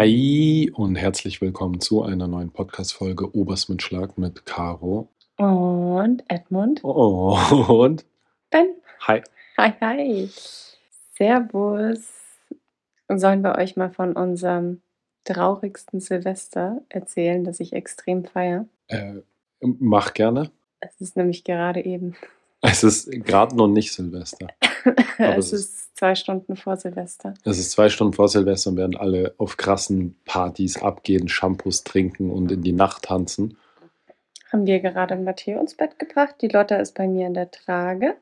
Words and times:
Hi 0.00 0.72
und 0.74 0.96
herzlich 0.96 1.42
willkommen 1.42 1.78
zu 1.82 2.02
einer 2.02 2.26
neuen 2.26 2.50
Podcast-Folge 2.50 3.36
Oberst 3.36 3.68
mit 3.68 3.82
Schlag 3.82 4.16
mit 4.16 4.46
Caro. 4.46 5.10
Und 5.36 6.24
Edmund. 6.26 6.82
Und 6.82 8.06
Ben. 8.48 8.68
hi. 9.06 9.20
Hi, 9.58 9.72
hi. 9.78 10.30
Servus. 11.18 11.98
Sollen 13.10 13.42
wir 13.42 13.56
euch 13.56 13.76
mal 13.76 13.90
von 13.90 14.14
unserem 14.14 14.80
traurigsten 15.24 16.00
Silvester 16.00 16.80
erzählen, 16.88 17.44
das 17.44 17.60
ich 17.60 17.74
extrem 17.74 18.24
feiere? 18.24 18.64
Äh, 18.88 19.16
mach 19.60 20.14
gerne. 20.14 20.50
Es 20.80 20.98
ist 21.02 21.18
nämlich 21.18 21.44
gerade 21.44 21.84
eben. 21.84 22.16
Es 22.62 22.82
ist 22.84 23.10
gerade 23.26 23.54
noch 23.54 23.68
nicht 23.68 23.92
Silvester. 23.92 24.46
Es 25.18 25.52
ist 25.52 25.96
zwei 25.96 26.14
Stunden 26.14 26.56
vor 26.56 26.76
Silvester. 26.76 27.34
Es 27.44 27.58
ist 27.58 27.72
zwei 27.72 27.88
Stunden 27.88 28.14
vor 28.14 28.28
Silvester 28.28 28.70
und 28.70 28.76
werden 28.76 28.96
alle 28.96 29.34
auf 29.38 29.56
krassen 29.56 30.16
Partys 30.24 30.80
abgehen, 30.80 31.28
Shampoos 31.28 31.84
trinken 31.84 32.30
und 32.30 32.50
in 32.50 32.62
die 32.62 32.72
Nacht 32.72 33.02
tanzen. 33.04 33.56
Haben 34.52 34.66
wir 34.66 34.80
gerade 34.80 35.16
Matteo 35.16 35.60
ins 35.60 35.74
Bett 35.74 35.98
gebracht. 35.98 36.36
Die 36.40 36.48
Lotta 36.48 36.76
ist 36.76 36.94
bei 36.94 37.06
mir 37.06 37.26
in 37.26 37.34
der 37.34 37.50
Trage. 37.50 38.16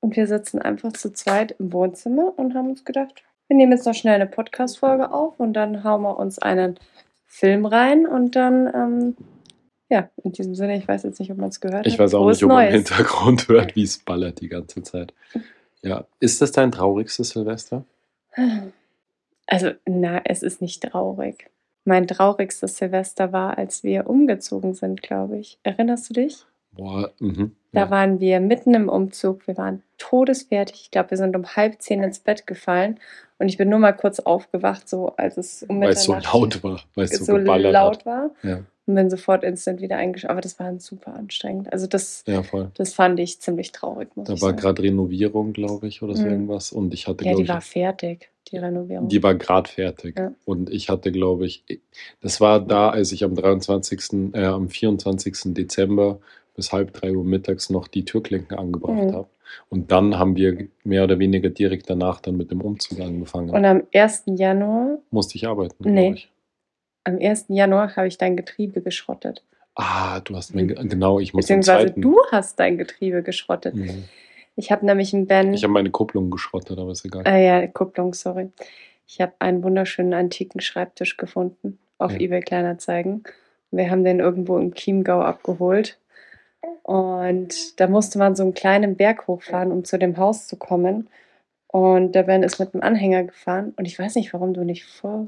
Und 0.00 0.16
wir 0.16 0.26
sitzen 0.26 0.60
einfach 0.60 0.92
zu 0.92 1.12
zweit 1.12 1.56
im 1.58 1.72
Wohnzimmer 1.72 2.34
und 2.36 2.54
haben 2.54 2.70
uns 2.70 2.84
gedacht, 2.84 3.22
wir 3.48 3.56
nehmen 3.56 3.72
jetzt 3.72 3.86
noch 3.86 3.94
schnell 3.94 4.16
eine 4.16 4.26
Podcast-Folge 4.26 5.12
auf 5.12 5.38
und 5.38 5.54
dann 5.54 5.84
hauen 5.84 6.02
wir 6.02 6.18
uns 6.18 6.38
einen 6.38 6.78
Film 7.26 7.64
rein 7.64 8.06
und 8.06 8.36
dann, 8.36 8.66
ähm, 8.74 9.16
ja, 9.88 10.10
in 10.24 10.32
diesem 10.32 10.54
Sinne, 10.54 10.76
ich 10.76 10.86
weiß 10.86 11.04
jetzt 11.04 11.20
nicht, 11.20 11.30
ob 11.30 11.38
man 11.38 11.48
es 11.48 11.60
gehört 11.60 11.86
Ich 11.86 11.94
hat. 11.94 12.00
weiß 12.00 12.14
auch 12.14 12.28
nicht, 12.28 12.42
ob 12.42 12.48
man 12.50 12.66
im. 12.66 12.72
Hintergrund 12.74 13.48
hört, 13.48 13.76
wie 13.76 13.84
es 13.84 13.98
ballert 13.98 14.40
die 14.40 14.48
ganze 14.48 14.82
Zeit. 14.82 15.14
Ja, 15.86 16.04
ist 16.18 16.42
das 16.42 16.50
dein 16.50 16.72
traurigstes 16.72 17.30
Silvester? 17.30 17.84
Also, 19.46 19.70
na, 19.84 20.20
es 20.24 20.42
ist 20.42 20.60
nicht 20.60 20.82
traurig. 20.82 21.48
Mein 21.84 22.08
traurigstes 22.08 22.78
Silvester 22.78 23.32
war, 23.32 23.56
als 23.56 23.84
wir 23.84 24.10
umgezogen 24.10 24.74
sind, 24.74 25.02
glaube 25.02 25.38
ich. 25.38 25.60
Erinnerst 25.62 26.10
du 26.10 26.14
dich? 26.14 26.44
Boah, 26.72 27.12
mhm. 27.20 27.54
Da 27.72 27.82
ja. 27.82 27.90
waren 27.90 28.18
wir 28.18 28.40
mitten 28.40 28.74
im 28.74 28.88
Umzug. 28.88 29.46
Wir 29.46 29.56
waren 29.56 29.84
todesfertig. 29.96 30.80
Ich 30.82 30.90
glaube, 30.90 31.10
wir 31.10 31.16
sind 31.18 31.36
um 31.36 31.46
halb 31.54 31.80
zehn 31.80 32.02
ins 32.02 32.18
Bett 32.18 32.48
gefallen. 32.48 32.98
Und 33.38 33.48
ich 33.48 33.56
bin 33.56 33.68
nur 33.68 33.78
mal 33.78 33.92
kurz 33.92 34.18
aufgewacht, 34.18 34.88
so 34.88 35.14
als 35.16 35.36
es 35.36 35.62
um 35.62 35.80
Weil 35.80 35.90
es 35.90 36.02
so 36.02 36.14
laut 36.14 36.64
war, 36.64 36.80
weil 36.96 37.04
es 37.04 37.18
so, 37.18 37.24
so 37.24 37.34
geballert 37.34 37.72
laut 37.72 37.98
hat. 37.98 38.06
war. 38.06 38.30
Ja, 38.42 38.58
Und 38.86 38.94
bin 38.94 39.10
sofort 39.10 39.42
instant 39.42 39.80
wieder 39.80 39.96
eingeschlafen. 39.96 40.30
Aber 40.32 40.40
das 40.40 40.58
war 40.60 40.78
super 40.78 41.14
anstrengend. 41.14 41.72
Also 41.72 41.86
das, 41.88 42.22
ja, 42.26 42.42
das 42.74 42.94
fand 42.94 43.18
ich 43.18 43.40
ziemlich 43.40 43.72
traurig, 43.72 44.08
Da 44.14 44.40
war 44.40 44.52
gerade 44.52 44.82
Renovierung, 44.82 45.52
glaube 45.52 45.88
ich, 45.88 46.02
oder 46.02 46.14
so 46.14 46.22
Mhm. 46.24 46.30
irgendwas. 46.30 46.70
Und 46.72 46.94
ich 46.94 47.08
hatte, 47.08 47.24
Ja, 47.24 47.34
die 47.34 47.42
ich, 47.42 47.48
war 47.48 47.60
fertig, 47.60 48.30
die 48.52 48.58
Renovierung. 48.58 49.08
Die 49.08 49.22
war 49.24 49.34
gerade 49.34 49.68
fertig. 49.68 50.16
Ja. 50.16 50.32
Und 50.44 50.70
ich 50.70 50.88
hatte, 50.88 51.10
glaube 51.10 51.46
ich, 51.46 51.64
das 52.20 52.40
war 52.40 52.60
da, 52.60 52.90
als 52.90 53.10
ich 53.10 53.24
am 53.24 53.34
23., 53.34 54.32
äh, 54.34 54.44
am 54.44 54.68
24. 54.68 55.52
Dezember 55.54 56.20
bis 56.54 56.72
halb 56.72 56.92
drei 56.94 57.12
Uhr 57.12 57.24
mittags 57.24 57.68
noch 57.70 57.88
die 57.88 58.04
Türklinken 58.04 58.56
angebracht 58.56 59.02
Mhm. 59.08 59.12
habe. 59.12 59.28
Und 59.68 59.90
dann 59.90 60.18
haben 60.18 60.36
wir 60.36 60.68
mehr 60.84 61.04
oder 61.04 61.18
weniger 61.18 61.50
direkt 61.50 61.90
danach 61.90 62.20
dann 62.20 62.36
mit 62.36 62.50
dem 62.52 62.60
Umzug 62.60 63.00
angefangen. 63.00 63.50
Und 63.50 63.64
am 63.64 63.82
1. 63.92 64.36
Januar, 64.36 64.98
Musste 65.10 65.36
ich 65.36 65.46
arbeiten, 65.46 65.74
Nee. 65.92 66.02
glaube 66.02 66.16
ich. 66.16 66.28
Am 67.06 67.18
1. 67.20 67.46
Januar 67.48 67.94
habe 67.96 68.08
ich 68.08 68.18
dein 68.18 68.36
Getriebe 68.36 68.80
geschrottet. 68.82 69.42
Ah, 69.74 70.20
du 70.20 70.36
hast 70.36 70.54
mein, 70.54 70.68
genau, 70.68 71.20
ich 71.20 71.34
muss 71.34 71.44
Beziehungsweise 71.44 71.86
zweiten. 71.86 72.00
du 72.02 72.18
hast 72.30 72.58
dein 72.58 72.78
Getriebe 72.78 73.22
geschrottet. 73.22 73.74
Mhm. 73.74 74.04
Ich 74.56 74.72
habe 74.72 74.86
nämlich 74.86 75.12
einen 75.14 75.26
Ben. 75.26 75.52
Ich 75.52 75.62
habe 75.64 75.72
meine 75.72 75.90
Kupplung 75.90 76.30
geschrottet, 76.30 76.78
aber 76.78 76.90
ist 76.92 77.04
egal. 77.04 77.22
Ah 77.26 77.36
ja, 77.36 77.66
Kupplung, 77.66 78.14
sorry. 78.14 78.50
Ich 79.06 79.20
habe 79.20 79.32
einen 79.38 79.62
wunderschönen 79.62 80.14
antiken 80.14 80.60
Schreibtisch 80.60 81.16
gefunden 81.16 81.78
auf 81.98 82.12
Ja. 82.12 82.20
eBay 82.20 82.40
Kleinanzeigen. 82.40 83.22
Wir 83.70 83.90
haben 83.90 84.02
den 84.04 84.20
irgendwo 84.20 84.58
im 84.58 84.74
Chiemgau 84.74 85.20
abgeholt. 85.20 85.98
Und 86.82 87.78
da 87.80 87.86
musste 87.86 88.18
man 88.18 88.34
so 88.34 88.42
einen 88.42 88.54
kleinen 88.54 88.96
Berg 88.96 89.26
hochfahren, 89.26 89.72
um 89.72 89.84
zu 89.84 89.98
dem 89.98 90.16
Haus 90.16 90.46
zu 90.46 90.56
kommen. 90.56 91.08
Und 91.68 92.12
der 92.12 92.22
Ben 92.22 92.42
ist 92.42 92.58
mit 92.58 92.72
einem 92.74 92.82
Anhänger 92.82 93.24
gefahren. 93.24 93.74
Und 93.76 93.84
ich 93.84 93.98
weiß 93.98 94.14
nicht, 94.14 94.32
warum 94.32 94.54
du 94.54 94.64
nicht 94.64 94.84
vor. 94.86 95.26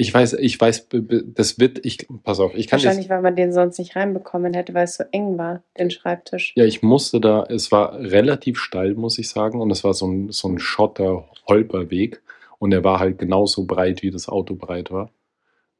Ich 0.00 0.14
weiß, 0.14 0.32
ich 0.32 0.58
weiß, 0.58 0.88
das 1.34 1.58
wird, 1.58 1.84
ich, 1.84 2.08
pass 2.24 2.40
auf, 2.40 2.54
ich 2.54 2.68
kann 2.68 2.78
jetzt 2.78 2.86
Wahrscheinlich, 2.86 3.10
weil 3.10 3.20
man 3.20 3.36
den 3.36 3.52
sonst 3.52 3.78
nicht 3.78 3.96
reinbekommen 3.96 4.54
hätte, 4.54 4.72
weil 4.72 4.84
es 4.84 4.94
so 4.94 5.04
eng 5.12 5.36
war, 5.36 5.62
den 5.78 5.90
Schreibtisch. 5.90 6.54
Ja, 6.56 6.64
ich 6.64 6.82
musste 6.82 7.20
da, 7.20 7.44
es 7.50 7.70
war 7.70 7.98
relativ 8.00 8.58
steil, 8.58 8.94
muss 8.94 9.18
ich 9.18 9.28
sagen, 9.28 9.60
und 9.60 9.70
es 9.70 9.84
war 9.84 9.92
so 9.92 10.06
ein, 10.06 10.30
so 10.30 10.48
ein 10.48 10.58
Schotter-Holperweg 10.58 12.22
und 12.58 12.72
er 12.72 12.82
war 12.82 12.98
halt 12.98 13.18
genauso 13.18 13.66
breit, 13.66 14.02
wie 14.02 14.10
das 14.10 14.26
Auto 14.26 14.54
breit 14.54 14.90
war. 14.90 15.10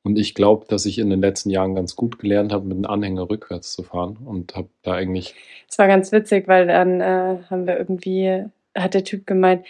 Und 0.02 0.18
ich 0.18 0.34
glaube, 0.34 0.66
dass 0.68 0.84
ich 0.84 0.98
in 0.98 1.08
den 1.08 1.22
letzten 1.22 1.48
Jahren 1.48 1.74
ganz 1.74 1.96
gut 1.96 2.18
gelernt 2.18 2.52
habe, 2.52 2.66
mit 2.66 2.76
einem 2.76 2.84
Anhänger 2.84 3.30
rückwärts 3.30 3.72
zu 3.72 3.84
fahren 3.84 4.18
und 4.22 4.54
habe 4.54 4.68
da 4.82 4.92
eigentlich, 4.92 5.34
Es 5.66 5.78
war 5.78 5.88
ganz 5.88 6.12
witzig, 6.12 6.46
weil 6.46 6.66
dann 6.66 7.00
äh, 7.00 7.38
haben 7.48 7.66
wir 7.66 7.78
irgendwie, 7.78 8.44
hat 8.76 8.92
der 8.92 9.04
Typ 9.04 9.26
gemeint, 9.26 9.64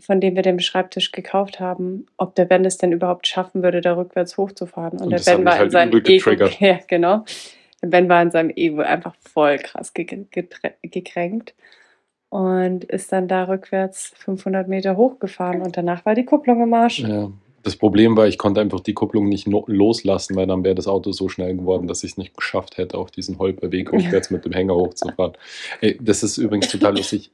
von 0.00 0.20
dem 0.20 0.36
wir 0.36 0.42
den 0.42 0.60
Schreibtisch 0.60 1.12
gekauft 1.12 1.60
haben, 1.60 2.06
ob 2.16 2.34
der 2.34 2.44
Ben 2.44 2.64
es 2.64 2.78
denn 2.78 2.92
überhaupt 2.92 3.26
schaffen 3.26 3.62
würde, 3.62 3.80
da 3.80 3.96
rückwärts 3.96 4.36
hochzufahren. 4.36 4.98
Und, 4.98 5.06
Und 5.06 5.10
der 5.12 5.20
Ben 5.20 5.44
war 5.44 5.54
in 5.54 5.58
halt 5.58 5.72
seinem 5.72 5.92
übel 5.92 6.10
Ego. 6.10 6.48
Ja, 6.60 6.78
genau. 6.86 7.24
Der 7.82 7.88
Ben 7.88 8.08
war 8.08 8.22
in 8.22 8.30
seinem 8.30 8.50
Ego 8.50 8.80
einfach 8.80 9.14
voll 9.16 9.58
krass 9.58 9.92
gekränkt 9.94 11.54
und 12.28 12.84
ist 12.84 13.12
dann 13.12 13.28
da 13.28 13.44
rückwärts 13.44 14.12
500 14.16 14.68
Meter 14.68 14.96
hochgefahren 14.96 15.62
und 15.62 15.76
danach 15.76 16.04
war 16.04 16.14
die 16.14 16.24
Kupplung 16.24 16.62
im 16.62 16.74
Arsch. 16.74 16.98
ja, 16.98 17.30
das 17.62 17.76
Problem 17.76 18.16
war, 18.16 18.26
ich 18.26 18.38
konnte 18.38 18.60
einfach 18.60 18.80
die 18.80 18.94
Kupplung 18.94 19.28
nicht 19.28 19.46
no 19.46 19.64
loslassen, 19.66 20.36
weil 20.36 20.46
dann 20.46 20.64
wäre 20.64 20.74
das 20.74 20.86
Auto 20.86 21.12
so 21.12 21.28
schnell 21.28 21.56
geworden, 21.56 21.86
dass 21.86 22.04
ich 22.04 22.12
es 22.12 22.16
nicht 22.16 22.36
geschafft 22.36 22.78
hätte, 22.78 22.96
auf 22.96 23.10
diesen 23.10 23.38
Holperweg 23.38 23.92
rückwärts 23.92 24.30
mit 24.30 24.44
dem 24.44 24.52
Hänger 24.52 24.74
hochzufahren. 24.74 25.32
Ey, 25.80 25.98
das 26.00 26.22
ist 26.22 26.38
übrigens 26.38 26.68
total 26.68 26.96
lustig. 26.96 27.30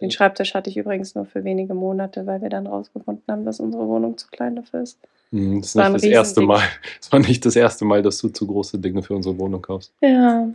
Den 0.00 0.10
Schreibtisch 0.10 0.54
hatte 0.54 0.68
ich 0.70 0.76
übrigens 0.76 1.14
nur 1.14 1.24
für 1.24 1.42
wenige 1.44 1.74
Monate, 1.74 2.26
weil 2.26 2.42
wir 2.42 2.50
dann 2.50 2.66
rausgefunden 2.66 3.24
haben, 3.28 3.44
dass 3.44 3.60
unsere 3.60 3.86
Wohnung 3.88 4.18
zu 4.18 4.28
klein 4.28 4.56
dafür 4.56 4.82
ist. 4.82 4.98
Hm, 5.32 5.60
Das 5.60 5.70
ist 5.70 5.76
war 5.76 5.90
das 5.90 6.02
erste. 6.02 6.40
Mal. 6.42 6.60
Es 7.00 7.10
war 7.10 7.20
nicht 7.20 7.44
das 7.46 7.56
erste 7.56 7.84
Mal, 7.84 8.02
dass 8.02 8.18
du 8.18 8.28
zu 8.28 8.46
große 8.46 8.78
Dinge 8.78 9.02
für 9.02 9.14
unsere 9.14 9.38
Wohnung 9.38 9.62
kaufst. 9.62 9.92
Ja, 10.00 10.48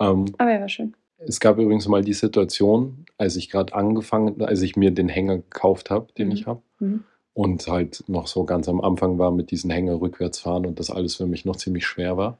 Ähm, 0.00 0.24
aber 0.38 0.50
er 0.50 0.60
war 0.60 0.68
schön. 0.68 0.94
Es 1.26 1.40
gab 1.40 1.58
übrigens 1.58 1.86
mal 1.88 2.02
die 2.02 2.12
Situation, 2.12 3.06
als 3.18 3.36
ich 3.36 3.48
gerade 3.50 3.74
angefangen, 3.74 4.42
als 4.42 4.60
ich 4.62 4.76
mir 4.76 4.90
den 4.90 5.08
Hänger 5.08 5.36
gekauft 5.36 5.90
habe, 5.90 6.08
den 6.18 6.28
Mhm. 6.28 6.34
ich 6.34 6.46
habe, 6.46 6.60
Mhm. 6.80 7.04
und 7.32 7.66
halt 7.68 8.04
noch 8.08 8.26
so 8.26 8.44
ganz 8.44 8.68
am 8.68 8.80
Anfang 8.80 9.18
war 9.18 9.30
mit 9.30 9.50
diesen 9.50 9.70
Hänger 9.70 10.00
rückwärts 10.00 10.40
fahren 10.40 10.66
und 10.66 10.78
das 10.80 10.90
alles 10.90 11.16
für 11.16 11.26
mich 11.26 11.44
noch 11.44 11.56
ziemlich 11.56 11.86
schwer 11.86 12.16
war. 12.16 12.38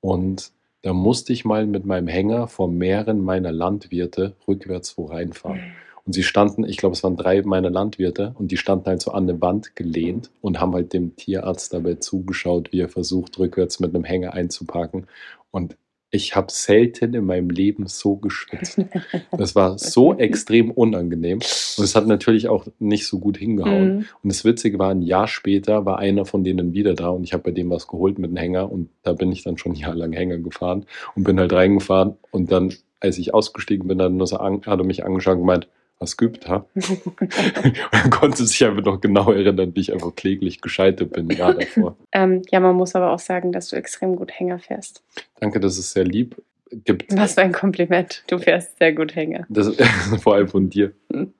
Und 0.00 0.50
da 0.82 0.92
musste 0.92 1.32
ich 1.32 1.44
mal 1.44 1.66
mit 1.66 1.84
meinem 1.84 2.08
Hänger 2.08 2.48
vor 2.48 2.68
mehreren 2.68 3.22
meiner 3.22 3.52
Landwirte 3.52 4.36
rückwärts 4.48 4.96
wo 4.96 5.06
reinfahren. 5.06 5.74
Und 6.06 6.14
sie 6.14 6.22
standen, 6.22 6.64
ich 6.64 6.78
glaube, 6.78 6.94
es 6.94 7.04
waren 7.04 7.16
drei 7.16 7.42
meiner 7.42 7.70
Landwirte 7.70 8.34
und 8.38 8.50
die 8.50 8.56
standen 8.56 8.86
halt 8.86 9.02
so 9.02 9.12
an 9.12 9.28
eine 9.28 9.40
Wand 9.40 9.76
gelehnt 9.76 10.30
und 10.40 10.60
haben 10.60 10.72
halt 10.72 10.92
dem 10.92 11.14
Tierarzt 11.16 11.74
dabei 11.74 11.96
zugeschaut, 11.96 12.72
wie 12.72 12.80
er 12.80 12.88
versucht, 12.88 13.38
rückwärts 13.38 13.80
mit 13.80 13.94
einem 13.94 14.04
Hänger 14.04 14.32
einzuparken. 14.32 15.06
Und 15.50 15.76
ich 16.12 16.34
habe 16.34 16.50
selten 16.50 17.14
in 17.14 17.24
meinem 17.24 17.50
Leben 17.50 17.86
so 17.86 18.16
geschwitzt. 18.16 18.80
Das 19.36 19.54
war 19.54 19.78
so 19.78 20.14
extrem 20.18 20.70
unangenehm. 20.70 21.38
Und 21.38 21.84
es 21.84 21.94
hat 21.94 22.06
natürlich 22.06 22.48
auch 22.48 22.66
nicht 22.78 23.06
so 23.06 23.18
gut 23.18 23.36
hingehauen. 23.36 23.96
Mhm. 23.96 24.06
Und 24.22 24.32
das 24.32 24.44
Witzige 24.44 24.78
war, 24.78 24.90
ein 24.90 25.02
Jahr 25.02 25.28
später 25.28 25.86
war 25.86 25.98
einer 25.98 26.24
von 26.24 26.44
denen 26.44 26.74
wieder 26.74 26.94
da 26.94 27.08
und 27.08 27.24
ich 27.24 27.32
habe 27.32 27.44
bei 27.44 27.50
dem 27.52 27.70
was 27.70 27.86
geholt 27.86 28.18
mit 28.18 28.30
einem 28.30 28.36
Hänger 28.36 28.70
und 28.70 28.90
da 29.02 29.12
bin 29.12 29.32
ich 29.32 29.44
dann 29.44 29.56
schon 29.56 29.74
jahrelang 29.74 30.12
Hänger 30.12 30.38
gefahren 30.38 30.84
und 31.14 31.24
bin 31.24 31.38
halt 31.38 31.52
reingefahren 31.52 32.16
und 32.30 32.52
dann, 32.52 32.74
als 32.98 33.18
ich 33.18 33.32
ausgestiegen 33.32 33.88
bin, 33.88 33.98
dann 33.98 34.16
nur 34.16 34.26
so 34.26 34.36
an, 34.36 34.62
hat 34.66 34.78
er 34.78 34.84
mich 34.84 35.04
angeschaut 35.04 35.36
und 35.36 35.42
gemeint, 35.42 35.68
was 36.00 36.16
geübt, 36.16 36.48
ha? 36.48 36.66
und 36.74 38.10
konnte 38.10 38.46
sich 38.46 38.64
einfach 38.64 38.82
noch 38.82 39.00
genau 39.00 39.30
erinnern, 39.30 39.72
wie 39.76 39.80
ich 39.80 39.92
einfach 39.92 40.14
kläglich 40.16 40.60
gescheitert 40.60 41.12
bin, 41.12 41.28
ja 41.30 41.52
davor. 41.52 41.96
ähm, 42.12 42.42
ja, 42.50 42.58
man 42.58 42.74
muss 42.74 42.94
aber 42.94 43.12
auch 43.12 43.18
sagen, 43.18 43.52
dass 43.52 43.68
du 43.68 43.76
extrem 43.76 44.16
gut 44.16 44.32
Hänger 44.32 44.58
fährst. 44.58 45.04
Danke, 45.38 45.60
das 45.60 45.78
ist 45.78 45.92
sehr 45.92 46.04
lieb. 46.04 46.42
Gibt 46.84 47.14
Was 47.16 47.34
für 47.34 47.42
ein 47.42 47.52
Kompliment. 47.52 48.24
Du 48.28 48.38
fährst 48.38 48.78
sehr 48.78 48.92
gut 48.94 49.14
Hänger. 49.14 49.44
Das, 49.50 49.74
vor 50.20 50.34
allem 50.34 50.48
von 50.48 50.70
dir. 50.70 50.92
Mhm. 51.10 51.34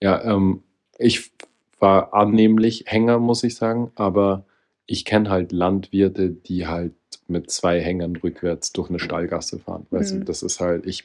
Ja, 0.00 0.22
ähm, 0.24 0.62
ich 0.98 1.32
war 1.80 2.14
annehmlich 2.14 2.84
Hänger, 2.86 3.18
muss 3.18 3.42
ich 3.42 3.56
sagen, 3.56 3.90
aber 3.96 4.44
ich 4.86 5.04
kenne 5.04 5.30
halt 5.30 5.50
Landwirte, 5.52 6.30
die 6.30 6.66
halt 6.68 6.94
mit 7.26 7.50
zwei 7.50 7.80
Hängern 7.80 8.14
rückwärts 8.16 8.72
durch 8.72 8.90
eine 8.90 8.98
Stallgasse 9.00 9.58
fahren. 9.58 9.86
Weißt 9.90 10.14
Mhm. 10.14 10.20
du, 10.20 10.24
das 10.26 10.42
ist 10.42 10.60
halt, 10.60 10.86
ich 10.86 11.04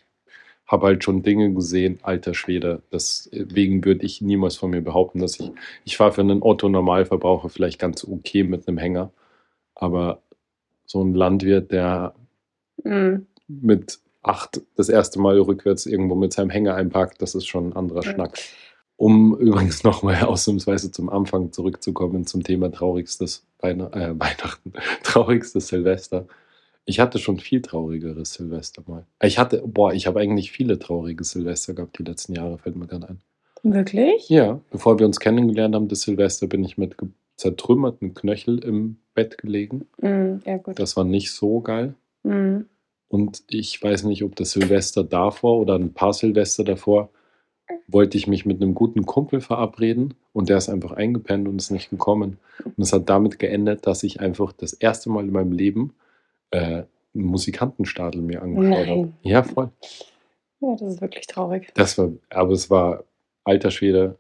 habe 0.67 0.87
halt 0.87 1.03
schon 1.03 1.23
Dinge 1.23 1.53
gesehen, 1.53 1.99
alter 2.03 2.33
Schwede. 2.33 2.81
Deswegen 2.91 3.83
würde 3.85 4.05
ich 4.05 4.21
niemals 4.21 4.57
von 4.57 4.71
mir 4.71 4.81
behaupten, 4.81 5.19
dass 5.19 5.39
ich, 5.39 5.51
ich 5.85 5.97
fahre 5.97 6.11
für 6.13 6.21
einen 6.21 6.41
Otto-Normalverbraucher 6.43 7.49
vielleicht 7.49 7.79
ganz 7.79 8.03
okay 8.05 8.43
mit 8.43 8.67
einem 8.67 8.77
Hänger, 8.77 9.11
aber 9.75 10.21
so 10.85 11.03
ein 11.03 11.13
Landwirt, 11.13 11.71
der 11.71 12.13
Mhm. 12.83 13.25
mit 13.47 13.99
acht 14.23 14.61
das 14.75 14.89
erste 14.89 15.19
Mal 15.19 15.39
rückwärts 15.39 15.85
irgendwo 15.85 16.15
mit 16.15 16.33
seinem 16.33 16.49
Hänger 16.49 16.75
einpackt, 16.75 17.21
das 17.21 17.35
ist 17.35 17.47
schon 17.47 17.69
ein 17.69 17.75
anderer 17.75 18.03
Ja. 18.03 18.11
Schnack. 18.13 18.37
Um 18.97 19.37
übrigens 19.37 19.83
nochmal 19.83 20.21
ausnahmsweise 20.23 20.91
zum 20.91 21.09
Anfang 21.09 21.51
zurückzukommen 21.51 22.25
zum 22.27 22.43
Thema 22.43 22.71
traurigstes 22.71 23.45
Weihn 23.59 23.79
äh, 23.81 24.13
Weihnachten, 24.19 24.73
traurigstes 25.03 25.67
Silvester. 25.69 26.27
Ich 26.89 27.01
hatte 27.01 27.19
schon 27.19 27.37
viel 27.37 27.61
traurigeres 27.61 28.33
Silvester 28.33 28.81
mal. 28.87 29.05
Ich 29.21 29.37
hatte, 29.37 29.61
boah, 29.65 29.91
ich 29.91 30.07
habe 30.07 30.21
eigentlich 30.21 30.53
viele 30.53 30.79
traurige 30.79 31.25
Silvester 31.25 31.73
gehabt 31.73 31.99
die 31.99 32.03
letzten 32.03 32.33
Jahre, 32.33 32.57
fällt 32.57 32.77
mir 32.77 32.87
gerade 32.87 33.09
ein. 33.09 33.21
Wirklich? 33.61 34.29
Ja, 34.29 34.61
bevor 34.71 34.97
wir 34.97 35.05
uns 35.05 35.19
kennengelernt 35.19 35.75
haben, 35.75 35.89
das 35.89 36.01
Silvester, 36.01 36.47
bin 36.47 36.63
ich 36.63 36.77
mit 36.77 36.95
zertrümmerten 37.35 38.13
Knöchel 38.13 38.63
im 38.63 38.97
Bett 39.13 39.37
gelegen. 39.37 39.85
Mm, 39.97 40.37
ja, 40.45 40.57
gut. 40.57 40.79
Das 40.79 40.95
war 40.95 41.03
nicht 41.03 41.33
so 41.33 41.59
geil. 41.59 41.93
Mm. 42.23 42.61
Und 43.09 43.43
ich 43.49 43.83
weiß 43.83 44.03
nicht, 44.03 44.23
ob 44.23 44.37
das 44.37 44.51
Silvester 44.51 45.03
davor 45.03 45.59
oder 45.59 45.75
ein 45.75 45.93
paar 45.93 46.13
Silvester 46.13 46.63
davor 46.63 47.09
wollte 47.89 48.17
ich 48.17 48.27
mich 48.27 48.45
mit 48.45 48.61
einem 48.61 48.73
guten 48.73 49.05
Kumpel 49.05 49.41
verabreden 49.41 50.13
und 50.31 50.47
der 50.47 50.57
ist 50.57 50.69
einfach 50.69 50.93
eingepennt 50.93 51.49
und 51.49 51.57
ist 51.57 51.71
nicht 51.71 51.89
gekommen. 51.89 52.37
Und 52.63 52.81
es 52.81 52.93
hat 52.93 53.09
damit 53.09 53.39
geendet, 53.39 53.85
dass 53.85 54.03
ich 54.03 54.21
einfach 54.21 54.53
das 54.53 54.71
erste 54.71 55.09
Mal 55.09 55.25
in 55.25 55.33
meinem 55.33 55.51
Leben 55.51 55.93
äh, 56.51 56.83
Musikantenstadel 57.13 58.21
mir 58.21 58.41
angeschaut 58.41 58.87
habe. 58.87 59.13
Ja, 59.23 59.43
voll. 59.43 59.69
Ja, 60.59 60.75
das 60.79 60.93
ist 60.93 61.01
wirklich 61.01 61.27
traurig. 61.27 61.69
Das 61.75 61.97
war, 61.97 62.09
aber 62.29 62.51
es 62.51 62.69
war 62.69 63.03
alter 63.43 63.71
Schwede. 63.71 64.17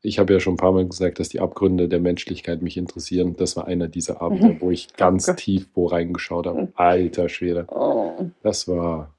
Ich 0.00 0.18
habe 0.20 0.32
ja 0.32 0.38
schon 0.40 0.54
ein 0.54 0.58
paar 0.58 0.70
Mal 0.72 0.86
gesagt, 0.86 1.18
dass 1.18 1.28
die 1.28 1.40
Abgründe 1.40 1.88
der 1.88 1.98
Menschlichkeit 1.98 2.62
mich 2.62 2.76
interessieren. 2.76 3.34
Das 3.36 3.56
war 3.56 3.66
einer 3.66 3.88
dieser 3.88 4.22
Abende, 4.22 4.48
Mhm. 4.50 4.60
wo 4.60 4.70
ich 4.70 4.94
ganz 4.96 5.26
Gott. 5.26 5.38
tief 5.38 5.68
wo 5.74 5.86
reingeschaut 5.86 6.46
habe. 6.46 6.62
Mhm. 6.62 6.68
Alter 6.74 7.28
Schwede. 7.28 7.66
Oh. 7.68 8.12
Das 8.42 8.68
war 8.68 9.12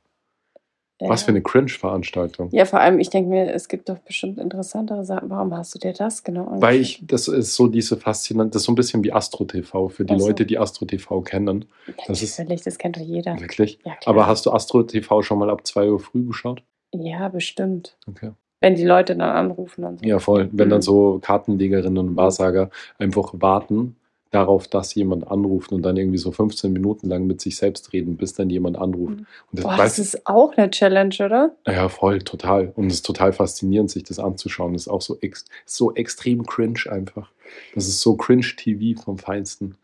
Ja. 1.01 1.09
was 1.09 1.23
für 1.23 1.29
eine 1.29 1.41
Cringe-Veranstaltung. 1.41 2.49
Ja, 2.51 2.65
vor 2.65 2.79
allem, 2.79 2.99
ich 2.99 3.09
denke 3.09 3.29
mir, 3.29 3.51
es 3.53 3.67
gibt 3.67 3.89
doch 3.89 3.97
bestimmt 3.97 4.37
interessantere 4.37 5.03
Sachen. 5.03 5.29
Warum 5.29 5.53
hast 5.55 5.73
du 5.75 5.79
dir 5.79 5.91
das 5.91 6.23
genau 6.23 6.41
angeschaut? 6.43 6.61
Weil 6.61 6.79
ich, 6.79 7.03
das 7.05 7.27
ist 7.27 7.55
so 7.55 7.67
diese 7.67 7.97
faszinant, 7.97 8.53
das 8.55 8.61
ist 8.61 8.65
so 8.67 8.71
ein 8.71 8.75
bisschen 8.75 9.03
wie 9.03 9.11
Astro 9.11 9.43
TV, 9.43 9.89
für 9.89 10.05
die 10.05 10.13
Ach 10.13 10.19
so. 10.19 10.27
Leute, 10.27 10.45
die 10.45 10.57
Astro 10.59 10.85
TV 10.85 11.21
kennen. 11.21 11.65
das 12.07 12.21
ist- 12.21 12.37
Natürlich, 12.39 12.61
das 12.61 12.77
kennt 12.77 12.95
doch 12.97 13.01
jeder. 13.01 13.37
Wirklich. 13.39 13.79
Ja, 13.83 13.95
klar. 13.95 14.13
Aber 14.15 14.27
hast 14.27 14.45
du 14.45 14.51
Astro 14.51 14.83
TV 14.83 15.21
schon 15.23 15.39
mal 15.39 15.49
ab 15.49 15.65
2 15.65 15.89
Uhr 15.91 15.99
früh 15.99 16.25
geschaut? 16.25 16.63
Ja, 16.93 17.27
bestimmt. 17.27 17.97
Okay. 18.07 18.31
Wenn 18.61 18.75
die 18.75 18.85
Leute 18.85 19.15
dann 19.15 19.29
anrufen 19.29 19.83
und 19.83 19.99
so. 19.99 20.05
Ja, 20.05 20.19
voll. 20.19 20.47
Wenn 20.53 20.69
dann 20.69 20.77
Mhm. 20.79 20.83
so 20.83 21.19
Kartenlegerinnen 21.21 21.97
und 21.97 22.15
Wahrsager 22.15 22.69
einfach 22.97 23.33
warten 23.33 23.97
darauf, 24.33 24.67
dass 24.67 24.95
jemand 24.95 25.27
anruft 25.27 25.71
und 25.71 25.83
dann 25.83 25.95
irgendwie 25.95 26.17
so 26.17 26.31
15 26.31 26.73
Minuten 26.73 27.07
lang 27.07 27.27
mit 27.27 27.39
sich 27.39 27.55
selbst 27.55 27.93
reden, 27.93 28.17
bis 28.17 28.33
dann 28.33 28.49
jemand 28.49 28.77
anruft. 28.77 29.19
Mhm. 29.19 29.27
Und 29.51 29.59
das, 29.59 29.63
Boah, 29.63 29.77
das 29.77 29.99
ist 29.99 30.25
auch 30.25 30.53
eine 30.57 30.71
Challenge, 30.71 31.15
oder? 31.19 31.55
ja, 31.67 31.87
voll, 31.87 32.19
total. 32.19 32.71
Und 32.75 32.87
es 32.87 32.95
ist 32.95 33.05
total 33.05 33.31
faszinierend, 33.31 33.91
sich 33.91 34.03
das 34.03 34.17
anzuschauen. 34.19 34.73
Das 34.73 34.83
ist 34.83 34.87
auch 34.87 35.01
so, 35.01 35.17
ex, 35.21 35.45
so 35.65 35.93
extrem 35.93 36.45
cringe 36.45 36.79
einfach. 36.89 37.29
Das 37.75 37.87
ist 37.87 38.01
so 38.01 38.15
cringe-TV 38.15 38.99
vom 38.99 39.19
Feinsten. 39.19 39.75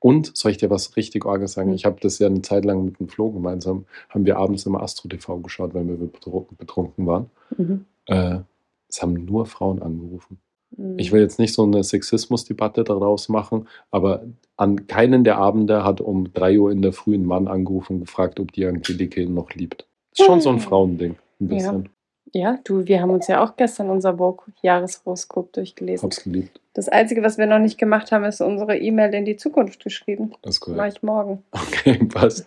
Und 0.00 0.36
soll 0.36 0.50
ich 0.50 0.58
dir 0.58 0.68
was 0.68 0.96
richtig 0.96 1.24
Orges 1.24 1.52
sagen? 1.52 1.68
Mhm. 1.68 1.76
Ich 1.76 1.84
habe 1.84 2.00
das 2.00 2.18
ja 2.18 2.26
eine 2.26 2.42
Zeit 2.42 2.64
lang 2.64 2.84
mit 2.84 2.98
dem 2.98 3.08
Flo 3.08 3.30
gemeinsam, 3.30 3.86
haben 4.08 4.26
wir 4.26 4.36
abends 4.36 4.66
immer 4.66 4.82
Astro 4.82 5.08
TV 5.08 5.38
geschaut, 5.38 5.74
weil 5.74 5.86
wir 5.86 5.96
betrunken, 5.96 6.56
betrunken 6.56 7.06
waren. 7.06 7.30
Mhm. 7.56 7.84
Äh, 8.06 8.40
es 8.88 9.00
haben 9.00 9.24
nur 9.24 9.46
Frauen 9.46 9.80
angerufen. 9.80 10.38
Mhm. 10.76 10.98
Ich 10.98 11.12
will 11.12 11.20
jetzt 11.20 11.38
nicht 11.38 11.54
so 11.54 11.62
eine 11.64 11.82
Sexismusdebatte 11.82 12.84
daraus 12.84 13.28
machen, 13.28 13.68
aber 13.90 14.24
an 14.56 14.86
keinen 14.86 15.24
der 15.24 15.38
Abende 15.38 15.84
hat 15.84 16.00
um 16.00 16.32
3 16.32 16.58
Uhr 16.58 16.70
in 16.72 16.82
der 16.82 16.92
Früh 16.92 17.14
ein 17.14 17.24
Mann 17.24 17.48
angerufen 17.48 17.94
und 17.94 18.00
gefragt, 18.00 18.40
ob 18.40 18.52
die 18.52 18.66
Angelike 18.66 19.22
ihn 19.22 19.34
noch 19.34 19.50
liebt. 19.54 19.86
Ist 20.16 20.24
schon 20.24 20.40
so 20.40 20.50
ein 20.50 20.56
Hm. 20.56 20.60
Frauending, 20.62 21.16
ein 21.40 21.48
bisschen. 21.48 21.88
Ja, 22.34 22.58
du, 22.64 22.86
wir 22.86 23.02
haben 23.02 23.10
uns 23.10 23.26
ja 23.28 23.44
auch 23.44 23.56
gestern 23.56 23.90
unser 23.90 24.16
Vogue-Jahreshoroskop 24.16 25.52
durchgelesen. 25.52 26.04
Hab's 26.04 26.24
geliebt. 26.24 26.60
Das 26.72 26.88
Einzige, 26.88 27.22
was 27.22 27.36
wir 27.36 27.46
noch 27.46 27.58
nicht 27.58 27.76
gemacht 27.76 28.10
haben, 28.10 28.24
ist 28.24 28.40
unsere 28.40 28.78
E-Mail 28.78 29.12
in 29.12 29.26
die 29.26 29.36
Zukunft 29.36 29.84
geschrieben. 29.84 30.32
Das 30.40 30.56
ist 30.56 30.68
Mach 30.68 30.86
ich 30.86 31.02
morgen. 31.02 31.42
Okay, 31.52 32.02
passt. 32.06 32.46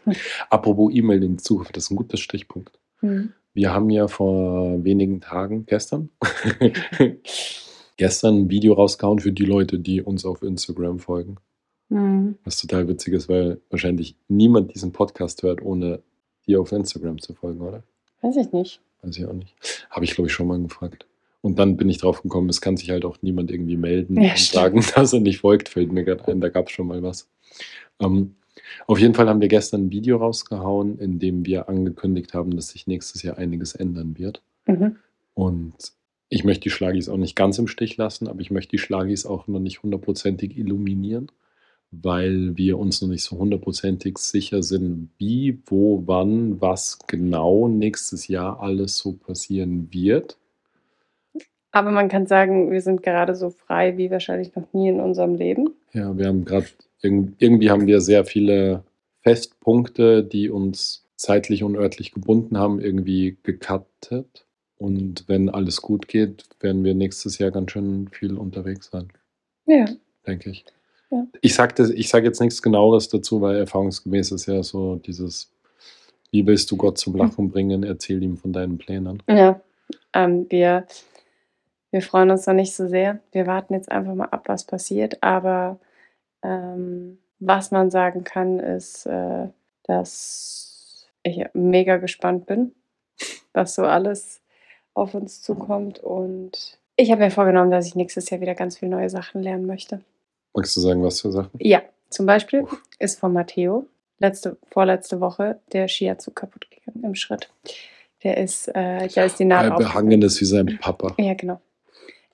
Apropos 0.50 0.92
E-Mail 0.94 1.24
in 1.24 1.38
die 1.38 1.44
Zukunft, 1.44 1.76
das 1.78 1.84
ist 1.84 1.92
ein 1.92 1.98
guter 1.98 2.18
Stichpunkt. 2.18 2.80
Mhm. 3.02 3.34
Wir 3.54 3.74
haben 3.74 3.90
ja 3.92 4.08
vor 4.08 4.84
wenigen 4.84 5.22
Tagen, 5.22 5.66
gestern, 5.68 6.10
gestern 7.98 8.42
ein 8.42 8.50
Video 8.50 8.74
rausgehauen 8.74 9.20
für 9.20 9.32
die 9.32 9.46
Leute, 9.46 9.80
die 9.80 10.02
uns 10.02 10.26
auf 10.26 10.42
Instagram 10.42 11.00
folgen. 11.00 11.38
Mhm. 11.90 12.36
Was 12.44 12.58
total 12.58 12.88
witzig 12.88 13.14
ist, 13.14 13.30
weil 13.30 13.62
wahrscheinlich 13.70 14.16
niemand 14.28 14.74
diesen 14.74 14.92
Podcast 14.92 15.44
hört, 15.44 15.62
ohne 15.62 16.02
dir 16.48 16.62
auf 16.62 16.72
Instagram 16.72 17.20
zu 17.20 17.34
folgen, 17.34 17.62
oder? 17.62 17.84
Weiß 18.22 18.36
ich 18.38 18.52
nicht. 18.52 18.82
Weiß 19.02 19.18
ich 19.18 19.26
auch 19.26 19.34
nicht. 19.34 19.56
Habe 19.90 20.06
ich, 20.06 20.16
glaube 20.16 20.28
ich, 20.28 20.34
schon 20.34 20.48
mal 20.48 20.60
gefragt. 20.62 21.06
Und 21.42 21.60
dann 21.60 21.78
bin 21.78 21.90
ich 21.90 22.00
drauf 22.00 22.24
gekommen, 22.24 22.50
es 22.50 22.60
kann 22.60 22.76
sich 22.76 22.90
halt 22.90 23.06
auch 23.06 23.18
niemand 23.22 23.52
irgendwie 23.52 23.78
melden 23.78 24.20
Ja, 24.20 24.32
und 24.32 24.40
stimmt. 24.40 24.54
sagen, 24.64 24.84
dass 24.96 25.14
er 25.14 25.20
nicht 25.20 25.40
folgt, 25.40 25.70
fällt 25.70 25.92
mir 25.92 26.04
gerade 26.04 26.32
ein, 26.32 26.42
da 26.42 26.50
gab 26.50 26.68
es 26.68 26.72
schon 26.74 26.88
mal 26.88 27.04
was. 27.04 27.30
Ähm, 28.00 28.36
auf 28.88 29.00
jeden 29.00 29.14
Fall 29.14 29.30
haben 29.30 29.42
wir 29.42 29.48
gestern 29.48 29.86
ein 29.86 29.92
Video 29.92 30.18
rausgehauen, 30.18 30.98
in 30.98 31.20
dem 31.20 31.46
wir 31.46 31.70
angekündigt 31.70 32.34
haben, 32.34 32.56
dass 32.56 32.70
sich 32.70 32.88
nächstes 32.88 33.22
Jahr 33.22 33.38
einiges 33.38 33.76
ändern 33.76 34.18
wird. 34.18 34.42
Mhm. 34.66 34.96
Und 35.36 35.76
ich 36.30 36.44
möchte 36.44 36.64
die 36.64 36.70
Schlagis 36.70 37.10
auch 37.10 37.18
nicht 37.18 37.36
ganz 37.36 37.60
im 37.60 37.68
Stich 37.68 37.98
lassen, 37.98 38.28
aber 38.28 38.42
ich 38.42 38.52
möchte 38.52 38.72
die 38.72 38.78
Schlagis 38.80 39.26
auch 39.26 39.48
noch 39.48 39.60
nicht 39.60 39.84
hundertprozentig 39.84 40.58
illuminieren, 40.58 41.32
weil 41.92 42.58
wir 42.58 42.80
uns 42.80 43.02
noch 43.02 43.10
nicht 43.10 43.24
so 43.24 43.38
hundertprozentig 43.38 44.18
sicher 44.18 44.64
sind, 44.64 45.10
wie, 45.18 45.60
wo, 45.66 46.04
wann, 46.06 46.60
was 46.62 47.00
genau 47.08 47.68
nächstes 47.68 48.28
Jahr 48.28 48.60
alles 48.60 48.98
so 48.98 49.14
passieren 49.14 49.90
wird. 49.92 50.38
Aber 51.72 51.92
man 51.92 52.08
kann 52.08 52.26
sagen, 52.26 52.72
wir 52.72 52.82
sind 52.82 53.04
gerade 53.04 53.36
so 53.36 53.50
frei 53.50 53.98
wie 53.98 54.10
wahrscheinlich 54.10 54.56
noch 54.56 54.72
nie 54.74 54.90
in 54.90 55.02
unserem 55.02 55.36
Leben. 55.36 55.72
Ja, 55.94 56.18
wir 56.18 56.28
haben 56.28 56.46
gerade, 56.46 56.68
irgendwie 57.02 57.70
haben 57.70 57.86
wir 57.86 58.00
sehr 58.02 58.24
viele 58.24 58.84
Festpunkte, 59.22 60.24
die 60.24 60.50
uns 60.50 61.06
zeitlich 61.18 61.64
und 61.64 61.76
örtlich 61.76 62.14
gebunden 62.14 62.58
haben, 62.58 62.80
irgendwie 62.80 63.38
gecuttet. 63.44 64.46
Und 64.86 65.24
wenn 65.26 65.50
alles 65.50 65.82
gut 65.82 66.08
geht, 66.08 66.46
werden 66.60 66.84
wir 66.84 66.94
nächstes 66.94 67.40
Jahr 67.40 67.50
ganz 67.50 67.72
schön 67.72 68.08
viel 68.10 68.38
unterwegs 68.38 68.92
sein. 68.92 69.08
Ja. 69.66 69.86
denke 70.28 70.52
ich. 70.52 70.64
Ja. 71.10 71.26
Ich 71.42 71.56
sage 71.56 71.92
sag 72.04 72.24
jetzt 72.24 72.40
nichts 72.40 72.62
genaueres 72.62 73.10
dazu, 73.10 73.42
weil 73.42 73.56
erfahrungsgemäß 73.56 74.32
ist 74.32 74.46
ja 74.46 74.62
so 74.62 74.98
dieses, 74.98 75.52
wie 76.30 76.46
willst 76.46 76.70
du 76.70 76.78
Gott 76.78 77.00
zum 77.00 77.16
Lachen 77.16 77.50
bringen, 77.50 77.82
erzähl 77.82 78.22
ihm 78.22 78.38
von 78.38 78.54
deinen 78.54 78.78
Plänen. 78.78 79.24
Ja. 79.28 79.60
Ähm, 80.14 80.46
wir, 80.50 80.86
wir 81.90 82.04
freuen 82.04 82.30
uns 82.30 82.46
noch 82.46 82.54
nicht 82.54 82.76
so 82.76 82.88
sehr. 82.88 83.22
Wir 83.32 83.48
warten 83.48 83.74
jetzt 83.74 83.92
einfach 83.92 84.14
mal 84.14 84.26
ab, 84.26 84.44
was 84.46 84.66
passiert. 84.66 85.24
Aber 85.24 85.80
ähm, 86.44 87.18
was 87.40 87.72
man 87.72 87.90
sagen 87.90 88.24
kann, 88.24 88.60
ist, 88.60 89.08
äh, 89.08 89.48
dass 89.82 91.08
ich 91.24 91.44
mega 91.56 91.98
gespannt 91.98 92.46
bin, 92.46 92.76
was 93.54 93.74
so 93.74 93.82
alles 93.82 94.44
auf 94.96 95.14
uns 95.14 95.42
zukommt. 95.44 96.00
Und 96.00 96.80
ich 96.96 97.12
habe 97.12 97.22
mir 97.24 97.32
vorgenommen, 97.32 97.70
dass 97.70 97.86
ich 97.86 97.96
nächstes 97.96 98.30
Jahr 98.32 98.42
wieder 98.42 98.56
ganz 98.56 98.80
viele 98.80 98.92
neue 98.92 99.10
Sachen 99.10 99.44
lernen 99.44 99.68
möchte. 99.68 100.02
Magst 100.54 100.76
du 100.76 100.80
sagen, 100.80 101.04
was 101.04 101.22
für 101.22 101.32
Sachen? 101.32 101.52
Ja, 101.60 101.82
zum 102.10 102.26
Beispiel 102.26 102.66
ist 102.98 103.20
von 103.20 103.34
Matteo 103.34 103.86
letzte, 104.20 104.58
vorletzte 104.72 105.20
Woche 105.20 105.60
der 105.74 105.88
Shiatsu 105.88 106.32
kaputt 106.32 106.68
gegangen 106.72 107.04
im 107.04 107.16
Schritt. 107.16 107.50
Der 108.24 108.38
ist, 108.38 108.70
äh, 108.70 109.08
da 109.14 109.26
ist 109.26 109.38
die 109.38 109.46
Naht 109.46 109.66
Ein 109.66 109.72
auf. 109.74 109.78
Behangenes 109.80 110.40
wie 110.42 110.46
sein 110.46 110.80
Papa. 110.82 111.14
Ja, 111.20 111.34
genau. 111.34 111.60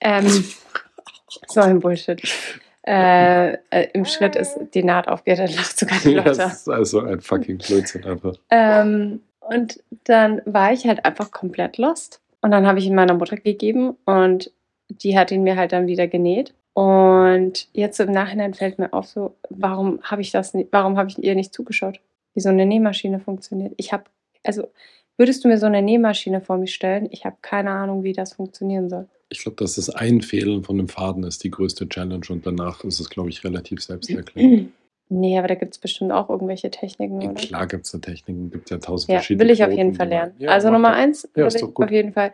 Ähm, 0.00 0.44
so 1.48 1.60
ein 1.60 1.80
Bullshit. 1.80 2.22
Äh, 2.86 3.52
äh, 3.70 3.88
Im 3.92 4.04
Schritt 4.04 4.34
ist 4.36 4.58
die 4.74 4.82
Naht 4.82 5.06
auf, 5.08 5.22
ja, 5.26 5.34
da 5.36 5.44
lacht 5.44 5.78
sogar 5.78 5.98
die 5.98 6.14
Das 6.14 6.38
Lotte. 6.38 6.50
ist 6.50 6.68
also 6.68 7.00
ein 7.00 7.20
fucking 7.20 7.58
Blödsinn 7.58 8.04
einfach. 8.04 8.36
Ähm, 8.50 9.20
und 9.40 9.82
dann 10.04 10.40
war 10.46 10.72
ich 10.72 10.86
halt 10.86 11.04
einfach 11.04 11.30
komplett 11.30 11.78
lost. 11.78 12.20
Und 12.42 12.50
dann 12.50 12.66
habe 12.66 12.78
ich 12.78 12.86
ihn 12.86 12.94
meiner 12.94 13.14
Mutter 13.14 13.36
gegeben 13.36 13.96
und 14.04 14.52
die 14.88 15.16
hat 15.16 15.30
ihn 15.30 15.44
mir 15.44 15.56
halt 15.56 15.72
dann 15.72 15.86
wieder 15.86 16.08
genäht. 16.08 16.54
Und 16.74 17.68
jetzt 17.72 18.00
im 18.00 18.10
Nachhinein 18.12 18.54
fällt 18.54 18.78
mir 18.78 18.92
auf, 18.92 19.06
so, 19.06 19.36
warum 19.48 20.02
habe 20.02 20.22
ich 20.22 20.30
das 20.30 20.52
nicht, 20.52 20.68
warum 20.72 20.96
habe 20.96 21.08
ich 21.08 21.18
ihr 21.18 21.34
nicht 21.34 21.54
zugeschaut, 21.54 22.00
wie 22.34 22.40
so 22.40 22.48
eine 22.48 22.66
Nähmaschine 22.66 23.20
funktioniert? 23.20 23.74
Ich 23.76 23.92
habe, 23.92 24.04
also 24.42 24.68
würdest 25.16 25.44
du 25.44 25.48
mir 25.48 25.58
so 25.58 25.66
eine 25.66 25.82
Nähmaschine 25.82 26.40
vor 26.40 26.58
mich 26.58 26.74
stellen? 26.74 27.08
Ich 27.10 27.24
habe 27.24 27.36
keine 27.42 27.70
Ahnung, 27.70 28.02
wie 28.02 28.12
das 28.12 28.34
funktionieren 28.34 28.88
soll. 28.88 29.06
Ich 29.28 29.42
glaube, 29.42 29.56
dass 29.56 29.76
das 29.76 29.88
Einfädeln 29.88 30.64
von 30.64 30.76
dem 30.76 30.88
Faden 30.88 31.24
ist 31.24 31.44
die 31.44 31.50
größte 31.50 31.88
Challenge 31.88 32.26
und 32.28 32.46
danach 32.46 32.84
ist 32.84 33.00
es, 33.00 33.08
glaube 33.08 33.30
ich, 33.30 33.44
relativ 33.44 33.82
selbsterklärend. 33.82 34.72
Nee, 35.14 35.38
aber 35.38 35.48
da 35.48 35.54
gibt 35.56 35.74
es 35.74 35.78
bestimmt 35.78 36.10
auch 36.10 36.30
irgendwelche 36.30 36.70
Techniken, 36.70 37.20
Ja, 37.20 37.32
klar 37.34 37.66
gibt 37.66 37.84
es 37.84 37.92
da 37.92 37.98
Techniken, 37.98 38.50
gibt 38.50 38.70
ja 38.70 38.78
tausend 38.78 39.10
Ja, 39.10 39.16
verschiedene. 39.18 39.44
will 39.44 39.52
ich 39.52 39.62
auf 39.62 39.68
Knoten, 39.68 39.78
jeden 39.78 39.94
Fall 39.94 40.08
lernen. 40.08 40.32
Ja, 40.38 40.50
also 40.50 40.70
Nummer 40.70 40.90
doch. 40.90 40.96
eins 40.96 41.28
Ja, 41.36 41.44
will 41.44 41.56
ich 41.56 41.62
auf 41.62 41.90
jeden 41.90 42.12
Fall 42.12 42.32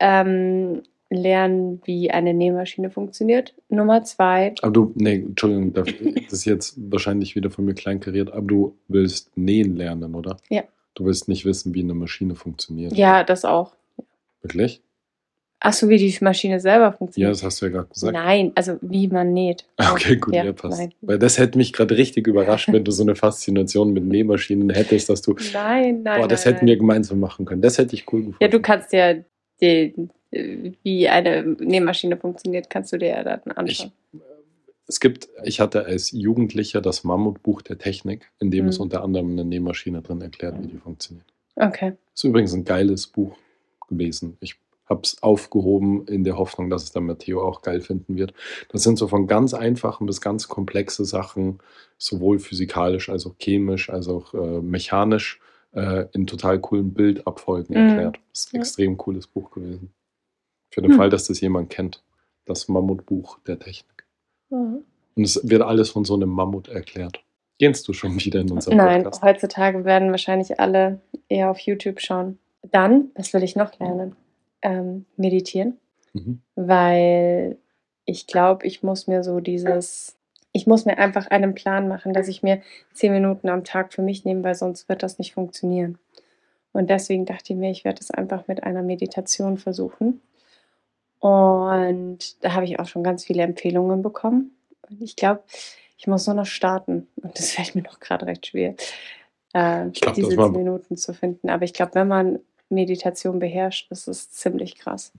ähm, 0.00 0.82
lernen, 1.10 1.82
wie 1.84 2.10
eine 2.10 2.32
Nähmaschine 2.32 2.90
funktioniert. 2.90 3.54
Nummer 3.68 4.02
zwei, 4.04 4.54
Aber 4.62 4.72
du, 4.72 4.92
nee, 4.96 5.16
Entschuldigung, 5.16 5.72
das 5.74 5.86
das 6.24 6.32
ist 6.32 6.44
jetzt 6.46 6.76
wahrscheinlich 6.90 7.36
wieder 7.36 7.50
von 7.50 7.64
mir 7.66 7.74
kleinkariert, 7.74 8.32
aber 8.32 8.46
du 8.46 8.76
willst 8.88 9.36
nähen 9.36 9.76
lernen, 9.76 10.14
oder? 10.14 10.38
Ja. 10.48 10.62
Du 10.94 11.04
willst 11.04 11.28
nicht 11.28 11.44
wissen, 11.44 11.74
wie 11.74 11.82
eine 11.82 11.94
Maschine 11.94 12.34
funktioniert. 12.36 12.92
ja, 12.94 13.22
das 13.22 13.44
auch. 13.44 13.74
Wirklich? 14.40 14.80
Ach 15.66 15.72
so, 15.72 15.88
wie 15.88 15.96
die 15.96 16.14
Maschine 16.20 16.60
selber 16.60 16.84
Ja, 16.84 16.92
funktioniert. 16.92 17.32
das 17.32 17.42
hast 17.42 17.62
du 17.62 17.66
ja 17.66 17.72
gerade 17.72 17.88
gesagt. 17.88 18.12
Nein, 18.12 18.52
also 18.54 18.76
wie 18.82 19.08
man 19.08 19.32
näht. 19.32 19.64
Okay, 19.78 20.16
gut, 20.16 20.34
ja, 20.34 20.44
Ja, 20.44 20.52
passt. 20.52 20.78
nein. 20.78 20.92
Weil 21.00 21.18
das 21.18 21.38
hätte 21.38 21.56
mich 21.56 21.72
gerade 21.72 21.96
richtig 21.96 22.26
überrascht, 22.26 22.68
wenn 22.70 22.84
du 22.84 22.90
so 22.92 23.02
eine 23.02 23.14
Faszination 23.16 23.94
mit 23.94 24.04
Nähmaschinen 24.04 24.68
hättest, 24.68 25.08
dass 25.08 25.22
du, 25.22 25.34
Nein, 25.54 26.02
nein. 26.02 26.20
boah, 26.20 26.28
das 26.28 26.44
nein, 26.44 26.52
hätten 26.54 26.66
nein. 26.66 26.72
wir 26.72 26.76
gemeinsam 26.76 27.18
machen 27.18 27.46
können. 27.46 27.62
Das 27.62 27.78
hätte 27.78 27.94
ich 27.94 28.04
cool 28.12 28.20
gefunden. 28.20 28.38
Ja, 28.42 28.48
du 28.48 28.60
kannst 28.60 28.92
ja 28.92 29.14
den, 29.62 30.10
äh, 30.32 30.72
wie 30.82 31.08
eine 31.08 31.42
Nähmaschine 31.58 32.18
funktioniert, 32.18 32.68
kannst 32.68 32.92
du 32.92 32.98
dir 32.98 33.08
ja 33.08 33.24
dann 33.24 33.40
anschauen. 33.56 33.90
Es 34.86 35.00
gibt, 35.00 35.28
ich 35.44 35.60
hatte 35.60 35.86
als 35.86 36.10
Jugendlicher 36.10 36.82
das 36.82 37.04
Mammutbuch 37.04 37.62
der 37.62 37.78
Technik, 37.78 38.30
in 38.38 38.50
dem 38.50 38.68
es 38.68 38.76
Mhm. 38.78 38.82
unter 38.82 39.02
anderem 39.02 39.30
eine 39.30 39.46
Nähmaschine 39.46 40.02
drin 40.02 40.20
erklärt, 40.20 40.56
wie 40.62 40.66
die 40.66 40.76
funktioniert. 40.76 41.24
Okay. 41.56 41.92
Ist 42.14 42.24
übrigens 42.24 42.52
ein 42.52 42.66
geiles 42.66 43.06
Buch 43.06 43.34
gewesen. 43.88 44.36
Ich 44.40 44.56
habe 44.86 45.00
es 45.04 45.22
aufgehoben 45.22 46.06
in 46.06 46.24
der 46.24 46.36
Hoffnung, 46.36 46.68
dass 46.70 46.82
es 46.84 46.92
dann 46.92 47.04
Matteo 47.06 47.42
auch 47.42 47.62
geil 47.62 47.80
finden 47.80 48.16
wird. 48.16 48.34
Das 48.70 48.82
sind 48.82 48.98
so 48.98 49.08
von 49.08 49.26
ganz 49.26 49.54
einfachen 49.54 50.06
bis 50.06 50.20
ganz 50.20 50.48
komplexe 50.48 51.04
Sachen, 51.04 51.58
sowohl 51.98 52.38
physikalisch 52.38 53.08
als 53.08 53.26
auch 53.26 53.34
chemisch, 53.38 53.88
als 53.90 54.08
auch 54.08 54.34
äh, 54.34 54.60
mechanisch, 54.60 55.40
äh, 55.72 56.06
in 56.12 56.26
total 56.26 56.58
coolen 56.60 56.92
Bildabfolgen 56.92 57.74
Mhm. 57.74 57.88
erklärt. 57.88 58.16
Das 58.32 58.40
ist 58.44 58.52
ein 58.52 58.56
Ja. 58.56 58.60
extrem 58.60 58.96
cooles 58.98 59.26
Buch 59.26 59.50
gewesen. 59.50 59.92
Für 60.70 60.82
den 60.82 60.90
Hm. 60.90 60.96
Fall, 60.98 61.08
dass 61.10 61.26
das 61.28 61.40
jemand 61.40 61.70
kennt. 61.70 62.02
Das 62.46 62.68
Mammutbuch 62.68 63.38
der 63.46 63.58
Technik. 63.58 64.04
Mhm. 64.50 64.84
Und 65.16 65.24
es 65.24 65.40
wird 65.48 65.62
alles 65.62 65.90
von 65.90 66.04
so 66.04 66.14
einem 66.14 66.28
Mammut 66.30 66.68
erklärt. 66.68 67.20
Gehst 67.58 67.86
du 67.88 67.92
schon 67.92 68.18
wieder 68.18 68.40
in 68.40 68.50
unserem 68.50 68.76
Nein, 68.76 69.04
Podcast? 69.04 69.22
heutzutage 69.22 69.84
werden 69.84 70.10
wahrscheinlich 70.10 70.58
alle 70.60 71.00
eher 71.28 71.50
auf 71.50 71.58
YouTube 71.60 72.00
schauen. 72.00 72.38
Dann, 72.70 73.10
was 73.14 73.32
will 73.32 73.42
ich 73.44 73.54
noch 73.56 73.78
lernen? 73.78 74.16
Ähm, 74.64 75.04
meditieren, 75.18 75.76
Mhm. 76.14 76.40
weil 76.56 77.58
ich 78.06 78.26
glaube, 78.26 78.66
ich 78.66 78.82
muss 78.82 79.06
mir 79.06 79.22
so 79.22 79.38
dieses, 79.40 80.16
ich 80.52 80.66
muss 80.66 80.84
mir 80.86 80.96
einfach 80.98 81.26
einen 81.28 81.54
Plan 81.54 81.86
machen, 81.86 82.12
dass 82.14 82.28
ich 82.28 82.42
mir 82.42 82.62
zehn 82.94 83.12
Minuten 83.12 83.48
am 83.50 83.62
Tag 83.64 83.92
für 83.92 84.00
mich 84.02 84.24
nehme, 84.24 84.42
weil 84.42 84.54
sonst 84.54 84.88
wird 84.88 85.02
das 85.02 85.18
nicht 85.18 85.34
funktionieren. 85.34 85.98
Und 86.72 86.88
deswegen 86.90 87.24
dachte 87.26 87.52
ich 87.52 87.58
mir, 87.58 87.70
ich 87.70 87.84
werde 87.84 88.00
es 88.00 88.10
einfach 88.10 88.46
mit 88.48 88.62
einer 88.64 88.82
Meditation 88.82 89.58
versuchen. 89.58 90.20
Und 91.20 92.42
da 92.44 92.52
habe 92.54 92.64
ich 92.64 92.78
auch 92.78 92.86
schon 92.86 93.02
ganz 93.02 93.24
viele 93.24 93.42
Empfehlungen 93.42 94.02
bekommen. 94.02 94.56
Und 94.88 95.00
ich 95.02 95.16
glaube, 95.16 95.42
ich 95.96 96.06
muss 96.06 96.26
nur 96.26 96.36
noch 96.36 96.46
starten. 96.46 97.08
Und 97.22 97.38
das 97.38 97.50
fällt 97.52 97.74
mir 97.74 97.82
noch 97.82 98.00
gerade 98.00 98.26
recht 98.26 98.46
schwer, 98.46 98.74
äh, 99.52 99.86
glaub, 99.90 100.14
diese 100.14 100.36
war- 100.36 100.52
zehn 100.52 100.62
Minuten 100.64 100.96
zu 100.96 101.14
finden. 101.14 101.48
Aber 101.48 101.64
ich 101.64 101.72
glaube, 101.72 101.94
wenn 101.94 102.08
man 102.08 102.38
Meditation 102.68 103.38
beherrscht, 103.38 103.90
ist 103.90 104.08
es 104.08 104.30
ziemlich 104.30 104.76
krass. 104.76 105.12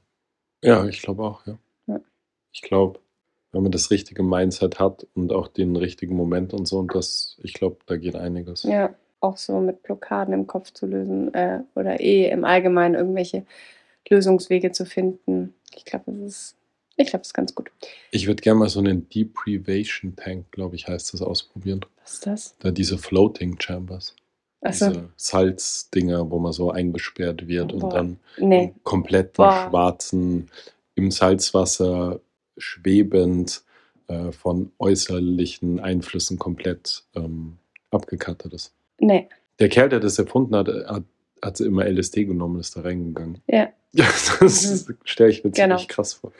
Ja, 0.64 0.86
ich 0.86 1.02
glaube 1.02 1.24
auch, 1.24 1.46
ja. 1.46 1.58
Ja. 1.88 2.00
Ich 2.52 2.62
glaube, 2.62 3.00
wenn 3.52 3.64
man 3.64 3.72
das 3.72 3.92
richtige 3.92 4.24
Mindset 4.24 4.80
hat 4.80 5.08
und 5.14 5.32
auch 5.32 5.48
den 5.48 5.76
richtigen 5.76 6.16
Moment 6.16 6.54
und 6.54 6.68
so, 6.68 6.80
und 6.80 6.94
das, 6.94 7.38
ich 7.42 7.54
glaube, 7.54 7.78
da 7.86 7.98
geht 7.98 8.16
einiges. 8.16 8.64
Ja, 8.64 8.94
auch 9.22 9.38
so 9.38 9.60
mit 9.60 9.84
Blockaden 9.84 10.34
im 10.34 10.48
Kopf 10.48 10.72
zu 10.72 10.86
lösen 10.86 11.34
äh, 11.34 11.62
oder 11.76 12.00
eh 12.00 12.30
im 12.30 12.44
Allgemeinen 12.44 12.96
irgendwelche 12.96 13.46
Lösungswege 14.10 14.72
zu 14.72 14.86
finden. 14.86 15.54
Ich 15.76 15.86
glaube, 15.86 16.06
das 16.08 16.18
ist, 16.18 16.56
ich 16.96 17.08
glaube, 17.08 17.22
das 17.22 17.30
ist 17.30 17.34
ganz 17.34 17.56
gut. 17.56 17.72
Ich 18.12 18.28
würde 18.28 18.42
gerne 18.42 18.60
mal 18.60 18.70
so 18.70 18.80
einen 18.80 19.10
Deprivation 19.10 20.16
Tank, 20.16 20.52
glaube 20.52 20.76
ich, 20.76 20.88
heißt 20.88 21.14
das, 21.14 21.22
ausprobieren. 21.22 21.82
Was 22.04 22.14
ist 22.14 22.28
das? 22.28 22.56
Da 22.60 22.72
diese 22.72 22.98
Floating 22.98 23.60
Chambers. 23.60 24.16
Achso, 24.62 24.90
Diese 24.90 25.10
Salzdinger, 25.18 26.30
wo 26.32 26.40
man 26.40 26.52
so 26.54 26.72
eingesperrt 26.72 27.48
wird 27.48 27.72
und 27.74 27.80
Boah, 27.82 27.90
dann 27.90 28.20
nee. 28.38 28.74
Boah. 29.34 29.68
schwarzen, 29.70 30.50
im 30.96 31.12
Salzwasser 31.12 32.20
schwebend, 32.58 33.64
äh, 34.08 34.32
von 34.32 34.72
äußerlichen 34.80 35.80
Einflüssen 35.80 36.38
komplett 36.40 37.04
ähm, 37.16 37.58
abgekattet 37.92 38.54
ist. 38.54 38.74
Nee. 39.00 39.28
Der 39.60 39.70
Kerl, 39.70 39.90
der 39.90 40.00
das 40.00 40.20
erfunden 40.20 40.56
hat, 40.56 40.68
hat, 40.68 41.04
hat 41.42 41.60
immer 41.60 41.86
LSD 41.86 42.26
genommen 42.26 42.56
und 42.56 42.62
ist 42.62 42.76
da 42.76 42.82
reingegangen. 42.82 43.42
Ja. 43.48 43.70
Ja, 43.94 44.06
das 44.40 44.88
stelle 45.06 45.30
ich 45.30 45.44
mir 45.44 45.52
Genau. 45.52 45.76
ziemlich 45.78 45.88
krass 45.88 46.14
vor. 46.14 46.32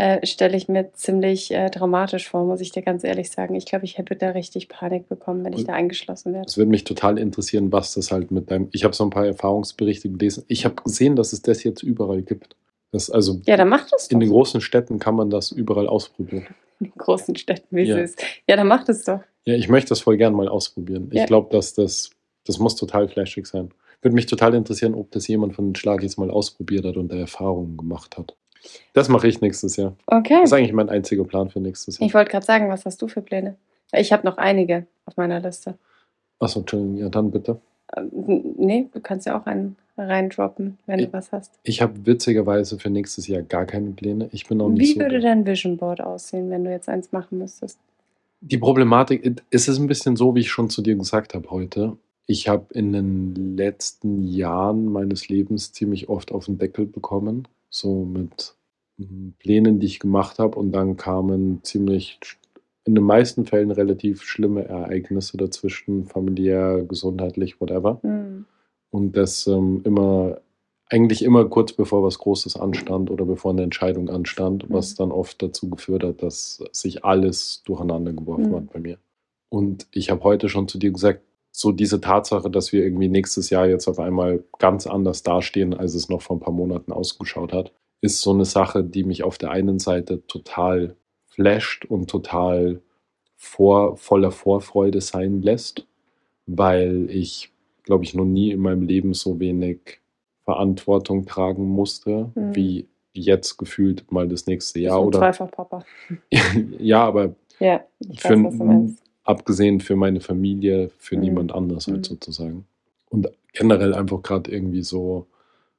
Äh, 0.00 0.24
Stelle 0.26 0.56
ich 0.56 0.66
mir 0.66 0.92
ziemlich 0.94 1.50
äh, 1.52 1.68
dramatisch 1.68 2.26
vor, 2.30 2.44
muss 2.46 2.62
ich 2.62 2.72
dir 2.72 2.80
ganz 2.80 3.04
ehrlich 3.04 3.30
sagen. 3.30 3.54
Ich 3.54 3.66
glaube, 3.66 3.84
ich 3.84 3.98
hätte 3.98 4.16
da 4.16 4.30
richtig 4.30 4.70
Panik 4.70 5.10
bekommen, 5.10 5.44
wenn 5.44 5.52
ich 5.52 5.64
da 5.64 5.74
eingeschlossen 5.74 6.32
wäre. 6.32 6.44
Es 6.46 6.56
würde 6.56 6.70
mich 6.70 6.84
total 6.84 7.18
interessieren, 7.18 7.70
was 7.70 7.92
das 7.92 8.10
halt 8.10 8.30
mit 8.30 8.50
deinem. 8.50 8.68
Ich 8.72 8.84
habe 8.84 8.94
so 8.94 9.04
ein 9.04 9.10
paar 9.10 9.26
Erfahrungsberichte 9.26 10.08
gelesen. 10.08 10.44
Ich 10.48 10.64
habe 10.64 10.76
gesehen, 10.82 11.16
dass 11.16 11.34
es 11.34 11.42
das 11.42 11.64
jetzt 11.64 11.82
überall 11.82 12.22
gibt. 12.22 12.56
Das, 12.92 13.10
also 13.10 13.42
Ja, 13.44 13.58
dann 13.58 13.68
mach 13.68 13.90
das 13.90 14.08
doch. 14.08 14.12
in 14.14 14.20
den 14.20 14.30
großen 14.30 14.62
Städten 14.62 14.98
kann 14.98 15.16
man 15.16 15.28
das 15.28 15.52
überall 15.52 15.86
ausprobieren. 15.86 16.46
In 16.80 16.86
den 16.86 16.94
großen 16.96 17.36
Städten, 17.36 17.76
wie 17.76 17.82
Ja. 17.82 17.96
süß. 17.98 18.16
Ja, 18.48 18.56
dann 18.56 18.68
mach 18.68 18.84
das 18.84 19.04
doch. 19.04 19.20
Ja, 19.44 19.54
ich 19.54 19.68
möchte 19.68 19.90
das 19.90 20.00
voll 20.00 20.16
gern 20.16 20.32
mal 20.32 20.48
ausprobieren. 20.48 21.08
Ich 21.12 21.18
Ja. 21.20 21.26
glaube, 21.26 21.50
dass 21.52 21.74
das, 21.74 22.08
das 22.46 22.58
muss 22.58 22.74
total 22.74 23.06
flashig 23.08 23.46
sein. 23.46 23.68
Würde 24.00 24.14
mich 24.14 24.24
total 24.24 24.54
interessieren, 24.54 24.94
ob 24.94 25.10
das 25.10 25.28
jemand 25.28 25.54
von 25.54 25.66
den 25.68 25.74
Schlagis 25.74 26.16
mal 26.16 26.30
ausprobiert 26.30 26.86
hat 26.86 26.96
und 26.96 27.12
da 27.12 27.16
Erfahrungen 27.16 27.76
gemacht 27.76 28.16
hat. 28.16 28.34
Das 28.92 29.08
mache 29.08 29.28
ich 29.28 29.40
nächstes 29.40 29.76
Jahr. 29.76 29.94
Okay. 30.06 30.34
Das 30.40 30.50
ist 30.50 30.52
eigentlich 30.52 30.72
mein 30.72 30.88
einziger 30.90 31.24
Plan 31.24 31.48
für 31.50 31.60
nächstes 31.60 31.98
Jahr. 31.98 32.06
Ich 32.06 32.14
wollte 32.14 32.30
gerade 32.30 32.44
sagen, 32.46 32.68
was 32.68 32.84
hast 32.84 33.00
du 33.02 33.08
für 33.08 33.22
Pläne? 33.22 33.56
Ich 33.92 34.12
habe 34.12 34.26
noch 34.26 34.36
einige 34.38 34.86
auf 35.06 35.16
meiner 35.16 35.40
Liste. 35.40 35.74
Achso, 36.38 36.60
Entschuldigung, 36.60 36.96
ja, 36.96 37.08
dann 37.08 37.30
bitte. 37.30 37.60
Ähm, 37.96 38.10
Nee, 38.56 38.88
du 38.92 39.00
kannst 39.00 39.26
ja 39.26 39.38
auch 39.38 39.46
einen 39.46 39.76
reindroppen, 39.98 40.78
wenn 40.86 40.98
Ich- 41.00 41.06
du 41.06 41.12
was 41.12 41.32
hast. 41.32 41.52
Ich 41.62 41.82
habe 41.82 42.06
witzigerweise 42.06 42.78
für 42.78 42.90
nächstes 42.90 43.26
Jahr 43.26 43.42
gar 43.42 43.66
keine 43.66 43.90
Pläne. 43.90 44.28
Ich 44.32 44.46
bin 44.46 44.60
auch 44.60 44.68
nicht 44.68 44.80
Wie 44.80 44.92
so. 44.94 45.00
würde 45.00 45.20
dein 45.20 45.44
Vision 45.46 45.76
Board 45.76 46.00
aussehen, 46.00 46.50
wenn 46.50 46.64
du 46.64 46.70
jetzt 46.70 46.88
eins 46.88 47.12
machen 47.12 47.38
müsstest? 47.38 47.78
Die 48.42 48.56
Problematik, 48.58 49.42
es 49.50 49.68
ist 49.68 49.78
ein 49.78 49.86
bisschen 49.86 50.16
so, 50.16 50.34
wie 50.34 50.40
ich 50.40 50.50
schon 50.50 50.70
zu 50.70 50.80
dir 50.82 50.94
gesagt 50.96 51.34
habe 51.34 51.50
heute. 51.50 51.96
Ich 52.26 52.48
habe 52.48 52.66
in 52.72 52.92
den 52.92 53.56
letzten 53.56 54.22
Jahren 54.26 54.86
meines 54.86 55.28
Lebens 55.28 55.72
ziemlich 55.72 56.08
oft 56.08 56.32
auf 56.32 56.46
den 56.46 56.56
Deckel 56.58 56.86
bekommen, 56.86 57.46
so 57.70 58.04
mit 58.04 58.54
Plänen, 59.38 59.80
die 59.80 59.86
ich 59.86 59.98
gemacht 59.98 60.38
habe, 60.38 60.58
und 60.58 60.72
dann 60.72 60.96
kamen 60.98 61.60
ziemlich, 61.64 62.18
in 62.84 62.94
den 62.94 63.04
meisten 63.04 63.46
Fällen 63.46 63.70
relativ 63.70 64.22
schlimme 64.22 64.64
Ereignisse 64.66 65.38
dazwischen, 65.38 66.04
familiär, 66.06 66.84
gesundheitlich, 66.86 67.60
whatever. 67.60 67.98
Hm. 68.02 68.44
Und 68.90 69.16
das 69.16 69.46
ähm, 69.46 69.80
immer, 69.84 70.40
eigentlich 70.90 71.22
immer 71.22 71.44
kurz 71.48 71.72
bevor 71.72 72.02
was 72.02 72.18
Großes 72.18 72.56
anstand 72.56 73.10
oder 73.10 73.24
bevor 73.24 73.52
eine 73.52 73.62
Entscheidung 73.62 74.10
anstand, 74.10 74.66
was 74.68 74.92
Mhm. 74.92 74.96
dann 74.98 75.12
oft 75.12 75.40
dazu 75.40 75.70
geführt 75.70 76.02
hat, 76.04 76.22
dass 76.22 76.62
sich 76.72 77.04
alles 77.04 77.62
durcheinander 77.64 78.12
geworfen 78.12 78.50
Mhm. 78.50 78.56
hat 78.56 78.72
bei 78.72 78.80
mir. 78.80 78.98
Und 79.48 79.86
ich 79.92 80.10
habe 80.10 80.24
heute 80.24 80.48
schon 80.48 80.68
zu 80.68 80.78
dir 80.78 80.90
gesagt, 80.90 81.22
so 81.52 81.72
diese 81.72 82.00
Tatsache, 82.00 82.50
dass 82.50 82.72
wir 82.72 82.82
irgendwie 82.84 83.08
nächstes 83.08 83.50
Jahr 83.50 83.66
jetzt 83.66 83.88
auf 83.88 83.98
einmal 83.98 84.44
ganz 84.58 84.86
anders 84.86 85.22
dastehen, 85.22 85.74
als 85.74 85.94
es 85.94 86.08
noch 86.08 86.22
vor 86.22 86.36
ein 86.36 86.40
paar 86.40 86.52
Monaten 86.52 86.92
ausgeschaut 86.92 87.52
hat, 87.52 87.72
ist 88.00 88.20
so 88.20 88.32
eine 88.32 88.44
Sache, 88.44 88.82
die 88.84 89.04
mich 89.04 89.22
auf 89.24 89.36
der 89.36 89.50
einen 89.50 89.78
Seite 89.78 90.26
total 90.26 90.96
flasht 91.26 91.84
und 91.84 92.08
total 92.08 92.80
vor, 93.36 93.96
voller 93.96 94.30
Vorfreude 94.30 95.00
sein 95.00 95.42
lässt, 95.42 95.86
weil 96.46 97.08
ich, 97.10 97.50
glaube 97.82 98.04
ich, 98.04 98.14
noch 98.14 98.24
nie 98.24 98.50
in 98.52 98.60
meinem 98.60 98.82
Leben 98.82 99.14
so 99.14 99.40
wenig 99.40 100.00
Verantwortung 100.44 101.26
tragen 101.26 101.68
musste, 101.68 102.30
Mhm. 102.34 102.56
wie 102.56 102.88
jetzt 103.12 103.56
gefühlt 103.56 104.10
mal 104.12 104.28
das 104.28 104.46
nächste 104.46 104.80
Jahr. 104.80 105.04
Oder 105.04 105.18
Zweifach 105.18 105.50
Papa. 105.50 105.84
ja, 106.78 107.04
aber 107.04 107.34
Ja, 107.58 107.84
ich 108.08 108.20
für, 108.20 108.42
weiß. 108.42 108.96
Abgesehen 109.30 109.80
für 109.80 109.96
meine 109.96 110.20
Familie, 110.20 110.90
für 110.98 111.16
Mhm. 111.16 111.22
niemand 111.22 111.52
anders 111.54 111.86
halt 111.86 111.98
Mhm. 111.98 112.04
sozusagen. 112.04 112.66
Und 113.08 113.28
generell 113.52 113.94
einfach 113.94 114.22
gerade 114.22 114.50
irgendwie 114.50 114.82
so 114.82 115.26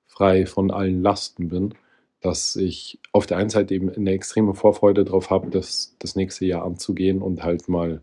frei 0.08 0.46
von 0.46 0.72
allen 0.72 1.02
Lasten 1.02 1.48
bin, 1.50 1.74
dass 2.22 2.56
ich 2.56 3.00
auf 3.14 3.26
der 3.26 3.38
einen 3.38 3.50
Seite 3.50 3.74
eben 3.74 3.90
eine 3.90 4.12
extreme 4.12 4.54
Vorfreude 4.54 5.06
darauf 5.06 5.30
habe, 5.30 5.50
das, 5.50 5.96
das 6.00 6.16
nächste 6.16 6.46
Jahr 6.46 6.64
anzugehen 6.66 7.22
und 7.22 7.44
halt 7.44 7.68
mal 7.70 8.02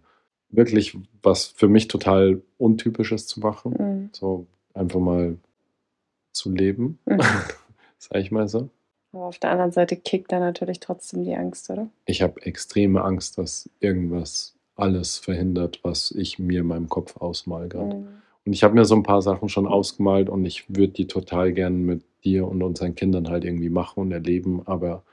wirklich 0.50 0.96
was 1.22 1.46
für 1.46 1.68
mich 1.68 1.88
total 1.88 2.40
Untypisches 2.56 3.26
zu 3.26 3.40
machen. 3.40 3.74
Mhm. 3.78 4.08
So 4.12 4.46
einfach 4.74 5.00
mal 5.00 5.36
zu 6.32 6.50
leben, 6.50 6.98
Mhm. 7.04 7.18
sag 7.98 8.20
ich 8.20 8.30
mal 8.30 8.48
so. 8.48 8.70
Aber 9.12 9.24
auf 9.26 9.38
der 9.38 9.50
anderen 9.50 9.72
Seite 9.72 9.96
kickt 9.96 10.32
da 10.32 10.38
natürlich 10.40 10.80
trotzdem 10.80 11.24
die 11.24 11.34
Angst, 11.34 11.70
oder? 11.70 11.88
Ich 12.06 12.20
habe 12.22 12.42
extreme 12.44 13.02
Angst, 13.04 13.38
dass 13.38 13.68
irgendwas 13.80 14.54
alles 14.78 15.18
verhindert, 15.18 15.80
was 15.82 16.10
ich 16.10 16.38
mir 16.38 16.60
in 16.60 16.66
meinem 16.66 16.88
Kopf 16.88 17.16
ausmal 17.16 17.68
gerade. 17.68 17.96
Mhm. 17.96 18.08
Und 18.44 18.52
ich 18.52 18.62
habe 18.64 18.74
mir 18.74 18.84
so 18.84 18.94
ein 18.94 19.02
paar 19.02 19.20
Sachen 19.20 19.48
schon 19.48 19.66
ausgemalt 19.66 20.30
und 20.30 20.44
ich 20.46 20.64
würde 20.68 20.92
die 20.94 21.06
total 21.06 21.52
gern 21.52 21.82
mit 21.82 22.02
dir 22.24 22.48
und 22.48 22.62
unseren 22.62 22.94
Kindern 22.94 23.28
halt 23.28 23.44
irgendwie 23.44 23.68
machen 23.68 24.00
und 24.00 24.12
erleben. 24.12 24.62
Aber 24.66 25.04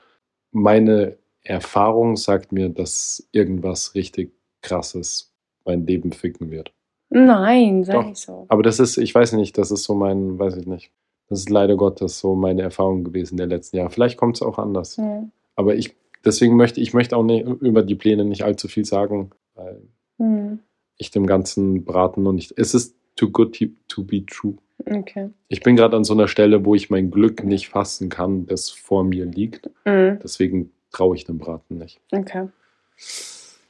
meine 0.52 1.18
Erfahrung 1.42 2.16
sagt 2.16 2.52
mir, 2.52 2.68
dass 2.68 3.28
irgendwas 3.32 3.94
richtig 3.94 4.32
krasses 4.62 5.34
mein 5.64 5.86
Leben 5.86 6.12
ficken 6.12 6.50
wird. 6.50 6.72
Nein, 7.10 7.84
sag 7.84 8.02
Doch. 8.02 8.10
ich 8.10 8.18
so. 8.18 8.46
Aber 8.48 8.62
das 8.62 8.80
ist, 8.80 8.96
ich 8.96 9.14
weiß 9.14 9.32
nicht, 9.34 9.58
das 9.58 9.70
ist 9.70 9.84
so 9.84 9.94
mein, 9.94 10.38
weiß 10.38 10.56
ich 10.56 10.66
nicht. 10.66 10.90
Das 11.28 11.40
ist 11.40 11.50
leider 11.50 11.76
Gottes 11.76 12.18
so 12.18 12.34
meine 12.34 12.62
Erfahrung 12.62 13.04
gewesen 13.04 13.36
der 13.36 13.46
letzten 13.46 13.76
Jahre. 13.76 13.90
Vielleicht 13.90 14.16
kommt 14.16 14.36
es 14.36 14.42
auch 14.42 14.58
anders. 14.58 14.96
Ja. 14.96 15.28
Aber 15.56 15.74
ich, 15.74 15.94
deswegen 16.24 16.56
möchte 16.56 16.80
ich 16.80 16.94
möchte 16.94 17.16
auch 17.16 17.22
nicht, 17.22 17.46
über 17.46 17.82
die 17.82 17.94
Pläne 17.94 18.24
nicht 18.24 18.44
allzu 18.44 18.68
viel 18.68 18.84
sagen, 18.84 19.30
weil 19.56 19.82
Hm. 20.18 20.60
ich 20.96 21.10
dem 21.10 21.26
ganzen 21.26 21.84
Braten 21.84 22.22
noch 22.22 22.32
nicht. 22.32 22.54
Es 22.56 22.74
ist 22.74 22.96
too 23.16 23.30
good 23.30 23.58
to, 23.58 23.66
to 23.88 24.04
be 24.04 24.24
true. 24.24 24.56
Okay. 24.84 25.30
Ich 25.48 25.62
bin 25.62 25.76
gerade 25.76 25.96
an 25.96 26.04
so 26.04 26.14
einer 26.14 26.28
Stelle, 26.28 26.64
wo 26.64 26.74
ich 26.74 26.90
mein 26.90 27.10
Glück 27.10 27.42
nicht 27.44 27.68
fassen 27.68 28.08
kann, 28.08 28.46
das 28.46 28.70
vor 28.70 29.04
mir 29.04 29.24
liegt. 29.24 29.68
Mhm. 29.84 30.18
Deswegen 30.22 30.72
traue 30.92 31.16
ich 31.16 31.24
dem 31.24 31.38
Braten 31.38 31.78
nicht. 31.78 32.00
Okay. 32.12 32.48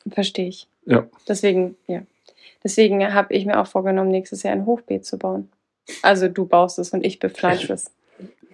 Verstehe 0.09 0.49
ich. 0.49 0.69
Ja. 0.85 1.07
Deswegen, 1.28 1.76
ja. 1.87 2.02
Deswegen 2.62 3.12
habe 3.14 3.35
ich 3.35 3.47
mir 3.47 3.61
auch 3.61 3.66
vorgenommen, 3.66 4.11
nächstes 4.11 4.43
Jahr 4.43 4.52
ein 4.52 4.66
Hochbeet 4.66 5.05
zu 5.05 5.19
bauen. 5.19 5.49
Also 6.02 6.28
du 6.28 6.47
baust 6.47 6.78
es 6.78 6.90
und 6.90 7.05
ich 7.05 7.19
bepflanze 7.19 7.73
es. 7.73 7.93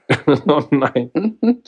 oh 0.46 0.62
nein. 0.70 1.10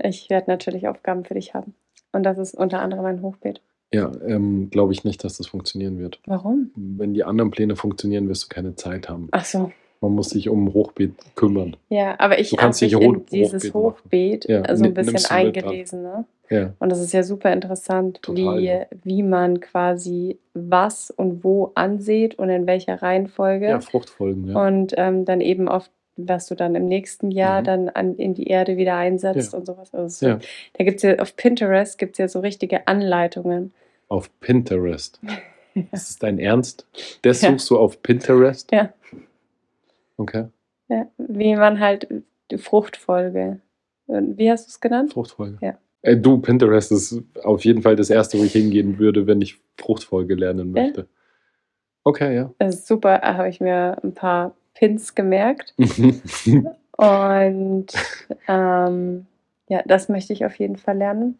Ich 0.00 0.30
werde 0.30 0.48
natürlich 0.48 0.86
Aufgaben 0.86 1.24
für 1.24 1.34
dich 1.34 1.54
haben. 1.54 1.74
Und 2.12 2.22
das 2.22 2.38
ist 2.38 2.54
unter 2.54 2.80
anderem 2.80 3.04
ein 3.04 3.20
Hochbeet. 3.20 3.60
Ja, 3.92 4.12
ähm, 4.26 4.68
glaube 4.70 4.92
ich 4.92 5.04
nicht, 5.04 5.24
dass 5.24 5.38
das 5.38 5.46
funktionieren 5.46 5.98
wird. 5.98 6.20
Warum? 6.26 6.70
Wenn 6.76 7.14
die 7.14 7.24
anderen 7.24 7.50
Pläne 7.50 7.74
funktionieren, 7.76 8.28
wirst 8.28 8.44
du 8.44 8.48
keine 8.54 8.74
Zeit 8.74 9.08
haben. 9.08 9.28
Ach 9.32 9.44
so. 9.44 9.72
Man 10.00 10.12
muss 10.12 10.30
sich 10.30 10.48
um 10.48 10.66
ein 10.66 10.74
Hochbeet 10.74 11.12
kümmern. 11.34 11.76
Ja, 11.88 12.14
aber 12.20 12.38
ich 12.38 12.52
habe 12.52 12.68
mich 12.68 12.92
in 12.92 13.26
dieses 13.32 13.74
Hochbeet. 13.74 14.44
Hochbeet 14.44 14.48
Ja, 14.48 14.76
so 14.76 14.84
ein 14.84 14.90
ni- 14.90 14.94
bisschen 14.94 15.30
eingelesen. 15.30 16.02
Ne? 16.02 16.24
Ja, 16.50 16.72
Und 16.78 16.90
das 16.92 17.00
ist 17.00 17.12
ja 17.12 17.22
super 17.24 17.52
interessant, 17.52 18.22
Total, 18.22 18.58
wie, 18.60 18.64
ja. 18.66 18.86
wie 19.02 19.22
man 19.24 19.60
quasi 19.60 20.38
was 20.54 21.10
und 21.10 21.42
wo 21.42 21.72
ansieht 21.74 22.38
und 22.38 22.48
in 22.48 22.66
welcher 22.66 23.02
Reihenfolge. 23.02 23.66
ja 23.68 23.80
Fruchtfolgen, 23.80 24.48
ja. 24.48 24.66
Und 24.68 24.94
ähm, 24.96 25.24
dann 25.24 25.40
eben 25.40 25.68
auf, 25.68 25.90
was 26.18 26.46
du 26.46 26.54
dann 26.54 26.74
im 26.74 26.86
nächsten 26.86 27.30
Jahr 27.30 27.60
Mhm. 27.60 27.64
dann 27.64 27.88
an, 27.90 28.14
in 28.16 28.34
die 28.34 28.48
Erde 28.48 28.76
wieder 28.76 28.96
einsetzt 28.96 29.52
Ja. 29.52 29.58
und 29.58 29.64
sowas. 29.66 29.94
Also 29.94 30.08
so, 30.08 30.26
Ja. 30.26 30.38
Da 30.74 30.84
gibt 30.84 30.96
es 30.98 31.02
ja 31.04 31.18
auf 31.20 31.36
Pinterest 31.36 31.96
gibt's 31.98 32.18
ja 32.18 32.28
so 32.28 32.40
richtige 32.40 32.86
Anleitungen. 32.88 33.72
Auf 34.08 34.30
Pinterest. 34.40 35.20
Ist 35.92 36.10
es 36.10 36.18
dein 36.18 36.38
Ernst? 36.38 36.86
Das 37.22 37.40
suchst 37.40 37.70
du 37.70 37.78
auf 37.78 38.02
Pinterest? 38.02 38.70
Ja. 38.72 38.92
Okay, 40.16 40.46
wie 41.18 41.54
man 41.54 41.78
halt 41.78 42.08
die 42.50 42.58
Fruchtfolge. 42.58 43.60
Wie 44.08 44.50
hast 44.50 44.66
du 44.66 44.70
es 44.70 44.80
genannt? 44.80 45.12
Fruchtfolge. 45.12 45.58
Ja. 45.60 45.78
Äh, 46.02 46.16
du, 46.16 46.38
Pinterest 46.38 46.90
ist 46.92 47.22
auf 47.44 47.64
jeden 47.64 47.82
Fall 47.82 47.94
das 47.94 48.10
Erste, 48.10 48.38
wo 48.38 48.42
ich 48.44 48.52
hingehen 48.52 48.98
würde, 48.98 49.26
wenn 49.26 49.40
ich 49.42 49.60
Fruchtfolge 49.78 50.34
lernen 50.34 50.72
möchte. 50.72 51.06
Okay, 52.04 52.34
ja. 52.34 52.52
Das 52.58 52.74
ist 52.76 52.86
super, 52.86 53.18
da 53.18 53.34
habe 53.36 53.48
ich 53.50 53.60
mir 53.60 53.98
ein 54.02 54.14
paar 54.14 54.56
Pins 54.78 55.14
gemerkt. 55.14 55.74
Und 56.96 57.86
ähm, 58.46 59.26
ja, 59.68 59.82
das 59.84 60.08
möchte 60.08 60.32
ich 60.32 60.44
auf 60.44 60.54
jeden 60.56 60.76
Fall 60.76 60.96
lernen. 60.96 61.38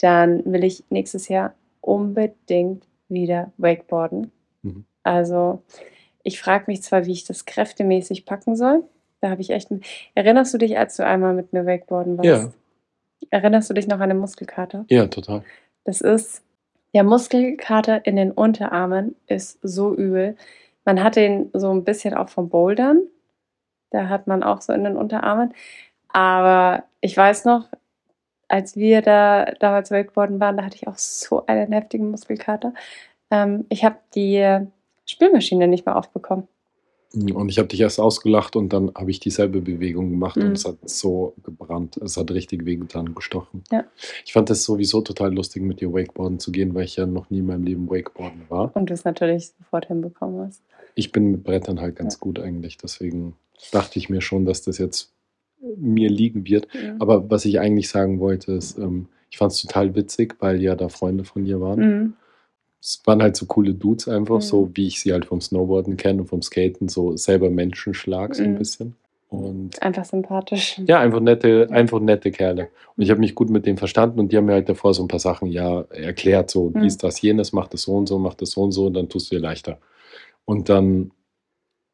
Dann 0.00 0.44
will 0.44 0.64
ich 0.64 0.84
nächstes 0.90 1.28
Jahr 1.28 1.54
unbedingt 1.80 2.84
wieder 3.08 3.52
Wakeboarden. 3.56 4.30
Mhm. 4.62 4.84
Also 5.02 5.62
ich 6.22 6.40
frage 6.40 6.64
mich 6.66 6.82
zwar, 6.82 7.06
wie 7.06 7.12
ich 7.12 7.24
das 7.24 7.46
kräftemäßig 7.46 8.26
packen 8.26 8.54
soll. 8.54 8.84
Da 9.20 9.30
habe 9.30 9.40
ich 9.40 9.50
echt. 9.50 9.70
Erinnerst 10.14 10.52
du 10.52 10.58
dich, 10.58 10.78
als 10.78 10.96
du 10.96 11.06
einmal 11.06 11.34
mit 11.34 11.52
mir 11.52 11.66
Wakeboarden 11.66 12.18
warst? 12.18 12.28
Ja. 12.28 12.52
Erinnerst 13.30 13.70
du 13.70 13.74
dich 13.74 13.88
noch 13.88 14.00
an 14.00 14.10
den 14.10 14.18
Muskelkater? 14.18 14.84
ja, 14.88 15.06
total. 15.06 15.42
Das 15.84 16.02
ist, 16.02 16.42
der 16.94 17.02
Muskelkater 17.02 18.04
in 18.04 18.16
den 18.16 18.30
Unterarmen 18.30 19.16
ist 19.26 19.58
so 19.62 19.94
übel. 19.94 20.36
Man 20.88 21.04
hat 21.04 21.16
den 21.16 21.50
so 21.52 21.70
ein 21.70 21.84
bisschen 21.84 22.14
auch 22.14 22.30
vom 22.30 22.48
Bouldern. 22.48 23.02
Da 23.90 24.08
hat 24.08 24.26
man 24.26 24.42
auch 24.42 24.62
so 24.62 24.72
in 24.72 24.84
den 24.84 24.96
Unterarmen. 24.96 25.52
Aber 26.08 26.84
ich 27.02 27.14
weiß 27.14 27.44
noch, 27.44 27.68
als 28.48 28.74
wir 28.74 29.02
da 29.02 29.44
damals 29.60 29.90
Wakeboarden 29.90 30.40
waren, 30.40 30.56
da 30.56 30.64
hatte 30.64 30.76
ich 30.76 30.88
auch 30.88 30.96
so 30.96 31.44
einen 31.44 31.72
heftigen 31.72 32.10
Muskelkater. 32.10 32.72
Ähm, 33.30 33.66
ich 33.68 33.84
habe 33.84 33.96
die 34.14 34.66
Spülmaschine 35.04 35.68
nicht 35.68 35.84
mehr 35.84 35.96
aufbekommen. 35.96 36.48
Und 37.14 37.50
ich 37.50 37.58
habe 37.58 37.68
dich 37.68 37.80
erst 37.80 38.00
ausgelacht 38.00 38.56
und 38.56 38.72
dann 38.72 38.90
habe 38.94 39.10
ich 39.10 39.20
dieselbe 39.20 39.60
Bewegung 39.60 40.08
gemacht 40.10 40.36
Mhm. 40.36 40.42
und 40.44 40.52
es 40.52 40.64
hat 40.66 40.76
so 40.88 41.34
gebrannt. 41.42 41.98
Es 41.98 42.16
hat 42.16 42.30
richtig 42.30 42.64
wehgetan, 42.64 43.14
gestochen. 43.14 43.62
Ja. 43.70 43.84
Ich 44.24 44.32
fand 44.32 44.48
es 44.50 44.64
sowieso 44.64 45.02
total 45.02 45.34
lustig, 45.34 45.62
mit 45.62 45.80
dir 45.82 45.92
Wakeboarden 45.92 46.38
zu 46.38 46.50
gehen, 46.50 46.74
weil 46.74 46.84
ich 46.84 46.96
ja 46.96 47.04
noch 47.04 47.28
nie 47.28 47.38
in 47.40 47.46
meinem 47.46 47.64
Leben 47.64 47.90
Wakeboarden 47.90 48.42
war. 48.48 48.74
Und 48.74 48.90
du 48.90 48.94
es 48.94 49.04
natürlich 49.04 49.48
sofort 49.58 49.86
hinbekommen 49.86 50.46
hast. 50.46 50.62
Ich 50.98 51.12
bin 51.12 51.30
mit 51.30 51.44
Brettern 51.44 51.80
halt 51.80 51.94
ganz 51.94 52.18
gut 52.18 52.40
eigentlich, 52.40 52.76
deswegen 52.76 53.36
dachte 53.70 54.00
ich 54.00 54.10
mir 54.10 54.20
schon, 54.20 54.44
dass 54.44 54.62
das 54.62 54.78
jetzt 54.78 55.12
mir 55.76 56.10
liegen 56.10 56.44
wird. 56.44 56.66
Mhm. 56.74 56.96
Aber 57.00 57.30
was 57.30 57.44
ich 57.44 57.60
eigentlich 57.60 57.88
sagen 57.88 58.18
wollte, 58.18 58.50
ist, 58.52 58.76
ähm, 58.78 59.06
ich 59.30 59.38
fand 59.38 59.52
es 59.52 59.62
total 59.62 59.94
witzig, 59.94 60.34
weil 60.40 60.60
ja 60.60 60.74
da 60.74 60.88
Freunde 60.88 61.22
von 61.22 61.44
dir 61.44 61.60
waren. 61.60 61.78
Mhm. 61.80 62.12
Es 62.80 63.00
waren 63.04 63.22
halt 63.22 63.36
so 63.36 63.46
coole 63.46 63.74
Dudes 63.74 64.08
einfach, 64.08 64.36
Mhm. 64.38 64.40
so 64.40 64.70
wie 64.74 64.88
ich 64.88 64.98
sie 65.00 65.12
halt 65.12 65.24
vom 65.26 65.40
Snowboarden 65.40 65.96
kenne 65.96 66.22
und 66.22 66.26
vom 66.26 66.42
Skaten, 66.42 66.88
so 66.88 67.16
selber 67.16 67.48
Menschenschlag 67.48 68.34
so 68.34 68.42
ein 68.42 68.54
Mhm. 68.54 68.58
bisschen. 68.58 68.94
Und 69.28 69.80
Einfach 69.80 70.04
sympathisch. 70.04 70.80
ja, 70.86 70.98
einfach 70.98 71.20
nette, 71.20 71.68
einfach 71.70 72.00
nette 72.00 72.32
Kerle. 72.32 72.70
Und 72.96 73.04
ich 73.04 73.10
habe 73.10 73.20
mich 73.20 73.36
gut 73.36 73.50
mit 73.50 73.66
denen 73.66 73.78
verstanden 73.78 74.18
und 74.18 74.32
die 74.32 74.36
haben 74.36 74.46
mir 74.46 74.54
halt 74.54 74.68
davor 74.68 74.94
so 74.94 75.04
ein 75.04 75.08
paar 75.08 75.20
Sachen 75.20 75.46
ja 75.48 75.82
erklärt, 75.90 76.50
so 76.50 76.70
Mhm. 76.70 76.82
dies, 76.82 76.96
das, 76.98 77.20
jenes, 77.22 77.52
mach 77.52 77.68
das 77.68 77.82
so 77.82 77.92
und 77.92 78.08
so, 78.08 78.18
mach 78.18 78.34
das 78.34 78.50
so 78.50 78.62
und 78.62 78.72
so 78.72 78.86
und 78.86 78.94
dann 78.94 79.08
tust 79.08 79.30
du 79.30 79.36
dir 79.36 79.42
leichter. 79.42 79.78
Und 80.48 80.70
dann 80.70 81.10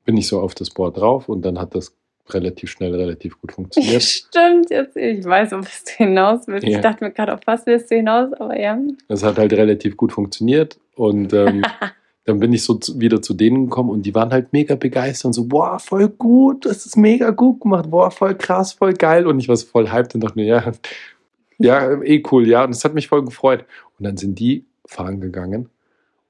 bin 0.05 0.17
ich 0.17 0.29
so 0.29 0.39
auf 0.39 0.55
das 0.55 0.71
Board 0.71 0.99
drauf 0.99 1.29
und 1.29 1.45
dann 1.45 1.59
hat 1.59 1.75
das 1.75 1.97
relativ 2.29 2.71
schnell, 2.71 2.95
relativ 2.95 3.41
gut 3.41 3.51
funktioniert. 3.51 4.03
Stimmt, 4.03 4.71
jetzt, 4.71 4.97
ich 4.97 5.25
weiß, 5.25 5.51
wo 5.51 5.57
bist 5.59 5.89
du 5.89 6.05
hinaus 6.05 6.47
willst. 6.47 6.65
Ja. 6.65 6.77
Ich 6.77 6.81
dachte 6.81 7.03
mir 7.03 7.11
gerade, 7.11 7.35
auf 7.35 7.41
was 7.47 7.67
willst 7.67 7.91
du 7.91 7.97
hinaus? 7.97 8.33
Aber 8.35 8.57
ja. 8.57 8.79
Es 9.09 9.25
hat 9.25 9.39
halt 9.39 9.53
relativ 9.55 9.97
gut 9.97 10.13
funktioniert 10.13 10.79
und 10.95 11.33
ähm, 11.33 11.65
dann 12.27 12.39
bin 12.39 12.53
ich 12.53 12.63
so 12.63 12.75
zu, 12.75 13.01
wieder 13.01 13.21
zu 13.21 13.35
denen 13.35 13.65
gekommen 13.65 13.91
und 13.91 14.03
die 14.07 14.15
waren 14.15 14.31
halt 14.31 14.53
mega 14.53 14.77
begeistert 14.77 15.25
und 15.25 15.33
so, 15.33 15.47
boah, 15.47 15.81
voll 15.81 16.09
gut, 16.09 16.65
das 16.65 16.87
ist 16.87 16.97
mega 16.97 17.31
gut 17.31 17.61
gemacht, 17.61 17.91
boah, 17.91 18.13
voll 18.13 18.37
krass, 18.37 18.73
voll 18.73 18.95
geil. 18.95 19.27
Und 19.27 19.41
ich 19.41 19.49
war 19.49 19.57
so 19.57 19.67
voll 19.67 19.91
hyped 19.91 20.15
und 20.15 20.21
dachte 20.23 20.39
mir, 20.39 20.47
ja, 20.47 20.73
ja, 21.59 22.03
eh 22.03 22.23
cool, 22.31 22.47
ja. 22.47 22.63
Und 22.63 22.71
es 22.71 22.85
hat 22.85 22.95
mich 22.95 23.09
voll 23.09 23.25
gefreut. 23.25 23.65
Und 23.99 24.05
dann 24.05 24.17
sind 24.17 24.39
die 24.39 24.65
fahren 24.87 25.21
gegangen 25.21 25.71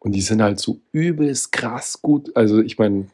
und 0.04 0.12
die 0.12 0.20
sind 0.20 0.40
halt 0.42 0.60
so 0.60 0.78
übelst 0.92 1.50
krass 1.50 2.00
gut. 2.00 2.30
Also 2.36 2.60
ich 2.62 2.78
meine, 2.78 3.06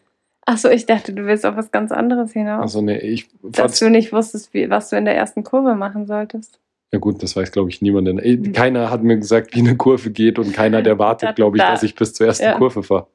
Achso, 0.47 0.69
ich 0.69 0.85
dachte, 0.87 1.13
du 1.13 1.25
willst 1.27 1.47
auf 1.47 1.57
was 1.57 1.71
ganz 1.71 1.93
anderes 1.93 2.33
hinaus. 2.33 2.63
also 2.63 2.81
ne, 2.83 3.01
ich 3.01 3.29
dass 3.43 3.79
du 3.79 3.89
nicht 3.89 4.13
wusstest, 4.13 4.53
wie, 4.53 4.69
was 4.69 4.91
du 4.91 4.97
in 4.97 5.05
der 5.07 5.15
ersten 5.17 5.45
Kurve 5.45 5.75
machen 5.75 6.07
solltest. 6.07 6.59
ja 6.93 6.99
gut, 6.99 7.23
das 7.23 7.37
weiß 7.37 7.53
glaube 7.53 7.71
ich 7.71 7.81
niemand. 7.83 8.09
Denn, 8.09 8.19
eh, 8.19 8.37
Mhm. 8.37 8.53
Keiner 8.53 8.91
hat 8.91 9.03
mir 9.03 9.17
gesagt, 9.17 9.55
wie 9.55 9.61
eine 9.61 9.77
Kurve 9.77 10.11
geht 10.11 10.39
und 10.39 10.53
keiner 10.53 10.79
hat 10.79 10.87
erwartet, 10.87 11.29
Da- 11.29 11.33
glaube 11.33 11.57
ich, 11.57 11.63
da- 11.63 11.71
dass 11.73 11.83
ich 11.85 11.95
bis 11.95 12.13
zur 12.15 12.27
ersten 12.27 12.45
Ja. 12.45 12.59
Kurve 12.59 12.83
fahre. 12.83 13.07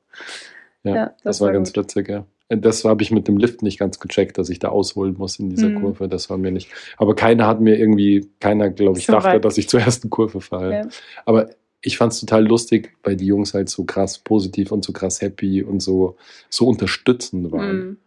Ja, 0.84 0.96
Ja, 0.96 1.06
das, 1.08 1.16
das 1.24 1.42
war 1.42 1.48
war 1.48 1.54
ganz 1.54 1.76
witzig, 1.76 2.08
ja. 2.10 2.26
Das 2.48 2.86
habe 2.86 3.02
ich 3.02 3.10
mit 3.10 3.28
dem 3.28 3.38
Lift 3.38 3.64
nicht 3.64 3.80
ganz 3.80 4.00
gecheckt, 4.00 4.38
dass 4.38 4.50
ich 4.50 4.60
da 4.60 4.70
ausholen 4.70 5.16
muss 5.18 5.40
in 5.40 5.50
dieser 5.50 5.70
Mhm. 5.70 5.82
Kurve. 5.82 6.08
Das 6.08 6.30
war 6.30 6.38
mir 6.38 6.52
nicht. 6.52 6.70
Aber 6.98 7.16
keiner 7.16 7.48
hat 7.48 7.60
mir 7.60 7.76
irgendwie, 7.80 8.30
keiner, 8.40 8.70
glaube 8.70 9.00
ich, 9.00 9.08
So 9.08 9.14
dachte, 9.14 9.30
weit. 9.30 9.46
dass 9.46 9.58
ich 9.58 9.68
zur 9.68 9.80
ersten 9.82 10.12
Kurve 10.12 10.42
fahre. 10.42 10.72
Ja. 10.72 10.88
Aber 11.26 11.50
ich 11.82 11.98
fand 11.98 12.14
es 12.14 12.20
total 12.20 12.46
lustig, 12.48 12.94
weil 13.04 13.16
die 13.16 13.28
Jungs 13.28 13.54
halt 13.54 13.70
so 13.70 13.84
krass 13.84 14.18
positiv 14.20 14.72
und 14.72 14.84
so 14.84 14.92
krass 14.94 15.22
happy 15.22 15.62
und 15.64 15.82
so, 15.82 16.18
so 16.50 16.68
unterstützend 16.68 17.52
waren. 17.52 17.78
Mhm. 17.78 17.98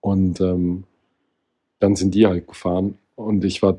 Und 0.00 0.40
ähm, 0.40 0.84
dann 1.80 1.96
sind 1.96 2.14
die 2.14 2.26
halt 2.26 2.46
gefahren 2.46 2.98
und 3.16 3.44
ich 3.44 3.62
war, 3.62 3.76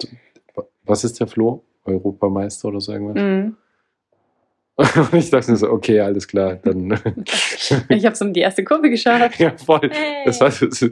was 0.84 1.04
ist 1.04 1.20
der 1.20 1.28
Flo? 1.28 1.64
Europameister 1.84 2.70
oder 2.70 2.82
so 2.82 2.92
irgendwas? 2.94 3.22
Mhm. 3.22 3.58
Und 5.12 5.14
ich 5.14 5.30
dachte 5.30 5.52
mir 5.52 5.58
so, 5.58 5.70
okay, 5.70 6.02
alles 6.02 6.28
klar, 6.28 6.56
dann. 6.58 6.90
Ich 7.90 8.06
habe 8.06 8.16
so 8.16 8.26
um 8.26 8.34
die 8.34 8.42
erste 8.42 8.64
Kurve 8.66 8.90
geschafft. 8.90 9.40
ja, 9.40 9.56
voll. 9.58 9.90
Hey. 9.90 10.24
Das, 10.26 10.42
war, 10.42 10.50
das 10.50 10.86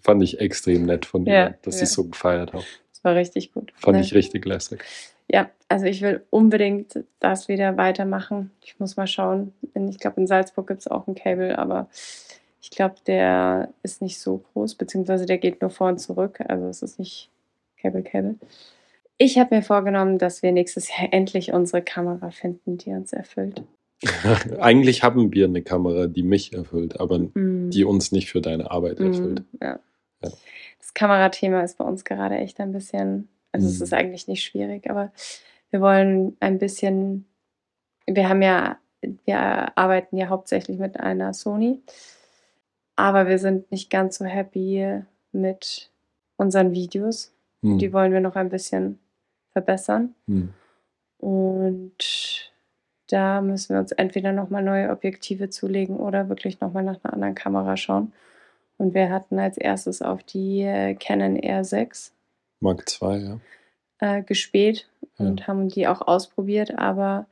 fand 0.00 0.22
ich 0.22 0.40
extrem 0.40 0.86
nett 0.86 1.04
von 1.04 1.24
dir, 1.26 1.32
Ja, 1.34 1.54
dass 1.62 1.74
ja. 1.74 1.78
sie 1.80 1.84
es 1.84 1.92
so 1.92 2.04
gefeiert 2.04 2.54
haben. 2.54 2.64
Das 2.92 3.04
war 3.04 3.14
richtig 3.16 3.52
gut. 3.52 3.72
Fand 3.76 3.96
Ne? 3.98 4.02
ich 4.02 4.14
richtig 4.14 4.46
lässig. 4.46 4.82
Ja, 5.28 5.50
also 5.70 5.86
ich 5.86 6.02
will 6.02 6.22
unbedingt 6.30 7.04
das 7.20 7.46
wieder 7.48 7.76
weitermachen. 7.76 8.50
Ich 8.60 8.78
muss 8.80 8.96
mal 8.96 9.06
schauen. 9.06 9.52
Ich 9.88 9.98
glaube, 9.98 10.20
in 10.20 10.26
Salzburg 10.26 10.66
gibt 10.66 10.80
es 10.80 10.88
auch 10.88 11.06
ein 11.06 11.14
Cable, 11.14 11.56
aber 11.56 11.88
ich 12.60 12.70
glaube, 12.70 12.96
der 13.06 13.72
ist 13.84 14.02
nicht 14.02 14.18
so 14.18 14.38
groß, 14.52 14.74
beziehungsweise 14.74 15.26
der 15.26 15.38
geht 15.38 15.60
nur 15.62 15.70
vor 15.70 15.88
und 15.88 15.98
zurück. 15.98 16.40
Also 16.48 16.66
es 16.66 16.82
ist 16.82 16.98
nicht 16.98 17.30
Cable, 17.80 18.02
Cable. 18.02 18.34
Ich 19.16 19.38
habe 19.38 19.54
mir 19.54 19.62
vorgenommen, 19.62 20.18
dass 20.18 20.42
wir 20.42 20.50
nächstes 20.50 20.88
Jahr 20.90 21.08
endlich 21.12 21.52
unsere 21.52 21.82
Kamera 21.82 22.30
finden, 22.30 22.76
die 22.76 22.90
uns 22.90 23.12
erfüllt. 23.12 23.62
Eigentlich 24.58 25.02
haben 25.04 25.32
wir 25.32 25.44
eine 25.44 25.62
Kamera, 25.62 26.06
die 26.08 26.22
mich 26.24 26.52
erfüllt, 26.52 26.98
aber 26.98 27.18
Mm. 27.20 27.70
die 27.70 27.84
uns 27.84 28.10
nicht 28.12 28.28
für 28.30 28.40
deine 28.40 28.70
Arbeit 28.72 28.98
erfüllt. 28.98 29.44
Mm, 29.52 29.56
ja. 29.64 29.78
Ja. 30.22 30.30
Das 30.80 30.94
Kamerathema 30.94 31.60
ist 31.62 31.78
bei 31.78 31.84
uns 31.84 32.04
gerade 32.04 32.36
echt 32.38 32.58
ein 32.60 32.72
bisschen, 32.72 33.28
also 33.52 33.68
es 33.68 33.78
Mhm. 33.78 33.84
ist 33.84 33.92
eigentlich 33.94 34.26
nicht 34.26 34.42
schwierig, 34.42 34.90
aber 34.90 35.12
wir 35.70 35.80
wollen 35.80 36.36
ein 36.40 36.58
bisschen, 36.58 37.26
wir 38.06 38.28
haben 38.28 38.42
ja, 38.42 38.78
wir 39.24 39.76
arbeiten 39.78 40.16
ja 40.16 40.28
hauptsächlich 40.28 40.78
mit 40.78 40.98
einer 40.98 41.32
Sony, 41.32 41.80
aber 42.96 43.28
wir 43.28 43.38
sind 43.38 43.70
nicht 43.70 43.90
ganz 43.90 44.18
so 44.18 44.24
happy 44.24 45.02
mit 45.32 45.90
unseren 46.36 46.72
Videos. 46.72 47.32
Hm. 47.62 47.78
Die 47.78 47.92
wollen 47.92 48.12
wir 48.12 48.20
noch 48.20 48.36
ein 48.36 48.48
bisschen 48.48 48.98
verbessern. 49.52 50.14
Hm. 50.26 50.52
Und 51.18 52.50
da 53.08 53.40
müssen 53.40 53.74
wir 53.74 53.80
uns 53.80 53.92
entweder 53.92 54.32
nochmal 54.32 54.62
neue 54.62 54.90
Objektive 54.90 55.50
zulegen 55.50 55.96
oder 55.96 56.28
wirklich 56.28 56.60
nochmal 56.60 56.84
nach 56.84 56.98
einer 57.02 57.12
anderen 57.12 57.34
Kamera 57.34 57.76
schauen. 57.76 58.12
Und 58.78 58.94
wir 58.94 59.10
hatten 59.10 59.38
als 59.38 59.58
erstes 59.58 60.00
auf 60.00 60.22
die 60.22 60.62
äh, 60.62 60.94
Canon 60.94 61.36
R6 61.38 62.12
Mark 62.60 62.84
II, 63.00 63.16
ja. 63.18 63.40
äh, 63.98 64.22
gespäht. 64.22 64.88
Und 65.28 65.46
haben 65.48 65.68
die 65.68 65.86
auch 65.86 66.00
ausprobiert. 66.06 66.78
Aber 66.78 67.26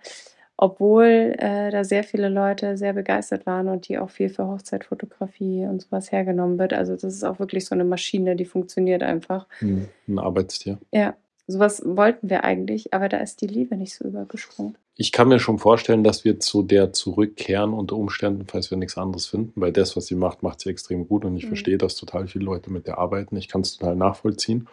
obwohl 0.57 1.35
äh, 1.38 1.70
da 1.70 1.85
sehr 1.85 2.03
viele 2.03 2.29
Leute 2.29 2.77
sehr 2.77 2.92
begeistert 2.92 3.46
waren 3.46 3.68
und 3.68 3.88
die 3.88 3.98
auch 3.98 4.11
viel 4.11 4.29
für 4.29 4.46
Hochzeitfotografie 4.48 5.66
und 5.66 5.83
sowas 5.83 6.11
hergenommen 6.11 6.59
wird, 6.59 6.72
also 6.72 6.94
das 6.94 7.05
ist 7.14 7.24
auch 7.24 7.38
wirklich 7.38 7.64
so 7.64 7.74
eine 7.74 7.85
Maschine, 7.85 8.35
die 8.35 8.44
funktioniert 8.44 9.03
einfach. 9.03 9.46
Hm. 9.61 9.88
Ein 10.09 10.18
Arbeitstier. 10.18 10.79
Ja, 10.92 11.14
sowas 11.46 11.81
wollten 11.85 12.29
wir 12.29 12.42
eigentlich, 12.44 12.92
aber 12.92 13.09
da 13.09 13.18
ist 13.18 13.40
die 13.40 13.46
Liebe 13.46 13.77
nicht 13.77 13.94
so 13.94 14.05
übergesprungen. 14.05 14.77
Ich 15.01 15.12
kann 15.12 15.29
mir 15.29 15.38
schon 15.38 15.61
vorstellen, 15.61 16.03
dass 16.03 16.24
wir 16.24 16.40
zu 16.40 16.64
der 16.64 16.92
zurückkehren 16.92 17.72
unter 17.72 17.94
Umständen, 17.94 18.46
falls 18.48 18.72
wir 18.72 18.79
nichts 18.79 18.98
anderes 18.98 19.29
finden, 19.29 19.53
weil 19.61 19.70
das, 19.72 19.96
was 19.96 20.07
sie 20.07 20.16
macht, 20.16 20.42
macht 20.42 20.61
sie 20.61 20.70
extrem 20.70 21.07
gut 21.07 21.24
und 21.24 21.37
ich 21.37 21.44
Mhm. 21.44 21.48
verstehe, 21.51 21.79
dass 21.79 21.94
total 21.94 22.27
viele 22.27 22.44
Leute 22.44 22.72
mit 22.72 22.88
der 22.88 22.98
arbeiten. 22.98 23.37
Ich 23.37 23.46
kann 23.46 23.61
es 23.61 23.77
total 23.77 23.94
nachvollziehen. 23.94 24.66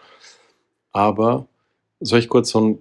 Aber 0.91 1.45
soll 1.99 2.19
ich 2.19 2.29
kurz 2.29 2.49
so 2.49 2.57
einen 2.59 2.79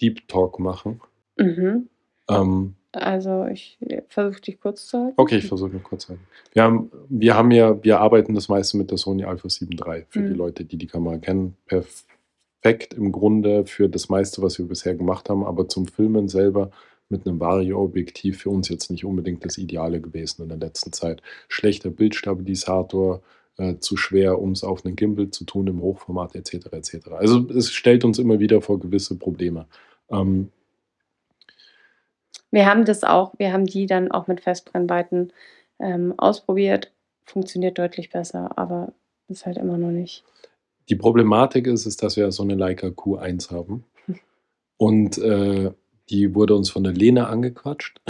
Deep 0.00 0.26
Talk 0.28 0.58
machen? 0.58 1.00
Mhm. 1.38 1.88
Ähm, 2.28 2.74
Also 2.92 3.46
ich 3.46 3.78
versuche 4.08 4.40
dich 4.40 4.60
kurz 4.60 4.86
zu 4.86 4.98
halten. 4.98 5.14
okay, 5.16 5.38
ich 5.38 5.46
versuche 5.46 5.70
nur 5.70 5.82
kurz 5.82 6.06
zu 6.06 6.12
sagen. 6.12 6.26
Wir 6.52 6.62
haben, 6.64 6.90
wir 7.08 7.34
haben 7.36 7.50
ja, 7.50 7.82
wir 7.82 8.00
arbeiten 8.00 8.34
das 8.34 8.48
meiste 8.48 8.76
mit 8.76 8.90
der 8.90 8.98
Sony 8.98 9.24
Alpha 9.24 9.48
7 9.48 9.72
III 9.72 10.04
für 10.08 10.22
die 10.22 10.30
Mhm. 10.30 10.36
Leute, 10.36 10.64
die 10.64 10.76
die 10.76 10.86
Kamera 10.86 11.18
kennen. 11.18 11.56
Perfekt 11.66 12.94
im 12.94 13.12
Grunde 13.12 13.64
für 13.66 13.88
das 13.88 14.08
meiste, 14.08 14.42
was 14.42 14.58
wir 14.58 14.66
bisher 14.66 14.94
gemacht 14.94 15.30
haben, 15.30 15.44
aber 15.44 15.68
zum 15.68 15.86
Filmen 15.86 16.28
selber 16.28 16.70
mit 17.08 17.26
einem 17.26 17.40
Vario-Objektiv 17.40 18.42
für 18.42 18.50
uns 18.50 18.68
jetzt 18.68 18.90
nicht 18.90 19.04
unbedingt 19.04 19.44
das 19.44 19.58
Ideale 19.58 20.00
gewesen 20.00 20.42
in 20.42 20.48
der 20.48 20.58
letzten 20.58 20.92
Zeit. 20.92 21.22
Schlechter 21.48 21.90
Bildstabilisator, 21.90 23.22
äh, 23.56 23.76
zu 23.78 23.96
schwer, 23.96 24.40
um 24.40 24.52
es 24.52 24.64
auf 24.64 24.84
einen 24.84 24.96
Gimbal 24.96 25.30
zu 25.30 25.44
tun 25.44 25.66
im 25.66 25.80
Hochformat 25.82 26.34
etc. 26.34 26.72
etc. 26.72 27.08
Also 27.12 27.48
es 27.50 27.70
stellt 27.70 28.04
uns 28.04 28.18
immer 28.18 28.38
wieder 28.40 28.60
vor 28.60 28.80
gewisse 28.80 29.16
Probleme. 29.16 29.66
Ähm, 30.10 30.50
Wir 32.50 32.66
haben 32.66 32.84
das 32.84 33.04
auch, 33.04 33.34
wir 33.38 33.52
haben 33.52 33.66
die 33.66 33.86
dann 33.86 34.10
auch 34.10 34.26
mit 34.26 34.40
Festbrennweiten 34.40 35.32
ähm, 35.78 36.14
ausprobiert. 36.16 36.92
Funktioniert 37.24 37.78
deutlich 37.78 38.10
besser, 38.10 38.58
aber 38.58 38.92
ist 39.28 39.46
halt 39.46 39.56
immer 39.56 39.78
noch 39.78 39.92
nicht. 39.92 40.24
Die 40.88 40.96
Problematik 40.96 41.68
ist, 41.68 41.86
ist, 41.86 42.02
dass 42.02 42.16
wir 42.16 42.32
so 42.32 42.42
eine 42.42 42.56
Leica 42.56 42.88
Q1 42.88 43.52
haben. 43.52 43.84
Und 44.76 45.18
äh, 45.18 45.70
die 46.08 46.34
wurde 46.34 46.56
uns 46.56 46.70
von 46.70 46.82
der 46.82 46.92
Lena 46.92 47.28
angequatscht. 47.28 48.00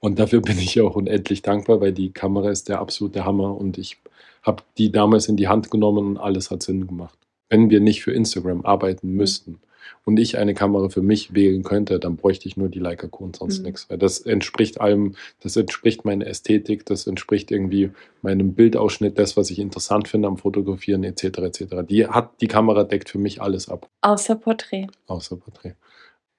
Und 0.00 0.18
dafür 0.18 0.40
bin 0.40 0.58
ich 0.58 0.80
auch 0.80 0.96
unendlich 0.96 1.42
dankbar, 1.42 1.80
weil 1.80 1.92
die 1.92 2.10
Kamera 2.12 2.50
ist 2.50 2.68
der 2.68 2.80
absolute 2.80 3.24
Hammer 3.24 3.56
und 3.56 3.78
ich 3.78 3.98
habe 4.42 4.62
die 4.78 4.90
damals 4.90 5.28
in 5.28 5.36
die 5.36 5.48
Hand 5.48 5.70
genommen 5.70 6.06
und 6.06 6.16
alles 6.18 6.50
hat 6.50 6.62
Sinn 6.62 6.86
gemacht. 6.86 7.18
Wenn 7.50 7.68
wir 7.70 7.80
nicht 7.80 8.02
für 8.02 8.12
Instagram 8.12 8.64
arbeiten 8.64 9.10
müssten 9.14 9.60
und 10.06 10.18
ich 10.18 10.38
eine 10.38 10.54
Kamera 10.54 10.88
für 10.88 11.02
mich 11.02 11.34
wählen 11.34 11.62
könnte, 11.62 11.98
dann 11.98 12.16
bräuchte 12.16 12.48
ich 12.48 12.56
nur 12.56 12.68
die 12.68 12.78
Leica 12.78 13.08
und 13.10 13.36
sonst 13.36 13.58
Mhm. 13.58 13.64
nichts. 13.66 13.90
Weil 13.90 13.98
das 13.98 14.20
entspricht 14.20 14.80
allem, 14.80 15.16
das 15.42 15.56
entspricht 15.56 16.04
meiner 16.04 16.26
Ästhetik, 16.26 16.86
das 16.86 17.06
entspricht 17.06 17.50
irgendwie 17.50 17.90
meinem 18.22 18.54
Bildausschnitt, 18.54 19.18
das, 19.18 19.36
was 19.36 19.50
ich 19.50 19.58
interessant 19.58 20.08
finde 20.08 20.28
am 20.28 20.38
Fotografieren 20.38 21.02
etc. 21.04 21.24
etc. 21.38 21.64
Die 21.88 22.06
hat 22.06 22.40
die 22.40 22.46
Kamera 22.48 22.84
deckt 22.84 23.10
für 23.10 23.18
mich 23.18 23.42
alles 23.42 23.68
ab, 23.68 23.90
Außer 24.00 24.36
Porträt. 24.36 24.86
außer 25.08 25.36
Porträt. 25.36 25.74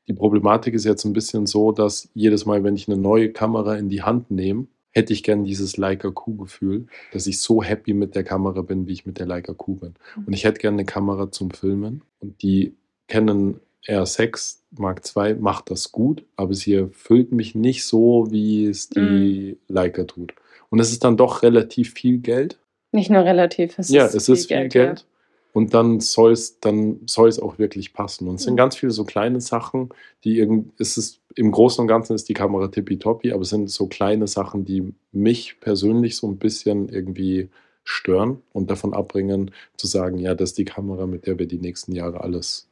Die 0.07 0.13
Problematik 0.13 0.73
ist 0.73 0.85
jetzt 0.85 1.05
ein 1.05 1.13
bisschen 1.13 1.45
so, 1.45 1.71
dass 1.71 2.09
jedes 2.13 2.45
Mal, 2.45 2.63
wenn 2.63 2.75
ich 2.75 2.87
eine 2.87 2.97
neue 2.97 3.31
Kamera 3.31 3.75
in 3.75 3.89
die 3.89 4.01
Hand 4.01 4.31
nehme, 4.31 4.67
hätte 4.91 5.13
ich 5.13 5.23
gern 5.23 5.45
dieses 5.45 5.77
Leica 5.77 6.09
Q-Gefühl, 6.09 6.87
dass 7.13 7.27
ich 7.27 7.39
so 7.39 7.63
happy 7.63 7.93
mit 7.93 8.15
der 8.15 8.23
Kamera 8.23 8.61
bin, 8.61 8.87
wie 8.87 8.93
ich 8.93 9.05
mit 9.05 9.19
der 9.19 9.25
Leica 9.25 9.53
Q 9.53 9.75
bin. 9.75 9.93
Und 10.25 10.33
ich 10.33 10.43
hätte 10.43 10.59
gerne 10.59 10.75
eine 10.75 10.85
Kamera 10.85 11.31
zum 11.31 11.51
Filmen. 11.51 12.01
Und 12.19 12.41
die 12.41 12.75
Canon 13.07 13.59
R6 13.87 14.57
Mark 14.77 15.01
II 15.15 15.35
macht 15.35 15.71
das 15.71 15.91
gut, 15.91 16.25
aber 16.35 16.53
sie 16.53 16.73
erfüllt 16.73 17.31
mich 17.31 17.55
nicht 17.55 17.85
so, 17.85 18.27
wie 18.29 18.65
es 18.65 18.89
die 18.89 19.57
Leica 19.67 20.03
tut. 20.03 20.33
Und 20.69 20.79
es 20.79 20.91
ist 20.91 21.03
dann 21.03 21.17
doch 21.17 21.41
relativ 21.41 21.93
viel 21.93 22.19
Geld. 22.19 22.57
Nicht 22.91 23.09
nur 23.09 23.23
relativ, 23.23 23.79
es 23.79 23.89
ja, 23.89 24.05
ist 24.05 24.15
es 24.15 24.29
ist 24.29 24.47
viel 24.47 24.67
Geld. 24.67 25.05
Und 25.53 25.73
dann 25.73 25.99
soll 25.99 26.31
es 26.31 26.59
dann 26.59 27.01
soll 27.07 27.27
es 27.29 27.39
auch 27.39 27.59
wirklich 27.59 27.93
passen. 27.93 28.27
Und 28.27 28.35
es 28.35 28.43
sind 28.43 28.53
Mhm. 28.53 28.57
ganz 28.57 28.75
viele 28.77 28.91
so 28.91 29.03
kleine 29.05 29.41
Sachen, 29.41 29.89
die 30.23 30.37
irgend, 30.37 30.73
es 30.79 30.97
ist 30.97 31.19
im 31.35 31.51
Großen 31.51 31.81
und 31.81 31.87
Ganzen 31.87 32.13
ist 32.15 32.29
die 32.29 32.33
Kamera 32.33 32.67
tippitoppi, 32.69 33.31
aber 33.33 33.41
es 33.41 33.49
sind 33.49 33.69
so 33.69 33.87
kleine 33.87 34.27
Sachen, 34.27 34.65
die 34.65 34.93
mich 35.11 35.59
persönlich 35.59 36.15
so 36.17 36.27
ein 36.27 36.37
bisschen 36.37 36.89
irgendwie 36.89 37.49
stören 37.83 38.41
und 38.53 38.69
davon 38.71 38.93
abbringen, 38.93 39.51
zu 39.77 39.87
sagen, 39.87 40.19
ja, 40.19 40.35
das 40.35 40.51
ist 40.51 40.57
die 40.59 40.65
Kamera, 40.65 41.05
mit 41.07 41.25
der 41.27 41.39
wir 41.39 41.47
die 41.47 41.57
nächsten 41.59 41.93
Jahre 41.93 42.21
alles. 42.21 42.69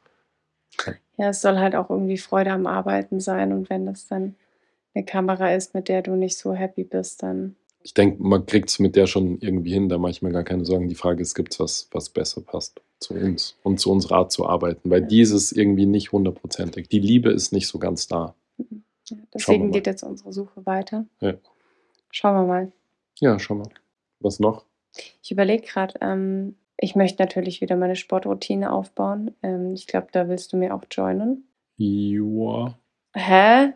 Ja. 0.86 0.94
ja, 1.16 1.28
es 1.30 1.40
soll 1.42 1.58
halt 1.58 1.74
auch 1.76 1.90
irgendwie 1.90 2.18
Freude 2.18 2.52
am 2.52 2.66
Arbeiten 2.66 3.20
sein 3.20 3.52
und 3.52 3.70
wenn 3.70 3.86
das 3.86 4.06
dann 4.06 4.34
eine 4.94 5.04
Kamera 5.04 5.54
ist, 5.54 5.74
mit 5.74 5.88
der 5.88 6.02
du 6.02 6.16
nicht 6.16 6.38
so 6.38 6.54
happy 6.54 6.84
bist, 6.84 7.22
dann 7.22 7.56
Ich 7.82 7.94
denke, 7.94 8.22
man 8.22 8.44
kriegt 8.44 8.68
es 8.68 8.78
mit 8.78 8.94
der 8.94 9.06
schon 9.06 9.38
irgendwie 9.40 9.72
hin, 9.72 9.88
da 9.88 9.98
mache 9.98 10.10
ich 10.10 10.22
mir 10.22 10.32
gar 10.32 10.44
keine 10.44 10.64
Sorgen. 10.64 10.88
Die 10.88 10.94
Frage 10.94 11.22
ist, 11.22 11.34
gibt 11.34 11.54
es 11.54 11.60
was, 11.60 11.88
was 11.92 12.10
besser 12.10 12.42
passt 12.42 12.80
zu 12.98 13.14
uns 13.14 13.56
und 13.62 13.80
zu 13.80 13.90
unserer 13.90 14.16
Art 14.16 14.32
zu 14.32 14.46
arbeiten? 14.46 14.90
Weil 14.90 15.02
dieses 15.02 15.52
irgendwie 15.52 15.86
nicht 15.86 16.12
hundertprozentig. 16.12 16.88
Die 16.88 16.98
Liebe 16.98 17.30
ist 17.30 17.52
nicht 17.52 17.68
so 17.68 17.78
ganz 17.78 18.06
da. 18.06 18.34
ja, 18.58 18.64
Schauen 18.66 18.76
wir 19.08 19.28
deswegen 19.34 19.72
geht 19.72 19.86
jetzt 19.86 20.02
unsere 20.02 20.32
Suche 20.32 20.66
weiter. 20.66 21.06
Ja. 21.20 21.34
Schauen 22.10 22.34
wir 22.34 22.46
mal. 22.46 22.72
Ja, 23.18 23.38
schau 23.38 23.54
mal. 23.54 23.70
Was 24.20 24.40
noch? 24.40 24.64
Ich 25.22 25.30
überlege 25.30 25.66
gerade, 25.66 25.94
ähm, 26.00 26.56
ich 26.76 26.96
möchte 26.96 27.22
natürlich 27.22 27.60
wieder 27.60 27.76
meine 27.76 27.96
Sportroutine 27.96 28.72
aufbauen. 28.72 29.34
Ähm, 29.42 29.74
ich 29.74 29.86
glaube, 29.86 30.08
da 30.12 30.28
willst 30.28 30.52
du 30.52 30.56
mir 30.56 30.74
auch 30.74 30.84
joinen. 30.90 31.46
Joa. 31.76 32.78
Hä? 33.14 33.72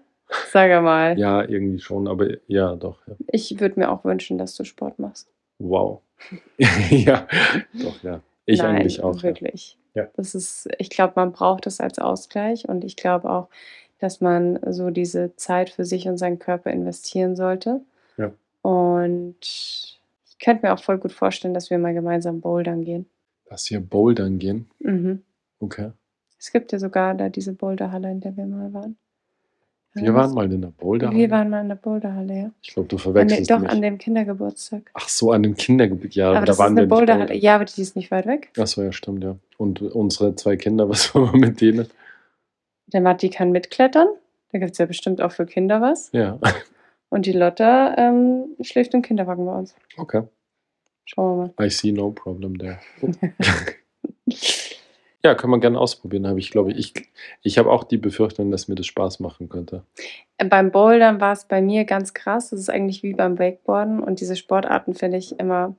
Sag 0.50 0.82
mal. 0.82 1.18
Ja, 1.18 1.42
irgendwie 1.42 1.78
schon, 1.78 2.08
aber 2.08 2.28
ja, 2.46 2.74
doch. 2.76 2.98
Ja. 3.06 3.14
Ich 3.28 3.60
würde 3.60 3.80
mir 3.80 3.90
auch 3.90 4.04
wünschen, 4.04 4.38
dass 4.38 4.56
du 4.56 4.64
Sport 4.64 4.98
machst. 4.98 5.28
Wow. 5.58 6.00
ja, 6.90 7.26
doch, 7.74 8.02
ja. 8.02 8.20
Ich 8.46 8.60
Nein, 8.60 8.76
eigentlich 8.76 9.02
auch. 9.02 9.22
Wirklich. 9.22 9.78
Ja. 9.94 10.08
Das 10.16 10.34
ist, 10.34 10.68
ich 10.78 10.90
glaube, 10.90 11.14
man 11.16 11.32
braucht 11.32 11.66
es 11.66 11.80
als 11.80 11.98
Ausgleich 11.98 12.68
und 12.68 12.84
ich 12.84 12.96
glaube 12.96 13.30
auch, 13.30 13.48
dass 14.00 14.20
man 14.20 14.58
so 14.72 14.90
diese 14.90 15.34
Zeit 15.36 15.70
für 15.70 15.84
sich 15.84 16.08
und 16.08 16.18
seinen 16.18 16.38
Körper 16.38 16.70
investieren 16.70 17.36
sollte. 17.36 17.80
Ja. 18.16 18.32
Und 18.62 19.36
ich 19.40 20.38
könnte 20.42 20.66
mir 20.66 20.74
auch 20.74 20.82
voll 20.82 20.98
gut 20.98 21.12
vorstellen, 21.12 21.54
dass 21.54 21.70
wir 21.70 21.78
mal 21.78 21.94
gemeinsam 21.94 22.40
bouldern 22.40 22.84
gehen. 22.84 23.06
Dass 23.46 23.70
wir 23.70 23.80
bouldern 23.80 24.38
gehen. 24.38 24.68
Mhm. 24.80 25.22
Okay. 25.60 25.92
Es 26.38 26.52
gibt 26.52 26.72
ja 26.72 26.78
sogar 26.78 27.14
da 27.14 27.28
diese 27.28 27.54
Boulderhalle, 27.54 28.10
in 28.10 28.20
der 28.20 28.36
wir 28.36 28.46
mal 28.46 28.72
waren. 28.74 28.96
Wir 29.94 30.12
waren 30.14 30.34
mal 30.34 30.50
in 30.52 30.60
der 30.60 30.68
Boulderhalle. 30.68 31.16
Wir 31.16 31.30
waren 31.30 31.50
mal 31.50 31.60
in 31.60 31.68
der 31.68 31.76
Boulderhalle, 31.76 32.34
ja. 32.36 32.50
Ich 32.62 32.74
glaube, 32.74 32.88
du 32.88 32.96
An 32.96 33.02
verwechselst 33.02 33.50
doch, 33.50 33.60
mich. 33.60 33.70
an 33.70 33.80
dem 33.80 33.98
Kindergeburtstag. 33.98 34.90
Ach 34.94 35.08
so, 35.08 35.30
an 35.32 35.42
dem 35.44 35.54
Kindergebiet. 35.54 36.14
Ja, 36.16 36.30
aber 36.30 36.40
da 36.40 36.44
das 36.46 36.56
ist 36.56 36.58
waren 36.58 36.66
eine 36.72 36.76
wir 36.76 36.82
nicht 36.82 36.90
Boulderhalle. 36.90 37.26
bouldern. 37.26 37.42
Ja, 37.42 37.54
aber 37.54 37.64
die 37.64 37.80
ist 37.80 37.94
nicht 37.94 38.10
weit 38.10 38.26
weg. 38.26 38.50
Ach 38.58 38.66
so, 38.66 38.82
ja, 38.82 38.92
stimmt, 38.92 39.22
ja. 39.22 39.36
Und 39.56 39.80
unsere 39.82 40.34
zwei 40.34 40.56
Kinder, 40.56 40.88
was 40.88 41.14
wollen 41.14 41.32
wir 41.32 41.38
mit 41.48 41.60
denen? 41.60 41.86
Der 42.88 43.00
Matti 43.00 43.30
kann 43.30 43.52
mitklettern. 43.52 44.08
Da 44.52 44.58
gibt 44.58 44.72
es 44.72 44.78
ja 44.78 44.86
bestimmt 44.86 45.20
auch 45.20 45.32
für 45.32 45.46
Kinder 45.46 45.80
was. 45.80 46.10
Ja, 46.12 46.38
Und 47.08 47.26
die 47.26 47.32
Lotta 47.32 47.94
ähm, 47.96 48.46
schläft 48.62 48.94
im 48.94 49.02
Kinderwagen 49.02 49.46
bei 49.46 49.56
uns. 49.56 49.74
okay. 49.96 50.22
Schauen 51.06 51.38
wir 51.38 51.52
mal. 51.56 51.66
I 51.66 51.70
see 51.70 51.92
no 51.92 52.10
problem 52.10 52.56
there. 52.58 52.78
ja, 55.24 55.34
können 55.34 55.52
wir 55.52 55.58
gerne 55.58 55.80
ausprobieren, 55.80 56.26
habe 56.26 56.38
ich, 56.38 56.50
glaube 56.50 56.72
ich. 56.72 56.78
Ich, 56.78 57.08
ich 57.42 57.58
habe 57.58 57.70
auch 57.70 57.84
die 57.84 57.96
Befürchtung, 57.96 58.50
dass 58.50 58.68
mir 58.68 58.74
das 58.74 58.86
Spaß 58.86 59.20
machen 59.20 59.48
könnte. 59.48 59.82
Beim 60.36 60.70
Bouldern 60.70 61.20
war 61.20 61.32
es 61.32 61.46
bei 61.46 61.62
mir 61.62 61.84
ganz 61.84 62.12
krass. 62.12 62.50
Das 62.50 62.60
ist 62.60 62.68
eigentlich 62.68 63.02
wie 63.02 63.14
beim 63.14 63.38
Wakeboarden. 63.38 64.00
Und 64.00 64.20
diese 64.20 64.36
Sportarten 64.36 64.94
finde 64.94 65.16
ich 65.16 65.40
immer, 65.40 65.74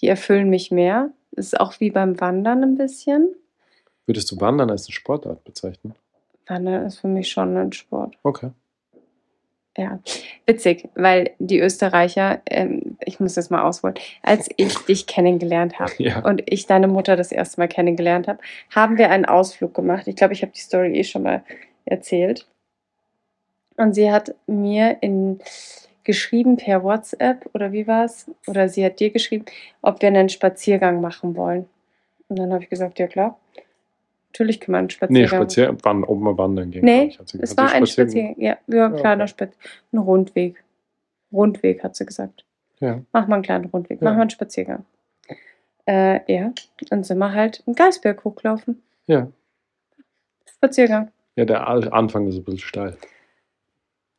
die 0.00 0.08
erfüllen 0.08 0.50
mich 0.50 0.72
mehr. 0.72 1.10
Es 1.36 1.46
ist 1.46 1.60
auch 1.60 1.78
wie 1.78 1.90
beim 1.90 2.20
Wandern 2.20 2.64
ein 2.64 2.76
bisschen. 2.76 3.34
Würdest 4.06 4.30
du 4.32 4.40
Wandern 4.40 4.70
als 4.70 4.86
eine 4.86 4.92
Sportart 4.92 5.44
bezeichnen? 5.44 5.94
Wandern 6.46 6.84
ist 6.84 6.98
für 6.98 7.08
mich 7.08 7.30
schon 7.30 7.56
ein 7.56 7.72
Sport. 7.72 8.18
Okay. 8.24 8.50
Ja, 9.76 9.98
witzig, 10.46 10.88
weil 10.94 11.32
die 11.40 11.58
Österreicher, 11.58 12.40
ähm, 12.46 12.96
ich 13.04 13.18
muss 13.18 13.34
das 13.34 13.50
mal 13.50 13.62
ausholen, 13.62 13.96
als 14.22 14.48
ich 14.56 14.78
dich 14.86 15.06
kennengelernt 15.06 15.80
habe 15.80 15.92
Ja. 15.98 16.20
und 16.20 16.42
ich 16.46 16.66
deine 16.66 16.86
Mutter 16.86 17.16
das 17.16 17.32
erste 17.32 17.60
Mal 17.60 17.66
kennengelernt 17.66 18.28
habe, 18.28 18.38
haben 18.74 18.98
wir 18.98 19.10
einen 19.10 19.24
Ausflug 19.24 19.74
gemacht. 19.74 20.06
Ich 20.06 20.14
glaube, 20.14 20.32
ich 20.32 20.42
habe 20.42 20.52
die 20.52 20.60
Story 20.60 20.96
eh 20.96 21.02
schon 21.04 21.24
mal 21.24 21.42
erzählt. 21.86 22.46
Und 23.76 23.94
sie 23.94 24.12
hat 24.12 24.34
mir 24.46 24.98
in 25.00 25.40
geschrieben 26.04 26.56
per 26.56 26.84
WhatsApp 26.84 27.48
oder 27.54 27.72
wie 27.72 27.86
war 27.86 28.04
es? 28.04 28.30
Oder 28.46 28.68
sie 28.68 28.84
hat 28.84 29.00
dir 29.00 29.10
geschrieben, 29.10 29.46
ob 29.82 30.00
wir 30.02 30.08
einen 30.08 30.28
Spaziergang 30.28 31.00
machen 31.00 31.34
wollen. 31.34 31.66
Und 32.28 32.38
dann 32.38 32.52
habe 32.52 32.62
ich 32.62 32.70
gesagt, 32.70 32.98
ja 32.98 33.06
klar. 33.06 33.38
Natürlich 34.34 34.58
kann 34.60 34.72
man 34.72 34.78
einen 34.80 34.90
Spaziergang 34.90 35.22
Nee, 35.22 35.28
Spazier 35.28 35.76
wann, 35.84 36.02
ob 36.02 36.18
man 36.18 36.36
wandern 36.36 36.70
gehen 36.72 36.84
Nee, 36.84 37.16
Es 37.40 37.56
war 37.56 37.70
ein 37.72 37.86
Spaziergang-. 37.86 38.34
Ja, 38.40 38.58
ja, 38.66 38.86
ein 38.86 38.94
Ja, 38.94 39.00
kleiner 39.00 39.22
okay. 39.24 39.30
Spaziergang. 39.30 39.68
Ein 39.92 39.98
Rundweg. 39.98 40.64
Rundweg, 41.32 41.84
hat 41.84 41.94
sie 41.94 42.04
gesagt. 42.04 42.44
Ja. 42.80 43.00
Mach 43.12 43.28
mal 43.28 43.36
einen 43.36 43.44
kleinen 43.44 43.66
Rundweg, 43.66 44.00
Ja. 44.00 44.04
mach 44.08 44.14
mal 44.16 44.22
einen 44.22 44.30
Spaziergang. 44.30 44.84
Äh, 45.86 46.32
ja, 46.32 46.52
dann 46.90 47.04
sind 47.04 47.18
wir 47.18 47.32
halt 47.32 47.62
einen 47.66 47.76
Geisberg 47.76 48.24
hochlaufen. 48.24 48.82
ja. 49.06 49.28
Spaziergang. 50.56 51.10
Ja, 51.36 51.44
der 51.44 51.66
Anfang 51.68 52.26
ist 52.28 52.36
ein 52.36 52.44
bisschen 52.44 52.58
steil. 52.60 52.96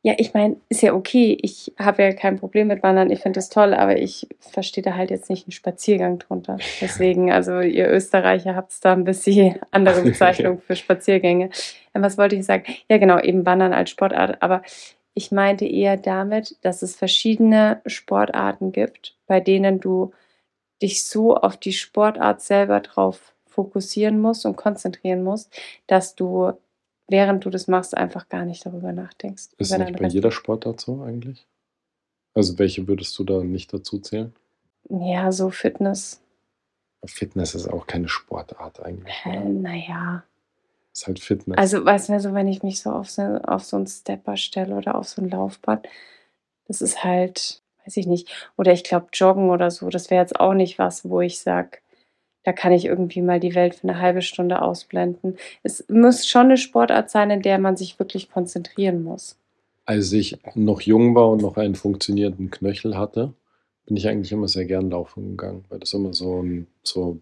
Ja, 0.06 0.14
ich 0.18 0.34
meine, 0.34 0.54
ist 0.68 0.82
ja 0.82 0.94
okay. 0.94 1.36
Ich 1.42 1.72
habe 1.80 2.04
ja 2.04 2.12
kein 2.12 2.38
Problem 2.38 2.68
mit 2.68 2.84
Wandern. 2.84 3.10
Ich 3.10 3.22
finde 3.22 3.38
das 3.38 3.48
toll, 3.48 3.74
aber 3.74 3.98
ich 3.98 4.28
verstehe 4.38 4.84
da 4.84 4.94
halt 4.94 5.10
jetzt 5.10 5.28
nicht 5.28 5.48
einen 5.48 5.52
Spaziergang 5.52 6.20
drunter. 6.20 6.58
Deswegen, 6.80 7.32
also 7.32 7.58
ihr 7.58 7.90
Österreicher 7.90 8.54
habt 8.54 8.72
da 8.84 8.92
ein 8.92 9.02
bisschen 9.02 9.58
andere 9.72 10.02
Bezeichnung 10.04 10.60
für 10.60 10.76
Spaziergänge. 10.76 11.50
Ähm, 11.92 12.02
Was 12.02 12.18
wollte 12.18 12.36
ich 12.36 12.46
sagen? 12.46 12.62
Ja, 12.88 12.98
genau, 12.98 13.18
eben 13.18 13.44
Wandern 13.44 13.72
als 13.72 13.90
Sportart. 13.90 14.42
Aber 14.42 14.62
ich 15.14 15.32
meinte 15.32 15.66
eher 15.66 15.96
damit, 15.96 16.56
dass 16.60 16.82
es 16.82 16.94
verschiedene 16.94 17.80
Sportarten 17.84 18.70
gibt, 18.70 19.16
bei 19.26 19.40
denen 19.40 19.80
du 19.80 20.12
dich 20.80 21.04
so 21.04 21.34
auf 21.34 21.56
die 21.56 21.72
Sportart 21.72 22.42
selber 22.42 22.78
drauf 22.78 23.34
fokussieren 23.46 24.20
musst 24.20 24.46
und 24.46 24.54
konzentrieren 24.54 25.24
musst, 25.24 25.52
dass 25.88 26.14
du, 26.14 26.52
während 27.08 27.44
du 27.44 27.50
das 27.50 27.68
machst, 27.68 27.96
einfach 27.96 28.28
gar 28.28 28.44
nicht 28.44 28.64
darüber 28.66 28.92
nachdenkst. 28.92 29.48
Ist 29.58 29.74
über 29.74 29.84
nicht 29.84 29.98
bei 29.98 30.08
jeder 30.08 30.30
Sportart 30.30 30.80
so 30.80 31.02
eigentlich? 31.02 31.46
Also 32.34 32.58
welche 32.58 32.86
würdest 32.86 33.18
du 33.18 33.24
da 33.24 33.42
nicht 33.42 33.72
dazu 33.72 33.98
zählen? 33.98 34.34
Ja, 34.88 35.32
so 35.32 35.50
Fitness. 35.50 36.20
Fitness 37.04 37.54
ist 37.54 37.68
auch 37.68 37.86
keine 37.86 38.08
Sportart 38.08 38.80
eigentlich. 38.84 39.14
Äh, 39.24 39.44
naja. 39.44 40.24
Ist 40.92 41.06
halt 41.06 41.20
Fitness. 41.20 41.58
Also, 41.58 41.84
weißt 41.84 42.08
du, 42.08 42.20
so, 42.20 42.34
wenn 42.34 42.48
ich 42.48 42.62
mich 42.62 42.80
so 42.80 42.90
auf, 42.90 43.10
so 43.10 43.22
auf 43.22 43.64
so 43.64 43.76
einen 43.76 43.86
Stepper 43.86 44.36
stelle 44.36 44.74
oder 44.74 44.94
auf 44.94 45.08
so 45.08 45.22
ein 45.22 45.30
Laufband, 45.30 45.86
das 46.68 46.80
ist 46.80 47.04
halt, 47.04 47.62
weiß 47.84 47.96
ich 47.96 48.06
nicht. 48.06 48.28
Oder 48.56 48.72
ich 48.72 48.82
glaube, 48.82 49.08
Joggen 49.12 49.50
oder 49.50 49.70
so, 49.70 49.88
das 49.88 50.10
wäre 50.10 50.22
jetzt 50.22 50.40
auch 50.40 50.54
nicht 50.54 50.78
was, 50.78 51.08
wo 51.08 51.20
ich 51.20 51.40
sage, 51.40 51.78
da 52.46 52.52
kann 52.52 52.70
ich 52.72 52.84
irgendwie 52.84 53.22
mal 53.22 53.40
die 53.40 53.56
Welt 53.56 53.74
für 53.74 53.88
eine 53.88 54.00
halbe 54.00 54.22
Stunde 54.22 54.62
ausblenden. 54.62 55.36
Es 55.64 55.84
muss 55.88 56.28
schon 56.28 56.46
eine 56.46 56.56
Sportart 56.56 57.10
sein, 57.10 57.28
in 57.32 57.42
der 57.42 57.58
man 57.58 57.76
sich 57.76 57.98
wirklich 57.98 58.30
konzentrieren 58.30 59.02
muss. 59.02 59.36
Als 59.84 60.12
ich 60.12 60.38
noch 60.54 60.80
jung 60.80 61.16
war 61.16 61.28
und 61.28 61.42
noch 61.42 61.56
einen 61.56 61.74
funktionierenden 61.74 62.52
Knöchel 62.52 62.96
hatte, 62.96 63.32
bin 63.84 63.96
ich 63.96 64.06
eigentlich 64.06 64.30
immer 64.30 64.46
sehr 64.46 64.64
gern 64.64 64.90
laufen 64.90 65.30
gegangen, 65.30 65.64
weil 65.70 65.80
das 65.80 65.92
immer 65.92 66.12
so, 66.12 66.40
ein, 66.40 66.68
so 66.84 67.18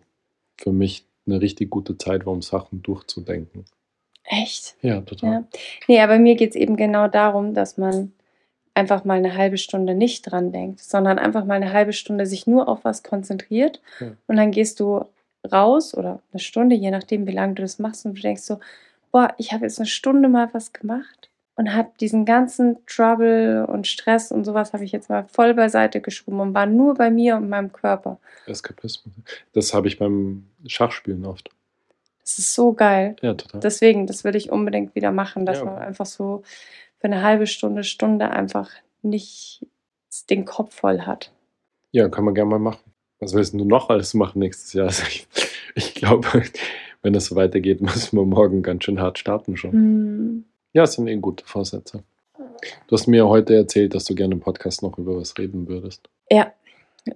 für 0.58 0.72
mich 0.72 1.06
eine 1.26 1.40
richtig 1.40 1.70
gute 1.70 1.96
Zeit 1.96 2.26
war, 2.26 2.34
um 2.34 2.42
Sachen 2.42 2.82
durchzudenken. 2.82 3.64
Echt? 4.24 4.76
Ja, 4.82 5.00
total. 5.00 5.30
Ja. 5.32 5.44
Nee, 5.88 6.00
aber 6.00 6.18
mir 6.18 6.34
geht 6.34 6.50
es 6.50 6.56
eben 6.56 6.76
genau 6.76 7.08
darum, 7.08 7.54
dass 7.54 7.78
man 7.78 8.12
einfach 8.74 9.06
mal 9.06 9.16
eine 9.16 9.36
halbe 9.38 9.56
Stunde 9.56 9.94
nicht 9.94 10.22
dran 10.30 10.52
denkt, 10.52 10.80
sondern 10.80 11.18
einfach 11.18 11.46
mal 11.46 11.54
eine 11.54 11.72
halbe 11.72 11.94
Stunde 11.94 12.26
sich 12.26 12.46
nur 12.46 12.68
auf 12.68 12.84
was 12.84 13.02
konzentriert 13.02 13.80
Ja. 14.00 14.08
und 14.26 14.36
dann 14.36 14.50
gehst 14.50 14.80
du 14.80 15.06
raus 15.50 15.94
oder 15.94 16.20
eine 16.32 16.40
Stunde, 16.40 16.74
je 16.76 16.90
nachdem, 16.90 17.26
wie 17.26 17.32
lange 17.32 17.54
du 17.54 17.62
das 17.62 17.78
machst 17.78 18.04
und 18.06 18.16
du 18.16 18.22
denkst 18.22 18.42
so, 18.42 18.60
boah, 19.12 19.34
ich 19.38 19.52
habe 19.52 19.64
jetzt 19.64 19.78
eine 19.78 19.86
Stunde 19.86 20.28
mal 20.28 20.48
was 20.52 20.72
gemacht 20.72 21.30
und 21.56 21.72
habe 21.74 21.90
diesen 22.00 22.24
ganzen 22.24 22.78
Trouble 22.86 23.66
und 23.66 23.86
Stress 23.86 24.32
und 24.32 24.44
sowas 24.44 24.72
habe 24.72 24.84
ich 24.84 24.92
jetzt 24.92 25.08
mal 25.08 25.24
voll 25.28 25.54
beiseite 25.54 26.00
geschoben 26.00 26.40
und 26.40 26.54
war 26.54 26.66
nur 26.66 26.94
bei 26.94 27.10
mir 27.10 27.36
und 27.36 27.48
meinem 27.48 27.72
Körper. 27.72 28.18
Eskapismus. 28.46 29.14
Das 29.52 29.72
habe 29.74 29.86
ich 29.88 29.98
beim 29.98 30.46
Schachspielen 30.66 31.24
oft. 31.26 31.50
Das 32.22 32.38
ist 32.38 32.54
so 32.54 32.72
geil. 32.72 33.16
Ja, 33.20 33.34
total. 33.34 33.60
Deswegen, 33.60 34.06
das 34.06 34.24
will 34.24 34.34
ich 34.34 34.50
unbedingt 34.50 34.94
wieder 34.94 35.12
machen, 35.12 35.44
dass 35.46 35.58
Ja. 35.58 35.66
man 35.66 35.78
einfach 35.78 36.06
so 36.06 36.42
für 36.98 37.04
eine 37.04 37.22
halbe 37.22 37.46
Stunde, 37.46 37.84
Stunde 37.84 38.30
einfach 38.30 38.70
nicht 39.02 39.66
den 40.30 40.44
Kopf 40.46 40.74
voll 40.74 41.02
hat. 41.02 41.32
Ja, 41.92 42.08
kann 42.08 42.24
man 42.24 42.34
gerne 42.34 42.50
mal 42.50 42.58
machen. 42.58 42.93
Was 43.24 43.32
willst 43.32 43.54
du 43.54 43.64
noch 43.64 43.88
alles 43.88 44.12
machen 44.12 44.40
nächstes 44.40 44.74
Jahr? 44.74 44.86
Also 44.86 45.02
ich, 45.08 45.26
ich 45.74 45.94
glaube, 45.94 46.28
wenn 47.02 47.14
es 47.14 47.26
so 47.26 47.36
weitergeht, 47.36 47.80
müssen 47.80 48.18
wir 48.18 48.24
morgen 48.24 48.62
ganz 48.62 48.84
schön 48.84 49.00
hart 49.00 49.18
starten 49.18 49.56
schon. 49.56 49.72
Hm. 49.72 50.44
Ja, 50.74 50.82
es 50.82 50.92
sind 50.92 51.08
eh 51.08 51.16
gute 51.16 51.44
Vorsätze. 51.46 52.02
Du 52.86 52.94
hast 52.94 53.06
mir 53.06 53.26
heute 53.26 53.54
erzählt, 53.54 53.94
dass 53.94 54.04
du 54.04 54.14
gerne 54.14 54.34
im 54.34 54.40
Podcast 54.40 54.82
noch 54.82 54.98
über 54.98 55.16
was 55.16 55.38
reden 55.38 55.68
würdest. 55.68 56.08
Ja, 56.30 56.52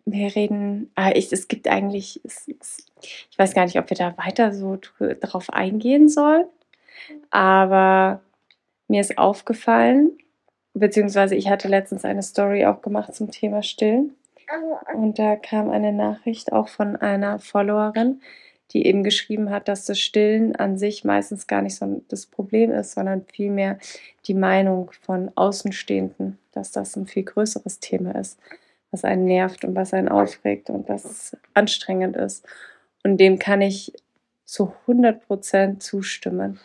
wir 0.07 0.35
reden, 0.35 0.91
ah, 0.95 1.11
ich, 1.15 1.31
es 1.31 1.47
gibt 1.47 1.69
eigentlich, 1.69 2.21
es, 2.25 2.49
es, 2.61 2.87
ich 3.31 3.39
weiß 3.39 3.55
gar 3.55 3.65
nicht, 3.65 3.79
ob 3.79 3.91
wir 3.91 3.97
da 3.97 4.17
weiter 4.17 4.55
so 4.55 4.77
dr- 4.77 5.15
drauf 5.15 5.51
eingehen 5.51 6.09
sollen, 6.09 6.47
aber 7.31 8.21
mir 8.87 9.01
ist 9.03 9.19
aufgefallen, 9.19 10.13
beziehungsweise 10.73 11.35
ich 11.35 11.49
hatte 11.49 11.69
letztens 11.69 12.05
eine 12.05 12.23
Story 12.23 12.65
auch 12.65 12.81
gemacht 12.81 13.15
zum 13.15 13.31
Thema 13.31 13.63
Stillen. 13.63 14.15
Und 14.95 15.19
da 15.19 15.37
kam 15.37 15.71
eine 15.71 15.93
Nachricht 15.93 16.53
auch 16.53 16.69
von 16.69 16.97
einer 16.97 17.39
Followerin, 17.39 18.21
die 18.73 18.87
eben 18.87 19.03
geschrieben 19.03 19.51
hat, 19.51 19.69
dass 19.69 19.87
das 19.87 19.99
Stillen 19.99 20.55
an 20.57 20.77
sich 20.79 21.05
meistens 21.05 21.47
gar 21.47 21.63
nicht 21.63 21.77
so 21.77 22.03
das 22.09 22.27
Problem 22.27 22.71
ist, 22.71 22.93
sondern 22.93 23.25
vielmehr 23.33 23.79
die 24.27 24.35
Meinung 24.35 24.91
von 25.01 25.31
Außenstehenden, 25.35 26.39
dass 26.53 26.73
das 26.73 26.97
ein 26.97 27.07
viel 27.07 27.25
größeres 27.25 27.81
Thema 27.81 28.15
ist, 28.15 28.39
was 28.91 29.05
einen 29.05 29.25
nervt 29.25 29.65
und 29.65 29.75
was 29.75 29.95
einen 29.95 30.09
aufregt 30.09 30.71
und 30.71 30.89
was 30.89 31.37
anstrengend 31.55 32.17
ist. 32.17 32.47
Und 33.05 33.19
dem 33.19 33.39
kann 33.39 33.63
ich 33.63 33.93
zu 34.45 34.73
100 34.83 35.27
Prozent 35.27 35.83
zustimmen. 35.83 36.59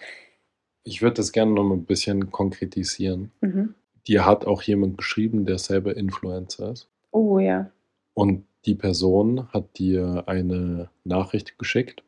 Ich 0.84 1.02
würde 1.02 1.16
das 1.16 1.32
gerne 1.32 1.52
noch 1.52 1.64
mal 1.64 1.76
ein 1.76 1.86
bisschen 1.86 2.32
konkretisieren. 2.32 3.32
Mhm. 3.42 3.76
Dir 4.08 4.26
hat 4.26 4.46
auch 4.46 4.62
jemand 4.62 4.98
geschrieben, 4.98 5.46
der 5.46 5.58
selber 5.58 5.96
Influencer 5.96 6.72
ist. 6.72 6.90
Oh 7.14 7.40
ja. 7.40 7.70
Und 8.14 8.44
die 8.66 8.76
Person 8.76 9.48
hat 9.52 9.78
dir 9.78 10.24
eine 10.28 10.90
Nachricht 11.04 11.58
geschickt, 11.60 12.04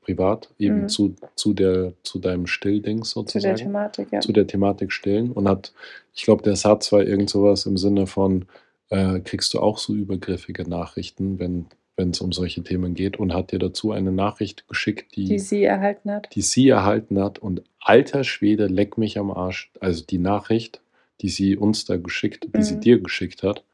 privat, 0.00 0.50
eben 0.58 0.82
Mhm. 0.82 0.88
zu, 0.88 1.14
zu, 1.36 1.52
der, 1.52 1.92
zu 2.04 2.18
deinem 2.18 2.46
Stilldings 2.46 3.10
Zu 3.10 3.22
der 3.22 3.26
sozusagen. 3.40 3.56
Thematik, 3.56 4.12
ja. 4.12 4.20
zu 4.20 4.32
der 4.32 4.46
Thematik 4.46 4.92
Stillen 4.92 5.32
und 5.32 5.48
hat, 5.48 5.72
ich 6.14 6.22
glaube, 6.24 6.42
der 6.42 6.56
Satz 6.56 6.90
war 6.92 7.02
irgend 7.02 7.28
sowas 7.30 7.66
im 7.66 7.76
Sinne 7.76 8.06
von, 8.06 8.46
äh, 8.88 9.20
kriegst 9.20 9.52
du 9.54 9.60
auch 9.60 9.78
so 9.78 9.94
übergriffige 9.94 10.68
Nachrichten, 10.68 11.38
wenn 11.38 11.66
es 11.96 12.20
um 12.22 12.32
solche 12.32 12.62
Themen 12.64 12.94
geht 12.94 13.18
und 13.18 13.34
hat 13.34 13.52
dir 13.52 13.58
dazu 13.58 13.92
eine 13.92 14.10
Nachricht 14.10 14.66
geschickt, 14.68 15.16
die, 15.16 15.26
Die 15.26 15.38
sie 15.38 15.64
erhalten 15.64 16.10
hat. 16.10 16.34
die 16.34 16.40
sie 16.40 16.66
erhalten 16.70 17.18
hat 17.20 17.38
und 17.38 17.62
alter 17.78 18.24
Schwede, 18.24 18.68
leck 18.68 18.96
mich 18.96 19.18
am 19.18 19.30
Arsch, 19.30 19.70
also 19.80 20.02
die 20.06 20.16
Nachricht, 20.18 20.80
die 21.20 21.28
sie 21.28 21.58
uns 21.58 21.84
da 21.84 21.98
geschickt, 21.98 22.48
die 22.56 22.62
sie 22.62 22.76
Mhm. 22.76 22.80
dir 22.80 23.00
geschickt 23.02 23.42
hat, 23.42 23.64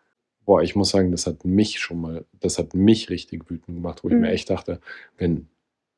boah, 0.46 0.62
ich 0.62 0.74
muss 0.74 0.90
sagen, 0.90 1.10
das 1.10 1.26
hat 1.26 1.44
mich 1.44 1.78
schon 1.80 2.00
mal, 2.00 2.24
das 2.40 2.58
hat 2.58 2.72
mich 2.74 3.10
richtig 3.10 3.50
wütend 3.50 3.76
gemacht, 3.76 4.02
wo 4.02 4.08
ich 4.08 4.14
Mhm. 4.14 4.20
mir 4.22 4.30
echt 4.30 4.48
dachte, 4.48 4.80
wenn 5.18 5.48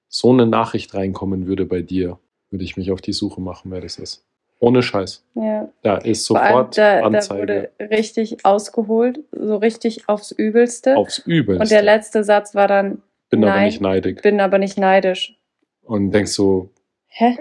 so 0.09 0.33
eine 0.33 0.47
Nachricht 0.47 0.95
reinkommen 0.95 1.47
würde 1.47 1.65
bei 1.67 1.83
dir, 1.83 2.19
würde 2.51 2.65
ich 2.65 2.77
mich 2.77 2.91
auf 2.91 3.01
die 3.03 3.13
Suche 3.13 3.41
machen, 3.41 3.71
wer 3.71 3.81
das 3.83 3.99
ist. 3.99 4.25
Ohne 4.61 4.83
Scheiß. 4.83 5.23
Ja. 5.37 5.69
Da 5.83 5.99
ist 5.99 6.27
Vor 6.27 6.41
allem, 6.41 6.49
sofort 6.53 6.79
da, 6.79 7.01
da 7.01 7.07
Anzeige 7.07 7.41
wurde 7.41 7.71
richtig 7.91 8.45
ausgeholt, 8.45 9.21
so 9.31 9.57
richtig 9.57 10.09
aufs 10.09 10.33
Übelste. 10.33 10.97
aufs 10.97 11.19
Übelste. 11.19 11.63
und 11.63 11.71
der 11.71 11.83
letzte 11.83 12.25
Satz 12.25 12.55
war 12.57 12.67
dann, 12.67 13.03
Bin 13.31 13.45
aber 13.45 13.53
Nein. 13.55 13.67
nicht 13.67 13.81
neidig. 13.81 14.23
bin 14.23 14.41
aber 14.41 14.59
nicht 14.59 14.77
neidisch. 14.79 15.37
Und 15.83 16.11
denkst 16.11 16.33
so, 16.33 16.71
Hä? 17.07 17.37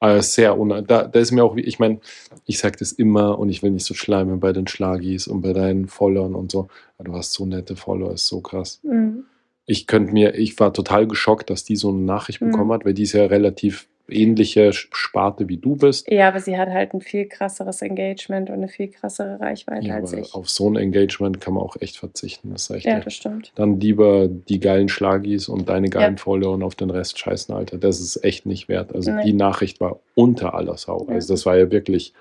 Äh, 0.00 0.20
sehr 0.22 0.58
un 0.58 0.68
da, 0.86 1.04
da 1.04 1.18
ist 1.20 1.30
mir 1.32 1.44
auch, 1.44 1.56
wie- 1.56 1.60
ich 1.62 1.78
meine, 1.78 2.00
ich 2.46 2.58
sag 2.58 2.76
das 2.78 2.92
immer 2.92 3.38
und 3.38 3.48
ich 3.50 3.62
will 3.62 3.70
nicht 3.70 3.84
so 3.86 3.94
schleimen 3.94 4.40
bei 4.40 4.52
den 4.52 4.66
Schlagis 4.66 5.26
und 5.28 5.42
bei 5.42 5.52
deinen 5.52 5.88
Followern 5.88 6.34
und 6.34 6.50
so. 6.50 6.68
Aber 6.98 7.08
du 7.10 7.14
hast 7.14 7.32
so 7.32 7.44
nette 7.46 7.76
Follower, 7.76 8.12
ist 8.14 8.26
so 8.26 8.40
krass. 8.40 8.80
Mhm. 8.82 9.24
Ich 9.66 9.86
könnte 9.86 10.12
mir, 10.12 10.34
ich 10.34 10.58
war 10.58 10.72
total 10.72 11.06
geschockt, 11.06 11.50
dass 11.50 11.64
die 11.64 11.76
so 11.76 11.90
eine 11.90 11.98
Nachricht 11.98 12.40
Mhm. 12.40 12.50
bekommen 12.50 12.72
hat, 12.72 12.84
weil 12.84 12.94
die 12.94 13.02
ist 13.04 13.12
ja 13.12 13.26
relativ 13.26 13.86
ähnliche 14.10 14.72
Sparte 14.72 15.48
wie 15.48 15.56
du 15.56 15.76
bist. 15.76 16.10
Ja, 16.10 16.28
aber 16.28 16.40
sie 16.40 16.56
hat 16.58 16.68
halt 16.68 16.94
ein 16.94 17.00
viel 17.00 17.26
krasseres 17.26 17.82
Engagement 17.82 18.48
und 18.50 18.56
eine 18.56 18.68
viel 18.68 18.88
krassere 18.88 19.40
Reichweite 19.40 19.86
Ja, 19.86 19.96
als 19.96 20.12
ich. 20.12 20.34
auf 20.34 20.48
so 20.50 20.68
ein 20.68 20.76
Engagement 20.76 21.40
kann 21.40 21.54
man 21.54 21.62
auch 21.62 21.76
echt 21.80 21.96
verzichten, 21.98 22.50
das 22.52 22.68
ich 22.70 22.84
Ja, 22.84 22.96
dir. 22.98 23.04
das 23.04 23.14
stimmt. 23.14 23.52
Dann 23.54 23.80
lieber 23.80 24.28
die 24.28 24.60
geilen 24.60 24.88
Schlagis 24.88 25.48
und 25.48 25.68
deine 25.68 25.88
geilen 25.88 26.16
Ja. 26.16 26.22
Follower 26.22 26.54
und 26.54 26.62
auf 26.62 26.74
den 26.74 26.90
Rest 26.90 27.18
scheißen, 27.18 27.54
Alter. 27.54 27.78
Das 27.78 28.00
ist 28.00 28.24
echt 28.24 28.46
nicht 28.46 28.68
wert. 28.68 28.94
Also 28.94 29.10
Nee. 29.12 29.24
die 29.24 29.32
Nachricht 29.32 29.80
war 29.80 30.00
unter 30.14 30.54
aller 30.54 30.76
Sau. 30.76 31.06
Ja. 31.08 31.14
Also 31.14 31.32
das 31.34 31.46
war 31.46 31.56
ja 31.56 31.70
wirklich 31.70 32.12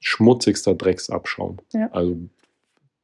schmutzigster 0.00 0.74
Drecksabschaum. 0.74 1.58
Ja. 1.72 1.88
Also 1.92 2.16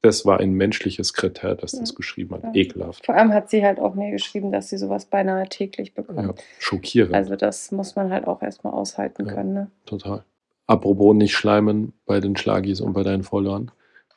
das 0.05 0.25
war 0.27 0.39
ein 0.41 0.53
menschliches 0.53 1.13
Kriterium, 1.15 1.59
das 1.61 1.73
das 1.73 1.91
Ja. 1.91 1.95
geschrieben 1.97 2.35
hat. 2.35 2.43
Ja. 2.45 2.51
Ekelhaft. 2.55 3.07
Vor 3.07 3.15
allem 3.15 3.33
hat 3.33 3.51
sie 3.51 3.65
halt 3.65 3.81
auch 3.81 3.95
mir 3.95 4.11
geschrieben, 4.11 4.53
dass 4.53 4.69
sie 4.69 4.77
sowas 4.79 5.07
beinahe 5.07 5.49
täglich 5.49 5.93
Ja, 5.97 6.03
bekommt. 6.03 6.43
schockierend. 6.59 7.15
Also 7.15 7.37
das 7.37 7.73
muss 7.73 7.97
man 7.97 8.11
halt 8.13 8.27
auch 8.27 8.43
erstmal 8.43 8.73
aushalten 8.75 9.27
Ja. 9.27 9.33
können. 9.35 9.55
Ne? 9.55 9.71
Total. 9.87 10.25
Apropos 10.67 11.15
nicht 11.15 11.35
schleimen 11.35 11.93
bei 12.07 12.21
den 12.21 12.37
Schlagis 12.37 12.81
und 12.81 12.93
bei 12.93 13.03
deinen 13.03 13.23
Followern. 13.23 13.71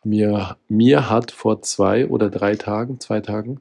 Mir, 0.04 0.56
mir 0.70 1.10
hat 1.10 1.32
vor 1.32 1.62
zwei 1.62 2.08
oder 2.08 2.30
drei 2.30 2.56
Tagen, 2.56 3.00
zwei 3.00 3.20
Tagen, 3.20 3.60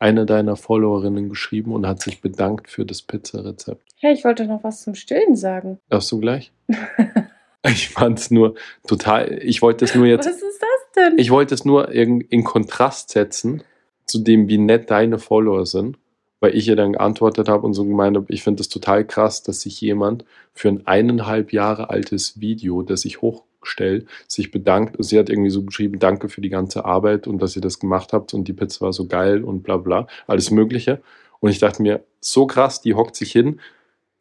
eine 0.00 0.26
deiner 0.26 0.56
Followerinnen 0.56 1.28
geschrieben 1.28 1.72
und 1.72 1.86
hat 1.86 2.02
sich 2.02 2.20
bedankt 2.20 2.68
für 2.68 2.84
das 2.84 3.02
Pizzarezept. 3.02 3.82
Hey, 4.00 4.12
ich 4.12 4.24
wollte 4.24 4.46
noch 4.46 4.64
was 4.64 4.82
zum 4.82 4.94
Stillen 4.96 5.36
sagen. 5.36 5.78
Darfst 5.88 6.10
du 6.10 6.18
gleich? 6.18 6.52
ich 7.64 7.88
fand 7.90 8.18
es 8.18 8.30
nur 8.30 8.54
total. 8.86 9.38
Ich 9.42 9.62
wollte 9.62 9.84
es 9.84 9.94
nur 9.94 10.06
jetzt. 10.06 10.26
Was 10.26 10.34
ist 10.42 10.60
das 10.60 10.73
denn? 10.96 11.18
Ich 11.18 11.30
wollte 11.30 11.54
es 11.54 11.64
nur 11.64 11.90
in, 11.90 12.20
in 12.20 12.44
Kontrast 12.44 13.10
setzen 13.10 13.62
zu 14.06 14.18
dem, 14.18 14.48
wie 14.48 14.58
nett 14.58 14.90
deine 14.90 15.18
Follower 15.18 15.66
sind, 15.66 15.98
weil 16.40 16.54
ich 16.54 16.68
ihr 16.68 16.76
dann 16.76 16.92
geantwortet 16.92 17.48
habe 17.48 17.66
und 17.66 17.74
so 17.74 17.84
gemeint 17.84 18.16
habe, 18.16 18.32
ich 18.32 18.42
finde 18.42 18.60
es 18.60 18.68
total 18.68 19.06
krass, 19.06 19.42
dass 19.42 19.62
sich 19.62 19.80
jemand 19.80 20.24
für 20.52 20.68
ein 20.68 20.86
eineinhalb 20.86 21.52
Jahre 21.52 21.90
altes 21.90 22.40
Video, 22.40 22.82
das 22.82 23.04
ich 23.04 23.22
hochstelle, 23.22 24.04
sich 24.28 24.50
bedankt. 24.50 24.96
Sie 24.98 25.18
hat 25.18 25.30
irgendwie 25.30 25.50
so 25.50 25.62
geschrieben, 25.62 25.98
danke 25.98 26.28
für 26.28 26.40
die 26.40 26.50
ganze 26.50 26.84
Arbeit 26.84 27.26
und 27.26 27.40
dass 27.40 27.56
ihr 27.56 27.62
das 27.62 27.78
gemacht 27.78 28.12
habt 28.12 28.34
und 28.34 28.46
die 28.46 28.52
Pizza 28.52 28.82
war 28.82 28.92
so 28.92 29.06
geil 29.06 29.42
und 29.42 29.62
bla 29.62 29.78
bla, 29.78 30.06
alles 30.26 30.50
Mögliche. 30.50 31.00
Und 31.40 31.50
ich 31.50 31.58
dachte 31.58 31.82
mir, 31.82 32.04
so 32.20 32.46
krass, 32.46 32.80
die 32.80 32.94
hockt 32.94 33.16
sich 33.16 33.32
hin. 33.32 33.60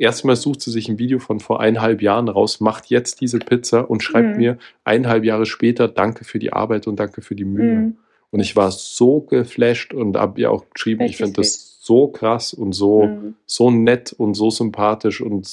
Erstmal 0.04 0.36
sucht 0.36 0.60
sie 0.62 0.70
sich 0.72 0.90
ein 0.90 1.00
Video 1.00 1.18
von 1.20 1.40
vor 1.40 1.62
eineinhalb 1.62 2.02
Jahren 2.02 2.28
raus, 2.28 2.60
macht 2.60 2.88
jetzt 2.88 3.22
diese 3.22 3.40
Pizza 3.40 3.90
und 3.90 4.04
schreibt 4.04 4.32
Mhm. 4.32 4.38
mir 4.38 4.58
eineinhalb 4.84 5.24
Jahre 5.24 5.46
später 5.46 5.88
Danke 5.88 6.26
für 6.26 6.40
die 6.40 6.52
Arbeit 6.52 6.88
und 6.88 6.98
danke 7.00 7.22
für 7.22 7.36
die 7.36 7.46
Mühe. 7.46 7.76
Mhm. 7.76 7.98
Und 8.30 8.40
ich 8.42 8.56
war 8.58 8.70
so 8.72 9.22
geflasht 9.22 9.94
und 9.94 10.18
habe 10.18 10.42
ihr 10.42 10.52
auch 10.52 10.66
geschrieben, 10.74 11.02
ich 11.04 11.12
Richtig 11.12 11.26
finde 11.26 11.42
das 11.42 11.78
so 11.82 12.08
krass 12.10 12.54
und 12.54 12.74
so, 12.74 13.06
Mhm. 13.06 13.36
so 13.46 13.72
nett 13.72 14.12
und 14.12 14.34
so 14.34 14.50
sympathisch 14.50 15.22
und 15.22 15.48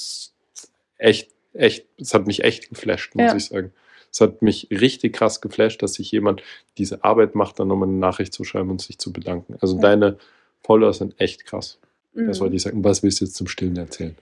echt, 0.97 1.29
echt, 1.53 1.85
es 1.97 2.13
hat 2.13 2.27
mich 2.27 2.43
echt 2.43 2.69
geflasht, 2.69 3.15
muss 3.15 3.31
Ja. 3.31 3.35
ich 3.37 3.45
sagen. 3.45 3.71
Es 4.11 4.19
hat 4.19 4.41
mich 4.41 4.67
richtig 4.69 5.13
krass 5.13 5.39
geflasht, 5.39 5.81
dass 5.81 5.93
sich 5.93 6.11
jemand 6.11 6.43
diese 6.77 7.05
Arbeit 7.05 7.35
macht, 7.35 7.57
dann 7.59 7.69
nochmal 7.69 7.87
eine 7.87 7.97
Nachricht 7.99 8.33
zu 8.33 8.43
schreiben 8.43 8.69
und 8.69 8.81
sich 8.81 8.97
zu 8.97 9.13
bedanken. 9.13 9.55
Also 9.61 9.75
Ja. 9.75 9.81
deine 9.81 10.17
Follower 10.61 10.91
sind 10.93 11.13
echt 11.21 11.45
krass. 11.45 11.77
Das 12.13 12.37
Mhm. 12.39 12.41
wollte 12.41 12.55
ich 12.57 12.61
sagen. 12.63 12.83
Was 12.83 13.01
willst 13.03 13.21
du 13.21 13.25
jetzt 13.25 13.35
zum 13.35 13.47
Stillen 13.47 13.77
erzählen? 13.77 14.15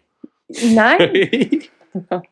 Nein, 0.73 1.63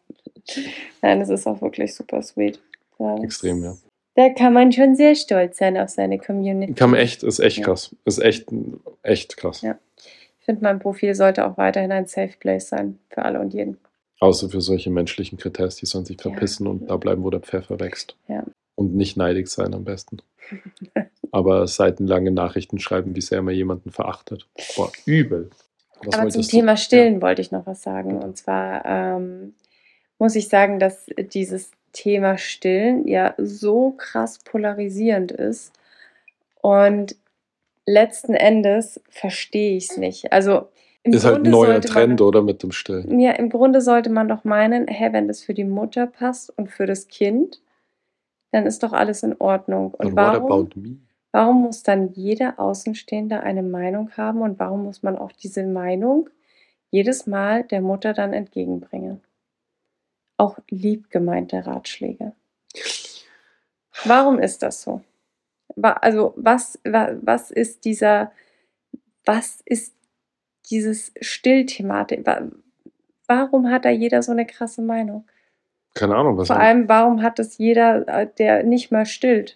nein, 1.01 1.21
es 1.21 1.29
ist 1.29 1.47
auch 1.47 1.61
wirklich 1.61 1.93
super 1.95 2.21
sweet. 2.21 2.59
Das- 2.97 3.23
Extrem, 3.23 3.63
ja. 3.63 3.75
Da 4.15 4.29
kann 4.29 4.51
man 4.53 4.71
schon 4.71 4.95
sehr 4.95 5.13
stolz 5.13 5.57
sein 5.57 5.77
auf 5.77 5.89
seine 5.89 6.17
Community. 6.17 6.73
Kann 6.73 6.89
man 6.89 6.99
echt, 6.99 7.21
ist 7.21 7.37
echt 7.39 7.57
Ja. 7.59 7.65
krass. 7.65 7.95
Ist 8.03 8.17
echt, 8.17 8.47
echt 9.03 9.37
krass. 9.37 9.61
Ja. 9.61 9.77
Ich 10.39 10.45
finde, 10.45 10.63
mein 10.63 10.79
Profil 10.79 11.13
sollte 11.13 11.45
auch 11.45 11.57
weiterhin 11.57 11.91
ein 11.91 12.07
Safe 12.07 12.33
Place 12.39 12.69
sein 12.69 12.97
für 13.09 13.23
alle 13.23 13.39
und 13.39 13.53
jeden. 13.53 13.77
Außer 14.19 14.49
für 14.49 14.61
solche 14.61 14.89
menschlichen 14.89 15.37
Kritärs, 15.37 15.75
die 15.75 15.85
sollen 15.85 16.05
sich 16.05 16.17
Ja. 16.17 16.23
verpissen 16.31 16.65
und 16.65 16.89
da 16.89 16.97
bleiben, 16.97 17.23
wo 17.23 17.29
der 17.29 17.41
Pfeffer 17.41 17.79
wächst. 17.79 18.15
Ja. 18.27 18.43
Und 18.73 18.95
nicht 18.95 19.17
neidig 19.17 19.49
sein 19.49 19.75
am 19.75 19.83
besten. 19.83 20.17
Aber 21.31 21.67
seitenlange 21.67 22.31
Nachrichten 22.31 22.79
schreiben, 22.79 23.15
wie 23.15 23.21
sehr 23.21 23.43
man 23.43 23.53
jemanden 23.53 23.91
verachtet. 23.91 24.47
Boah, 24.75 24.91
übel. 25.05 25.51
Was 26.03 26.13
Aber 26.13 26.29
zum 26.29 26.35
wolltest 26.35 26.53
du? 26.53 26.57
Thema 26.57 26.77
Stillen 26.77 27.21
wollte 27.21 27.41
ich 27.41 27.51
noch 27.51 27.65
was 27.65 27.81
sagen. 27.81 28.21
Und 28.21 28.37
zwar 28.37 28.85
ähm, 28.85 29.53
muss 30.19 30.35
ich 30.35 30.47
sagen, 30.49 30.79
dass 30.79 31.05
dieses 31.17 31.71
Thema 31.93 32.37
Stillen 32.37 33.07
ja 33.07 33.33
so 33.37 33.91
krass 33.91 34.39
polarisierend 34.39 35.31
ist. 35.31 35.73
Und 36.61 37.15
letzten 37.85 38.33
Endes 38.33 39.01
verstehe 39.09 39.77
ich 39.77 39.89
es 39.91 39.97
nicht. 39.97 40.31
Also 40.31 40.67
im 41.03 41.13
Ist 41.13 41.25
halt 41.25 41.37
ein 41.37 41.43
Grunde 41.43 41.51
neuer 41.51 41.81
Trend, 41.81 42.19
man, 42.19 42.27
oder? 42.27 42.41
Mit 42.41 42.61
dem 42.63 42.71
Stillen. 42.71 43.19
Ja, 43.19 43.31
im 43.31 43.49
Grunde 43.49 43.81
sollte 43.81 44.09
man 44.09 44.27
doch 44.27 44.43
meinen, 44.43 44.87
hä, 44.87 45.09
wenn 45.11 45.27
das 45.27 45.41
für 45.41 45.53
die 45.53 45.63
Mutter 45.63 46.05
passt 46.05 46.55
und 46.57 46.69
für 46.69 46.85
das 46.85 47.07
Kind, 47.07 47.61
dann 48.51 48.65
ist 48.65 48.83
doch 48.83 48.93
alles 48.93 49.23
in 49.23 49.35
Ordnung. 49.39 49.93
Und 49.93 50.11
what 50.11 50.15
warum? 50.15 51.06
Warum 51.37 51.61
muss 51.61 51.83
dann 51.83 52.13
jeder 52.13 52.59
Außenstehende 52.59 53.41
eine 53.41 53.61
Meinung 53.61 54.09
haben 54.17 54.41
und 54.41 54.57
warum 54.57 54.85
muss 54.85 55.03
man 55.03 55.15
auch 55.15 55.31
diese 55.31 55.63
Meinung 55.67 56.31
jedes 56.89 57.27
Mal 57.27 57.63
der 57.63 57.79
Mutter 57.81 58.13
dann 58.13 58.33
entgegenbringen? 58.33 59.21
Auch 60.37 60.57
lieb 60.71 61.11
gemeinte 61.11 61.63
Ratschläge. 61.63 62.33
Warum 64.05 64.39
ist 64.39 64.63
das 64.63 64.81
so? 64.81 65.01
Also 65.79 66.33
was, 66.37 66.79
wa- 66.83 67.15
was 67.21 67.51
ist 67.51 67.85
dieser, 67.85 68.31
was 69.23 69.61
ist 69.63 69.93
dieses 70.71 71.11
Stillthematik? 71.21 72.25
Wa- 72.25 72.49
Warum 73.27 73.69
hat 73.69 73.85
da 73.85 73.91
jeder 73.91 74.23
so 74.23 74.31
eine 74.31 74.47
krasse 74.47 74.81
Meinung? 74.81 75.27
Keine 75.93 76.15
Ahnung, 76.15 76.35
was 76.35 76.47
Vor 76.47 76.55
allem, 76.57 76.89
warum 76.89 77.21
hat 77.21 77.37
das 77.37 77.59
jeder, 77.59 78.07
äh, 78.07 78.27
der 78.39 78.63
nicht 78.63 78.89
mal 78.91 79.05
stillt? 79.05 79.55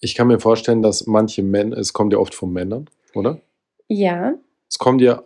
Ich 0.00 0.14
kann 0.14 0.26
mir 0.28 0.38
vorstellen, 0.40 0.82
dass 0.82 1.06
manche 1.06 1.42
Männer, 1.42 1.76
es 1.78 1.92
kommt 1.92 2.12
ja 2.12 2.18
oft 2.18 2.34
von 2.34 2.52
Männern, 2.52 2.88
oder? 3.14 3.40
Ja, 3.88 4.34
Es 4.68 4.78
kommt 4.78 5.00
ja 5.00 5.22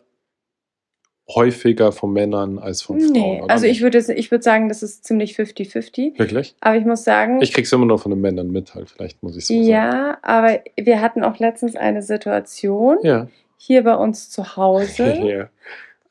häufiger 1.28 1.92
von 1.92 2.12
Männern 2.12 2.59
als 2.59 2.83
von 2.83 2.98
Frauen. 3.00 3.12
Nee, 3.12 3.42
also 3.46 3.66
ich 3.66 3.83
würde, 3.83 3.98
ich 4.14 4.30
würde 4.33 4.42
sagen, 4.42 4.68
das 4.68 4.83
ist 4.83 5.04
ziemlich 5.04 5.37
50-50. 5.38 6.18
Wirklich? 6.18 6.56
Aber 6.61 6.76
ich 6.76 6.85
muss 6.85 7.04
sagen, 7.04 7.40
Ich 7.40 7.52
krieg's 7.52 7.70
immer 7.72 7.87
nur 7.87 7.98
von 7.98 8.11
den 8.11 8.20
Männern 8.20 8.50
mit, 8.50 8.74
halt, 8.74 8.90
vielleicht 8.90 9.22
muss 9.22 9.37
ich 9.37 9.46
so 9.46 9.54
sagen. 9.54 9.64
ja, 9.66 10.18
aber 10.22 10.61
wir 10.76 11.00
hatten 11.00 11.22
auch 11.22 11.38
letztens 11.38 11.76
eine 11.76 12.02
Situation 12.02 12.98
Ja. 13.02 13.28
hier 13.59 13.85
bei 13.85 13.94
uns 13.94 14.28
zu 14.30 14.56
Hause. 14.56 15.04
ja. 15.24 15.48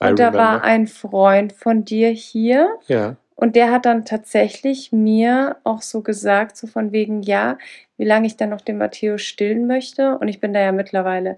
I 0.02 0.12
und 0.12 0.20
da 0.20 0.34
war 0.34 0.50
remember. 0.52 0.64
ein 0.64 0.88
Freund 0.88 1.52
von 1.52 1.84
dir 1.84 2.10
hier. 2.10 2.70
Ja. 2.88 3.18
Und 3.40 3.56
der 3.56 3.72
hat 3.72 3.86
dann 3.86 4.04
tatsächlich 4.04 4.92
mir 4.92 5.56
auch 5.64 5.82
so 5.82 6.02
gesagt, 6.02 6.58
so 6.58 6.68
von 6.68 6.92
wegen, 6.92 7.22
ja, 7.22 7.58
wie 7.96 8.04
lange 8.04 8.28
ich 8.28 8.36
dann 8.36 8.50
noch 8.50 8.60
den 8.60 8.78
Matthäus 8.78 9.22
stillen 9.22 9.66
möchte. 9.66 10.18
Und 10.18 10.28
ich 10.28 10.42
bin 10.42 10.54
da 10.54 10.60
ja 10.60 10.74
mittlerweile, 10.74 11.38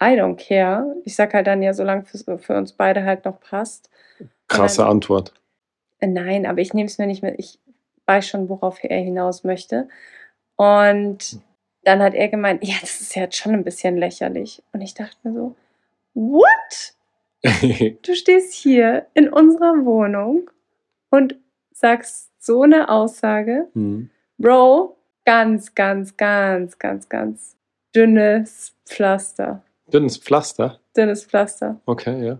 I 0.00 0.16
don't 0.18 0.36
care. 0.36 0.96
Ich 1.04 1.14
sag 1.14 1.34
halt 1.34 1.46
dann 1.46 1.62
ja, 1.62 1.74
solange 1.74 2.06
für, 2.06 2.38
für 2.38 2.56
uns 2.56 2.72
beide 2.72 3.04
halt 3.04 3.26
noch 3.26 3.38
passt. 3.38 3.90
Krasse 4.48 4.80
Nein. 4.80 4.92
Antwort. 4.92 5.34
Äh, 6.00 6.06
Nein, 6.06 6.46
aber 6.46 6.62
ich 6.62 6.72
nehme 6.72 6.86
es 6.86 6.96
mir 6.96 7.06
nicht 7.06 7.22
mehr. 7.22 7.38
Ich 7.38 7.58
weiß 8.06 8.26
schon, 8.26 8.48
worauf 8.48 8.82
er 8.82 9.00
hinaus 9.00 9.44
möchte. 9.44 9.88
Und 10.56 11.38
dann 11.84 12.00
hat 12.00 12.14
er 12.14 12.28
gemeint, 12.28 12.64
ja, 12.64 12.76
das 12.80 13.02
ist 13.02 13.14
ja 13.14 13.24
jetzt 13.24 13.36
schon 13.36 13.52
ein 13.52 13.64
bisschen 13.64 13.98
lächerlich. 13.98 14.62
Und 14.72 14.80
ich 14.80 14.94
dachte 14.94 15.16
mir 15.22 15.34
so, 15.34 15.54
what? 16.14 16.94
Du 18.02 18.14
stehst 18.14 18.54
hier 18.54 19.06
in 19.12 19.28
unserer 19.28 19.84
Wohnung 19.84 20.48
und 21.10 21.36
sagst 21.72 22.30
so 22.38 22.62
eine 22.62 22.88
Aussage. 22.88 23.68
hm. 23.74 24.10
Bro, 24.38 24.96
ganz, 25.24 25.74
ganz, 25.74 26.16
ganz, 26.16 26.78
ganz, 26.78 27.08
ganz 27.08 27.56
dünnes 27.94 28.74
Pflaster. 28.86 29.62
Dünnes 29.92 30.18
Pflaster. 30.18 30.80
Dünnes 30.96 31.24
Pflaster. 31.24 31.80
Okay, 31.86 32.26
ja. 32.26 32.38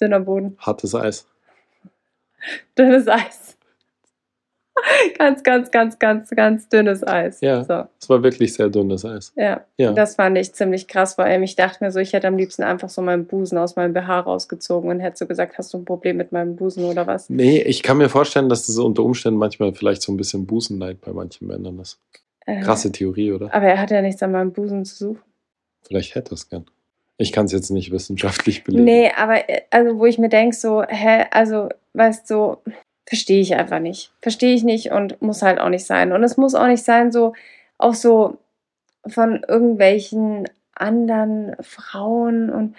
Dünner 0.00 0.20
Boden. 0.20 0.56
Hartes 0.58 0.94
Eis. 0.94 1.26
Dünnes 2.76 3.08
Eis. 3.08 3.57
ganz, 5.18 5.42
ganz, 5.42 5.70
ganz, 5.70 5.98
ganz, 5.98 6.30
ganz 6.30 6.68
dünnes 6.68 7.06
Eis. 7.06 7.40
Ja. 7.40 7.64
So, 7.64 7.84
Es 8.00 8.08
war 8.08 8.22
wirklich 8.22 8.54
sehr 8.54 8.68
dünnes 8.68 9.04
Eis. 9.04 9.32
ja. 9.36 9.64
Ja. 9.76 9.92
Das 9.92 10.16
fand 10.16 10.36
ich 10.38 10.52
ziemlich 10.52 10.88
krass, 10.88 11.14
vor 11.14 11.24
allem 11.24 11.42
ich 11.42 11.54
dachte 11.56 11.84
mir 11.84 11.92
so, 11.92 12.00
ich 12.00 12.12
hätte 12.12 12.26
am 12.26 12.36
liebsten 12.36 12.62
einfach 12.62 12.88
so 12.88 13.00
meinen 13.00 13.26
Busen 13.26 13.58
aus 13.58 13.76
meinem 13.76 13.92
BH 13.92 14.20
rausgezogen 14.20 14.90
und 14.90 15.00
hätte 15.00 15.18
so 15.18 15.26
gesagt, 15.26 15.56
hast 15.58 15.72
du 15.72 15.78
ein 15.78 15.84
Problem 15.84 16.16
mit 16.16 16.32
meinem 16.32 16.56
Busen 16.56 16.84
oder 16.84 17.06
was? 17.06 17.30
Nee, 17.30 17.60
ich 17.62 17.82
kann 17.82 17.98
mir 17.98 18.08
vorstellen, 18.08 18.48
dass 18.48 18.66
das 18.66 18.76
unter 18.78 19.02
Umständen 19.04 19.38
manchmal 19.38 19.72
vielleicht 19.74 20.02
so 20.02 20.12
ein 20.12 20.16
bisschen 20.16 20.46
Busenneid 20.46 21.00
bei 21.00 21.12
manchen 21.12 21.46
Männern 21.46 21.78
ist. 21.78 21.98
Äh, 22.46 22.60
Krasse 22.60 22.90
Theorie, 22.90 23.32
oder? 23.32 23.54
Aber 23.54 23.66
er 23.66 23.80
hat 23.80 23.90
ja 23.90 24.02
nichts 24.02 24.22
an 24.22 24.32
meinem 24.32 24.52
Busen 24.52 24.84
zu 24.84 24.96
suchen. 24.96 25.22
Vielleicht 25.86 26.14
hätte 26.14 26.34
es 26.34 26.48
gern. 26.48 26.66
Ich 27.18 27.32
kann 27.32 27.46
es 27.46 27.52
jetzt 27.52 27.70
nicht 27.70 27.90
wissenschaftlich 27.90 28.64
belegen. 28.64 28.84
Nee, 28.84 29.10
aber 29.16 29.48
äh, 29.48 29.62
also 29.70 29.98
wo 29.98 30.06
ich 30.06 30.18
mir 30.18 30.28
denke, 30.28 30.56
so, 30.56 30.82
hä, 30.82 31.24
also, 31.30 31.68
weißt 31.94 32.30
du, 32.30 32.56
verstehe 33.08 33.40
ich 33.40 33.54
einfach 33.54 33.80
nicht. 33.80 34.12
Verstehe 34.20 34.54
ich 34.54 34.64
nicht 34.64 34.92
und 34.92 35.22
muss 35.22 35.42
halt 35.42 35.60
auch 35.60 35.70
nicht 35.70 35.86
sein. 35.86 36.12
Und 36.12 36.22
es 36.24 36.36
muss 36.36 36.54
auch 36.54 36.66
nicht 36.66 36.84
sein, 36.84 37.10
so, 37.10 37.32
auch 37.78 37.94
so 37.94 38.38
von 39.06 39.42
irgendwelchen 39.48 40.48
anderen 40.74 41.56
Frauen 41.62 42.50
und 42.50 42.76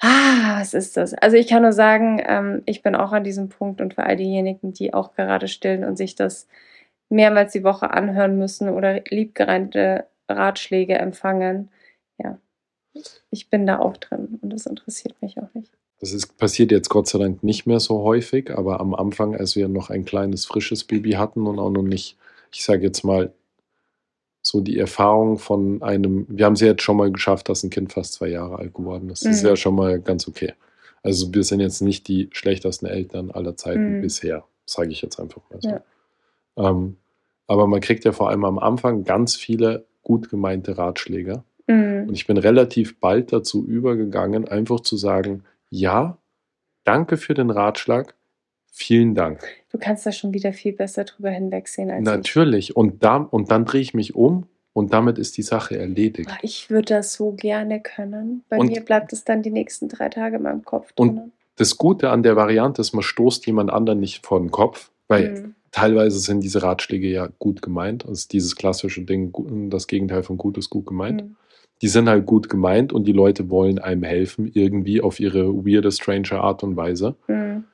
ah, 0.00 0.60
was 0.60 0.74
ist 0.74 0.96
das? 0.96 1.14
Also 1.14 1.36
ich 1.36 1.48
kann 1.48 1.62
nur 1.62 1.72
sagen, 1.72 2.22
ähm, 2.26 2.62
ich 2.66 2.82
bin 2.82 2.94
auch 2.94 3.12
an 3.12 3.24
diesem 3.24 3.48
Punkt 3.48 3.80
und 3.80 3.94
für 3.94 4.04
all 4.04 4.16
diejenigen, 4.16 4.72
die 4.72 4.94
auch 4.94 5.14
gerade 5.14 5.48
stillen 5.48 5.84
und 5.84 5.96
sich 5.96 6.14
das 6.14 6.48
mehrmals 7.10 7.52
die 7.52 7.64
Woche 7.64 7.90
anhören 7.90 8.38
müssen 8.38 8.68
oder 8.70 9.00
liebgereinte 9.08 10.06
Ratschläge 10.28 10.96
empfangen, 10.98 11.70
ja, 12.18 12.38
ich 13.30 13.50
bin 13.50 13.66
da 13.66 13.78
auch 13.80 13.96
drin 13.96 14.38
und 14.42 14.50
das 14.52 14.66
interessiert 14.66 15.20
mich 15.22 15.38
auch 15.38 15.52
nicht. 15.54 15.77
Das 16.00 16.12
ist, 16.12 16.36
passiert 16.38 16.70
jetzt 16.70 16.88
Gott 16.90 17.08
sei 17.08 17.18
Dank 17.18 17.42
nicht 17.42 17.66
mehr 17.66 17.80
so 17.80 18.02
häufig, 18.02 18.50
aber 18.56 18.80
am 18.80 18.94
Anfang, 18.94 19.34
als 19.34 19.56
wir 19.56 19.68
noch 19.68 19.90
ein 19.90 20.04
kleines, 20.04 20.46
frisches 20.46 20.84
Baby 20.84 21.12
hatten 21.12 21.46
und 21.46 21.58
auch 21.58 21.70
noch 21.70 21.82
nicht, 21.82 22.16
ich 22.52 22.64
sage 22.64 22.82
jetzt 22.84 23.02
mal, 23.04 23.32
so 24.40 24.60
die 24.60 24.78
Erfahrung 24.78 25.38
von 25.38 25.82
einem, 25.82 26.24
wir 26.28 26.46
haben 26.46 26.56
sie 26.56 26.66
jetzt 26.66 26.82
schon 26.82 26.96
mal 26.96 27.10
geschafft, 27.10 27.48
dass 27.48 27.64
ein 27.64 27.70
Kind 27.70 27.92
fast 27.92 28.14
zwei 28.14 28.28
Jahre 28.28 28.58
alt 28.58 28.72
geworden 28.74 29.10
ist. 29.10 29.24
Das 29.24 29.36
ist 29.36 29.42
Mhm. 29.42 29.48
ja 29.48 29.56
schon 29.56 29.74
mal 29.74 30.00
ganz 30.00 30.28
okay. 30.28 30.54
Also 31.02 31.34
wir 31.34 31.42
sind 31.42 31.60
jetzt 31.60 31.82
nicht 31.82 32.06
die 32.08 32.28
schlechtesten 32.32 32.86
Eltern 32.86 33.30
aller 33.30 33.56
Zeiten 33.56 33.98
Mhm. 33.98 34.00
bisher, 34.02 34.44
sage 34.66 34.90
ich 34.90 35.02
jetzt 35.02 35.18
einfach 35.18 35.42
mal 35.50 35.60
so. 35.60 35.68
Ja. 35.68 35.82
Ähm, 36.56 36.96
aber 37.46 37.66
man 37.66 37.80
kriegt 37.80 38.04
ja 38.04 38.12
vor 38.12 38.30
allem 38.30 38.44
am 38.44 38.58
Anfang 38.58 39.04
ganz 39.04 39.34
viele 39.36 39.84
gut 40.02 40.30
gemeinte 40.30 40.78
Ratschläge. 40.78 41.42
Mhm. 41.66 42.06
Und 42.08 42.14
ich 42.14 42.26
bin 42.26 42.36
relativ 42.38 42.98
bald 43.00 43.32
dazu 43.32 43.66
übergegangen, 43.66 44.46
einfach 44.48 44.80
zu 44.80 44.96
sagen, 44.96 45.42
ja, 45.70 46.18
danke 46.84 47.16
für 47.16 47.34
den 47.34 47.50
Ratschlag, 47.50 48.14
vielen 48.70 49.14
Dank. 49.14 49.40
Du 49.70 49.78
kannst 49.78 50.06
da 50.06 50.12
schon 50.12 50.32
wieder 50.34 50.52
viel 50.52 50.72
besser 50.72 51.04
drüber 51.04 51.30
hinwegsehen 51.30 51.90
als 51.90 52.04
Natürlich. 52.04 52.76
Und, 52.76 53.02
da, 53.02 53.16
und 53.16 53.50
dann 53.50 53.64
drehe 53.64 53.80
ich 53.80 53.94
mich 53.94 54.14
um 54.14 54.46
und 54.72 54.92
damit 54.92 55.18
ist 55.18 55.36
die 55.36 55.42
Sache 55.42 55.78
erledigt. 55.78 56.28
ich. 56.30 56.34
Boah, 56.36 56.38
Ich 56.44 56.70
würde 56.70 56.94
das 56.94 57.14
so 57.14 57.32
gerne 57.32 57.80
können. 57.80 58.44
Bei 58.48 58.56
Und- 58.58 58.68
mir 58.68 58.80
bleibt 58.82 59.12
es 59.12 59.24
dann 59.24 59.42
die 59.42 59.50
nächsten 59.50 59.88
drei 59.88 60.08
Tage 60.08 60.36
in 60.36 60.42
meinem 60.42 60.64
Kopf 60.64 60.92
Und- 60.96 61.16
drin. 61.16 61.32
Das 61.56 61.76
Gute 61.76 62.10
an 62.10 62.22
der 62.22 62.36
Variante 62.36 62.80
ist, 62.80 62.92
man 62.92 63.02
stoßt 63.02 63.44
jemand 63.46 63.70
anderen 63.70 63.98
nicht 63.98 64.24
vor 64.24 64.38
den 64.38 64.52
Kopf, 64.52 64.92
weil 65.08 65.30
Mhm. 65.30 65.54
teilweise 65.72 66.20
sind 66.20 66.40
diese 66.40 66.62
Ratschläge 66.62 67.08
ja 67.08 67.28
gut 67.40 67.62
gemeint. 67.62 68.04
Das 68.04 68.12
ist 68.20 68.32
dieses 68.32 68.54
klassische 68.54 69.02
Ding, 69.02 69.32
das 69.68 69.88
Gegenteil 69.88 70.22
von 70.22 70.38
gut 70.38 70.56
ist 70.56 70.70
gut 70.70 70.86
gemeint. 70.86 71.24
Mhm. 71.24 71.36
Die 71.82 71.88
sind 71.88 72.08
halt 72.08 72.26
gut 72.26 72.48
gemeint 72.48 72.92
und 72.92 73.04
die 73.04 73.12
Leute 73.12 73.50
wollen 73.50 73.78
einem 73.78 74.02
helfen, 74.02 74.50
irgendwie 74.52 75.00
auf 75.00 75.20
ihre 75.20 75.54
weirde, 75.64 75.92
strange 75.92 76.32
Art 76.32 76.62
und 76.62 76.76
Weise. 76.76 77.14
Mhm. 77.28 77.64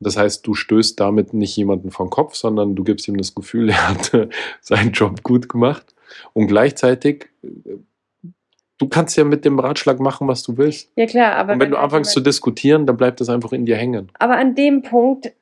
Das 0.00 0.16
heißt, 0.16 0.46
du 0.46 0.54
stößt 0.54 0.98
damit 0.98 1.34
nicht 1.34 1.56
jemanden 1.56 1.90
vom 1.90 2.08
Kopf, 2.10 2.34
sondern 2.34 2.76
du 2.76 2.84
gibst 2.84 3.08
ihm 3.08 3.16
das 3.16 3.34
Gefühl, 3.34 3.68
er 3.70 3.88
hat 3.88 4.28
seinen 4.60 4.92
Job 4.92 5.22
gut 5.22 5.48
gemacht. 5.48 5.94
Und 6.32 6.46
gleichzeitig, 6.46 7.28
äh, 7.42 7.76
du 8.78 8.88
kannst 8.88 9.16
ja 9.16 9.24
mit 9.24 9.44
dem 9.44 9.58
Ratschlag 9.58 10.00
machen, 10.00 10.28
was 10.28 10.42
du 10.42 10.56
willst. 10.56 10.90
Ja 10.96 11.06
klar, 11.06 11.36
aber 11.36 11.54
Und 11.54 11.60
wenn 11.60 11.70
du 11.70 11.76
halt 11.76 11.84
anfängst 11.84 12.12
zu 12.12 12.20
diskutieren, 12.20 12.86
dann 12.86 12.96
bleibt 12.96 13.20
das 13.20 13.28
einfach 13.28 13.52
in 13.52 13.66
dir 13.66 13.76
hängen. 13.76 14.10
aber 14.18 14.36
an 14.36 14.54
dem 14.54 14.82
Punkt 14.82 15.32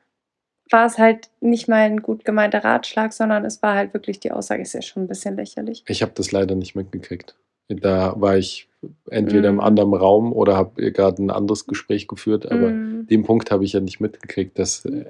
war 0.70 0.86
es 0.86 0.98
halt 0.98 1.30
nicht 1.40 1.68
mal 1.68 1.82
ein 1.82 2.02
gut 2.02 2.24
gemeinter 2.24 2.64
Ratschlag, 2.64 3.12
sondern 3.12 3.44
es 3.44 3.62
war 3.62 3.74
halt 3.74 3.94
wirklich 3.94 4.18
die 4.18 4.32
Aussage, 4.32 4.62
ist 4.62 4.72
ja 4.72 4.82
schon 4.82 5.04
ein 5.04 5.08
bisschen 5.08 5.36
lächerlich. 5.36 5.84
Ich 5.86 6.02
habe 6.02 6.12
das 6.14 6.32
leider 6.32 6.54
nicht 6.54 6.74
mitgekriegt. 6.74 7.36
Da 7.68 8.14
war 8.20 8.36
ich 8.36 8.68
entweder 9.10 9.48
im 9.48 9.56
Mhm. 9.56 9.60
anderen 9.60 9.94
Raum 9.94 10.32
oder 10.32 10.56
habe 10.56 10.92
gerade 10.92 11.22
ein 11.22 11.30
anderes 11.30 11.66
Gespräch 11.66 12.06
geführt, 12.06 12.46
aber 12.50 12.70
Mhm. 12.70 13.06
den 13.08 13.22
Punkt 13.24 13.50
habe 13.50 13.64
ich 13.64 13.72
ja 13.72 13.80
nicht 13.80 14.00
mitgekriegt. 14.00 14.58
Dass, 14.58 14.84
äh, 14.84 15.06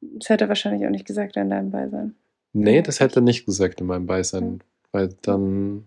Das 0.00 0.28
hätte 0.28 0.44
er 0.44 0.48
wahrscheinlich 0.48 0.84
auch 0.86 0.90
nicht 0.90 1.06
gesagt 1.06 1.36
in 1.36 1.50
deinem 1.50 1.70
Beisein. 1.70 2.14
nee, 2.52 2.82
das 2.82 3.00
hätte 3.00 3.20
er 3.20 3.22
nicht 3.22 3.46
gesagt 3.46 3.80
in 3.80 3.86
meinem 3.86 4.06
Beisein, 4.06 4.62
weil 4.92 5.10
dann 5.22 5.84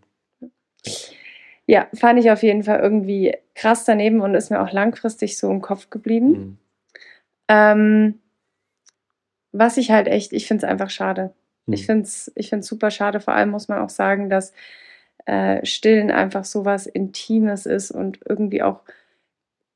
Ja, 1.66 1.88
fand 1.93 2.20
ich 2.20 2.32
auf 2.32 2.41
jeden 2.41 2.64
Fall 2.64 2.80
irgendwie 2.80 3.36
krass 3.54 3.86
daneben 3.86 4.22
und 4.22 4.34
ist 4.36 4.50
mir 4.50 4.62
auch 4.62 4.72
langfristig 4.72 5.38
so 5.38 5.52
im 5.52 5.62
Kopf 5.62 5.89
geblieben. 5.89 6.34
mh, 6.34 6.54
Ähm, 7.47 8.20
was 9.52 9.78
ich 9.78 9.91
halt 9.91 10.08
echt, 10.08 10.34
ich 10.34 10.47
finde 10.47 10.66
es 10.66 10.72
einfach 10.72 10.89
schade. 10.89 11.34
Ich 11.72 11.86
finde 11.86 12.04
es 12.04 12.32
ich 12.36 12.50
find's 12.50 12.68
super 12.68 12.89
schade. 12.91 13.20
Vor 13.20 13.34
allem 13.36 13.50
muss 13.52 13.68
man 13.68 13.80
auch 13.80 13.89
sagen, 13.89 14.30
dass 14.30 14.54
äh, 15.26 15.65
Stillen 15.65 16.11
einfach 16.11 16.45
so 16.45 16.65
was 16.65 16.88
Intimes 16.88 17.65
ist 17.65 17.91
und 17.91 18.20
irgendwie 18.28 18.63
auch, 18.63 18.82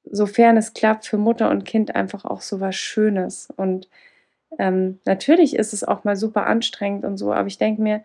sofern 0.05 0.57
es 0.57 0.73
klappt, 0.73 1.05
für 1.05 1.17
Mutter 1.17 1.49
und 1.49 1.65
Kind 1.65 1.95
einfach 1.95 2.25
auch 2.25 2.41
so 2.41 2.59
was 2.59 2.75
Schönes. 2.75 3.49
Und 3.55 3.89
ähm, 4.59 4.99
natürlich 5.05 5.55
ist 5.55 5.73
es 5.73 5.83
auch 5.83 6.03
mal 6.03 6.15
super 6.15 6.47
anstrengend 6.47 7.05
und 7.05 7.17
so, 7.17 7.33
aber 7.33 7.47
ich 7.47 7.57
denke 7.57 7.81
mir, 7.81 8.03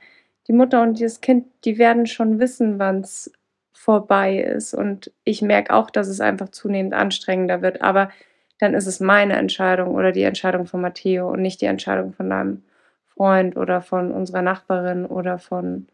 die 0.49 0.53
Mutter 0.53 0.83
und 0.83 1.01
das 1.01 1.21
Kind, 1.21 1.47
die 1.65 1.79
werden 1.79 2.07
schon 2.07 2.39
wissen, 2.41 2.79
wann 2.79 3.01
es 3.01 3.31
vorbei 3.73 4.39
ist. 4.39 4.75
Und 4.75 5.13
ich 5.25 5.43
merke 5.43 5.73
auch, 5.73 5.91
dass 5.91 6.09
es 6.09 6.21
einfach 6.21 6.49
zunehmend 6.49 6.95
anstrengender 6.95 7.63
wird. 7.63 7.83
Aber 7.83 8.11
dann 8.59 8.75
ist 8.75 8.87
es 8.87 8.99
meine 8.99 9.37
Entscheidung 9.37 9.95
oder 9.95 10.11
die 10.11 10.23
Entscheidung 10.23 10.67
von 10.67 10.81
Matteo 10.81 11.31
und 11.31 11.43
nicht 11.43 11.61
die 11.61 11.67
Entscheidung 11.67 12.13
von 12.13 12.29
deinem 12.29 12.63
Freund 13.07 13.57
oder 13.57 13.81
von 13.81 14.11
unserer 14.11 14.43
Nachbarin 14.43 15.07
oder 15.07 15.39
von, 15.39 15.87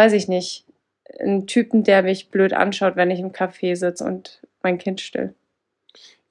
weiß 0.00 0.14
ich 0.14 0.28
nicht, 0.28 0.64
einem 1.18 1.46
Typen, 1.46 1.84
der 1.84 2.02
mich 2.02 2.30
blöd 2.30 2.54
anschaut, 2.54 2.96
wenn 2.96 3.10
ich 3.10 3.20
im 3.20 3.32
Café 3.32 3.76
sitze 3.76 4.02
und 4.04 4.40
mein 4.62 4.78
Kind 4.78 5.00
still. 5.02 5.34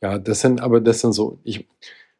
Ja, 0.01 0.17
das 0.17 0.41
sind 0.41 0.59
aber 0.61 0.79
das 0.81 1.01
sind 1.01 1.13
so, 1.13 1.37
ich, 1.43 1.67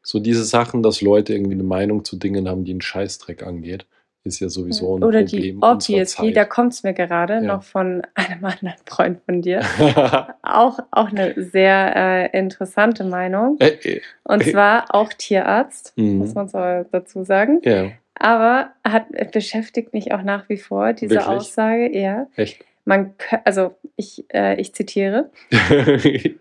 so 0.04 0.20
diese 0.20 0.44
Sachen, 0.44 0.84
dass 0.84 1.02
Leute 1.02 1.34
irgendwie 1.34 1.54
eine 1.54 1.64
Meinung 1.64 2.06
zu 2.06 2.18
Dingen 2.18 2.48
haben, 2.48 2.66
die 2.66 2.72
einen 2.72 2.82
Scheißdreck 2.82 3.42
angeht, 3.42 3.88
ist 4.26 4.42
ja 4.42 4.50
sowieso 4.50 4.98
ein 4.98 5.04
Oder 5.04 5.22
Problem 5.24 5.42
die 5.42 5.52
unserer 5.54 5.72
Obviously, 5.74 6.34
da 6.34 6.46
kommt 6.46 6.74
es 6.74 6.84
mir 6.84 6.94
gerade 6.94 7.36
Ja. 7.36 7.42
noch 7.42 7.64
von 7.64 8.04
einem 8.14 8.46
anderen 8.46 8.78
Freund 8.86 9.22
von 9.26 9.42
dir. 9.42 9.62
Auch, 10.44 10.80
auch 10.92 11.10
eine 11.10 11.34
sehr 11.38 11.96
äh, 11.96 12.38
interessante 12.38 13.04
Meinung. 13.06 13.58
Äh, 13.60 13.78
äh, 13.84 14.02
Und 14.24 14.46
Äh. 14.46 14.52
zwar 14.52 14.94
auch 14.94 15.14
Tierarzt, 15.14 15.94
muss 15.96 16.30
mhm. 16.30 16.34
man 16.36 16.48
so 16.50 16.90
dazu 16.92 17.24
sagen. 17.24 17.62
Ja, 17.64 17.92
Aber 18.20 18.72
hat, 18.84 19.06
beschäftigt 19.32 19.94
mich 19.94 20.14
auch 20.14 20.22
nach 20.22 20.50
wie 20.50 20.58
vor 20.58 20.94
diese 20.94 21.16
Wirklich? 21.16 21.28
Aussage, 21.28 21.98
ja. 21.98 22.28
echt. 22.36 22.64
Man, 22.86 23.14
also 23.46 23.76
ich, 23.96 24.26
äh, 24.34 24.60
ich 24.60 24.74
zitiere, 24.74 25.30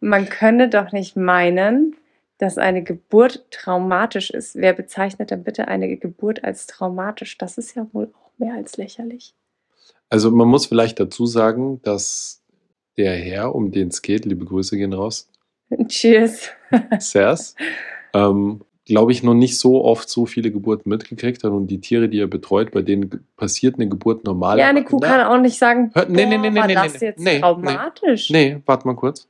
man 0.00 0.28
könne 0.28 0.68
doch 0.68 0.92
nicht 0.92 1.16
meinen, 1.16 1.96
dass 2.38 2.56
eine 2.56 2.82
Geburt 2.82 3.44
traumatisch 3.50 4.30
ist. 4.30 4.56
Wer 4.56 4.72
bezeichnet 4.72 5.30
denn 5.30 5.44
bitte 5.44 5.68
eine 5.68 5.96
Geburt 5.96 6.44
als 6.44 6.66
traumatisch? 6.66 7.36
Das 7.38 7.58
ist 7.58 7.76
ja 7.76 7.86
wohl 7.92 8.12
auch 8.14 8.30
mehr 8.38 8.54
als 8.54 8.76
lächerlich. 8.76 9.34
Also 10.08 10.30
man 10.30 10.48
muss 10.48 10.66
vielleicht 10.66 10.98
dazu 10.98 11.26
sagen, 11.26 11.80
dass 11.82 12.42
der 12.96 13.14
Herr, 13.14 13.54
um 13.54 13.70
den 13.70 13.88
es 13.88 14.02
geht, 14.02 14.24
liebe 14.24 14.44
Grüße 14.44 14.76
gehen 14.76 14.92
raus, 14.92 15.28
Cheers. 15.88 16.50
Sers, 16.98 17.54
ähm, 18.14 18.62
glaube 18.84 19.12
ich, 19.12 19.22
noch 19.22 19.34
nicht 19.34 19.58
so 19.58 19.84
oft 19.84 20.08
so 20.08 20.26
viele 20.26 20.50
Geburten 20.50 20.88
mitgekriegt 20.88 21.44
hat 21.44 21.52
und 21.52 21.68
die 21.68 21.80
Tiere, 21.80 22.08
die 22.08 22.18
er 22.20 22.26
betreut, 22.26 22.72
bei 22.72 22.82
denen 22.82 23.24
passiert 23.36 23.76
eine 23.76 23.88
Geburt 23.88 24.24
normal. 24.24 24.58
Ja, 24.58 24.68
eine 24.68 24.84
Kuh 24.84 24.98
kann 24.98 25.20
auch 25.20 25.40
nicht 25.40 25.56
sagen, 25.58 25.90
Hör- 25.94 26.06
nee, 26.08 26.26
nee, 26.26 26.36
nee, 26.38 26.50
boah, 26.50 26.50
nee, 26.50 26.58
war 26.60 26.66
nee, 26.66 26.74
das 26.74 27.00
nee, 27.00 27.06
jetzt 27.06 27.18
nee, 27.20 27.34
nee. 27.34 27.40
traumatisch? 27.40 28.30
Nee, 28.30 28.58
warte 28.66 28.86
mal 28.86 28.94
kurz. 28.96 29.28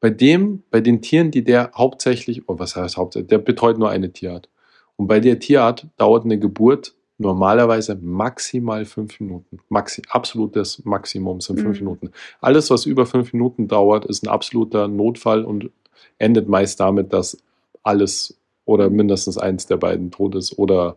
Bei 0.00 0.10
dem, 0.10 0.62
bei 0.70 0.80
den 0.80 1.00
Tieren, 1.00 1.30
die 1.30 1.44
der 1.44 1.70
hauptsächlich, 1.74 2.48
oh, 2.48 2.58
was 2.58 2.76
heißt 2.76 2.96
hauptsächlich, 2.96 3.28
der 3.28 3.38
betreut 3.38 3.78
nur 3.78 3.88
eine 3.88 4.12
Tierart. 4.12 4.48
Und 4.96 5.06
bei 5.06 5.20
der 5.20 5.38
Tierart 5.38 5.86
dauert 5.96 6.24
eine 6.24 6.38
Geburt 6.38 6.94
normalerweise 7.18 7.96
maximal 8.02 8.84
fünf 8.84 9.20
Minuten. 9.20 9.60
Maxi 9.68 10.02
absolutes 10.08 10.84
Maximum 10.84 11.40
sind 11.40 11.60
fünf 11.60 11.78
Mhm. 11.80 11.84
Minuten. 11.86 12.10
Alles, 12.40 12.68
was 12.70 12.84
über 12.84 13.06
fünf 13.06 13.32
Minuten 13.32 13.68
dauert, 13.68 14.04
ist 14.06 14.24
ein 14.24 14.28
absoluter 14.28 14.88
Notfall 14.88 15.44
und 15.44 15.70
endet 16.18 16.48
meist 16.48 16.80
damit, 16.80 17.12
dass 17.12 17.38
alles 17.84 18.36
oder 18.64 18.90
mindestens 18.90 19.38
eins 19.38 19.66
der 19.66 19.76
beiden 19.76 20.10
tot 20.10 20.34
ist. 20.34 20.58
Oder 20.58 20.96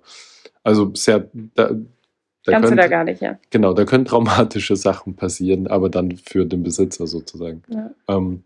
also 0.64 0.92
sehr. 0.94 1.30
Da, 1.56 1.72
da 2.44 2.52
Kannst 2.52 2.66
du 2.66 2.76
könnt- 2.76 2.80
da 2.80 2.88
gar 2.88 3.04
nicht, 3.04 3.22
ja. 3.22 3.40
Genau, 3.50 3.74
da 3.74 3.86
können 3.86 4.06
traumatische 4.06 4.76
Sachen 4.76 5.16
passieren, 5.16 5.68
aber 5.68 5.90
dann 5.90 6.18
für 6.18 6.46
den 6.46 6.62
Besitzer 6.64 7.08
sozusagen. 7.08 7.64
ja. 7.70 7.92
Ähm, 8.08 8.44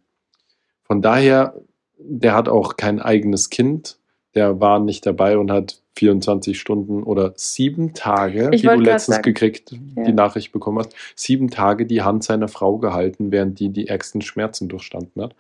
von 0.84 1.02
daher, 1.02 1.54
der 2.00 2.34
hat 2.34 2.50
auch 2.50 2.78
kein 2.78 3.00
eigenes 3.02 3.50
Kind. 3.50 3.98
Der 4.36 4.60
war 4.60 4.80
nicht 4.80 5.06
dabei 5.06 5.38
und 5.38 5.52
hat 5.52 5.82
24 5.98 6.60
Stunden 6.60 7.04
oder 7.04 7.34
sieben 7.36 7.94
Tage, 7.94 8.50
Ich 8.54 8.64
wie 8.64 8.68
du 8.68 8.76
letztens 8.76 9.16
sagen. 9.18 9.24
gekriegt, 9.24 9.72
Ja. 9.98 10.04
die 10.04 10.14
Nachricht 10.14 10.52
bekommen 10.54 10.80
hast, 10.80 10.96
sieben 11.16 11.50
Tage 11.50 11.86
die 11.86 12.02
Hand 12.04 12.24
seiner 12.24 12.48
Frau 12.48 12.78
gehalten, 12.78 13.32
während 13.32 13.60
die 13.60 13.70
die 13.70 13.88
ärgsten 13.88 14.22
Schmerzen 14.22 14.70
durchstanden 14.70 15.22
hat. 15.22 15.36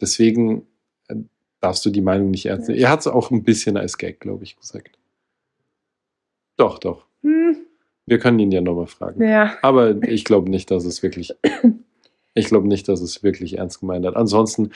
Deswegen 0.00 0.66
darfst 1.62 1.84
du 1.86 1.90
die 1.90 2.00
Meinung 2.02 2.30
nicht 2.30 2.46
ernst 2.46 2.68
nehmen. 2.68 2.80
Er 2.80 2.90
hat 2.90 3.00
es 3.00 3.06
auch 3.06 3.30
ein 3.30 3.44
bisschen 3.44 3.76
als 3.76 3.96
Gag, 3.96 4.20
glaube 4.20 4.44
ich, 4.44 4.56
gesagt. 4.58 4.98
Doch, 6.56 6.78
doch. 6.78 7.06
Hm, 7.22 7.56
Wir 8.06 8.18
können 8.18 8.38
ihn 8.38 8.52
ja 8.52 8.60
nochmal 8.60 8.86
fragen. 8.86 9.22
ja. 9.22 9.56
Aber 9.62 10.02
ich 10.02 10.24
glaube 10.24 10.50
nicht, 10.50 10.70
dass 10.70 10.84
es 10.84 11.02
wirklich, 11.02 11.34
ich 12.34 12.46
glaube 12.46 12.68
nicht, 12.68 12.88
dass 12.88 13.00
es 13.00 13.22
wirklich 13.22 13.58
ernst 13.58 13.80
gemeint 13.80 14.04
hat. 14.06 14.16
Ansonsten, 14.16 14.70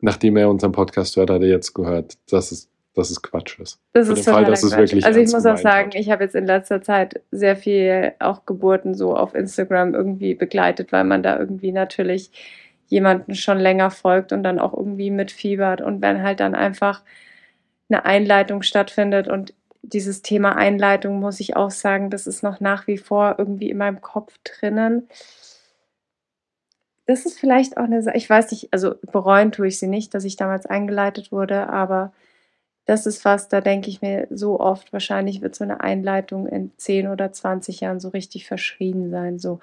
nachdem 0.00 0.36
er 0.36 0.50
unseren 0.50 0.72
Podcast 0.72 1.16
hört, 1.16 1.30
hat 1.30 1.42
er 1.42 1.48
jetzt 1.48 1.74
gehört, 1.74 2.18
dass 2.30 2.52
es, 2.52 2.68
dass 2.94 3.10
es 3.10 3.22
Quatsch 3.22 3.58
ist. 3.60 3.80
Das 3.92 4.08
Für 4.08 4.14
ist 4.14 4.26
den 4.26 4.34
Fall, 4.34 4.44
dass 4.44 4.62
es 4.62 4.70
Quatsch. 4.70 4.78
wirklich 4.80 5.06
Also 5.06 5.20
ich 5.20 5.30
muss 5.32 5.46
auch 5.46 5.56
sagen, 5.56 5.90
hat. 5.92 5.94
ich 5.94 6.10
habe 6.10 6.24
jetzt 6.24 6.34
in 6.34 6.44
letzter 6.46 6.82
Zeit 6.82 7.22
sehr 7.30 7.56
viel 7.56 8.12
auch 8.18 8.44
Geburten 8.46 8.94
so 8.94 9.16
auf 9.16 9.34
Instagram 9.34 9.94
irgendwie 9.94 10.34
begleitet, 10.34 10.92
weil 10.92 11.04
man 11.04 11.22
da 11.22 11.38
irgendwie 11.38 11.72
natürlich 11.72 12.30
jemanden 12.92 13.34
schon 13.34 13.58
länger 13.58 13.90
folgt 13.90 14.32
und 14.32 14.42
dann 14.42 14.58
auch 14.58 14.74
irgendwie 14.74 15.10
mitfiebert. 15.10 15.80
Und 15.80 16.02
wenn 16.02 16.22
halt 16.22 16.40
dann 16.40 16.54
einfach 16.54 17.02
eine 17.88 18.04
Einleitung 18.04 18.60
stattfindet 18.60 19.28
und 19.28 19.54
dieses 19.80 20.20
Thema 20.20 20.56
Einleitung, 20.56 21.18
muss 21.18 21.40
ich 21.40 21.56
auch 21.56 21.70
sagen, 21.70 22.10
das 22.10 22.26
ist 22.26 22.42
noch 22.42 22.60
nach 22.60 22.86
wie 22.86 22.98
vor 22.98 23.36
irgendwie 23.38 23.70
in 23.70 23.78
meinem 23.78 24.02
Kopf 24.02 24.38
drinnen. 24.44 25.08
Das 27.06 27.24
ist 27.24 27.40
vielleicht 27.40 27.78
auch 27.78 27.84
eine 27.84 28.02
Sache, 28.02 28.16
ich 28.16 28.28
weiß 28.28 28.50
nicht, 28.52 28.68
also 28.72 28.94
bereuen 29.10 29.52
tue 29.52 29.68
ich 29.68 29.78
sie 29.78 29.88
nicht, 29.88 30.14
dass 30.14 30.24
ich 30.24 30.36
damals 30.36 30.66
eingeleitet 30.66 31.32
wurde, 31.32 31.68
aber 31.70 32.12
das 32.84 33.06
ist 33.06 33.24
was, 33.24 33.48
da 33.48 33.62
denke 33.62 33.88
ich 33.88 34.02
mir 34.02 34.26
so 34.30 34.60
oft, 34.60 34.92
wahrscheinlich 34.92 35.40
wird 35.40 35.54
so 35.54 35.64
eine 35.64 35.80
Einleitung 35.80 36.46
in 36.46 36.72
10 36.76 37.08
oder 37.08 37.32
20 37.32 37.80
Jahren 37.80 38.00
so 38.00 38.10
richtig 38.10 38.46
verschrien 38.46 39.10
sein. 39.10 39.38
So, 39.38 39.60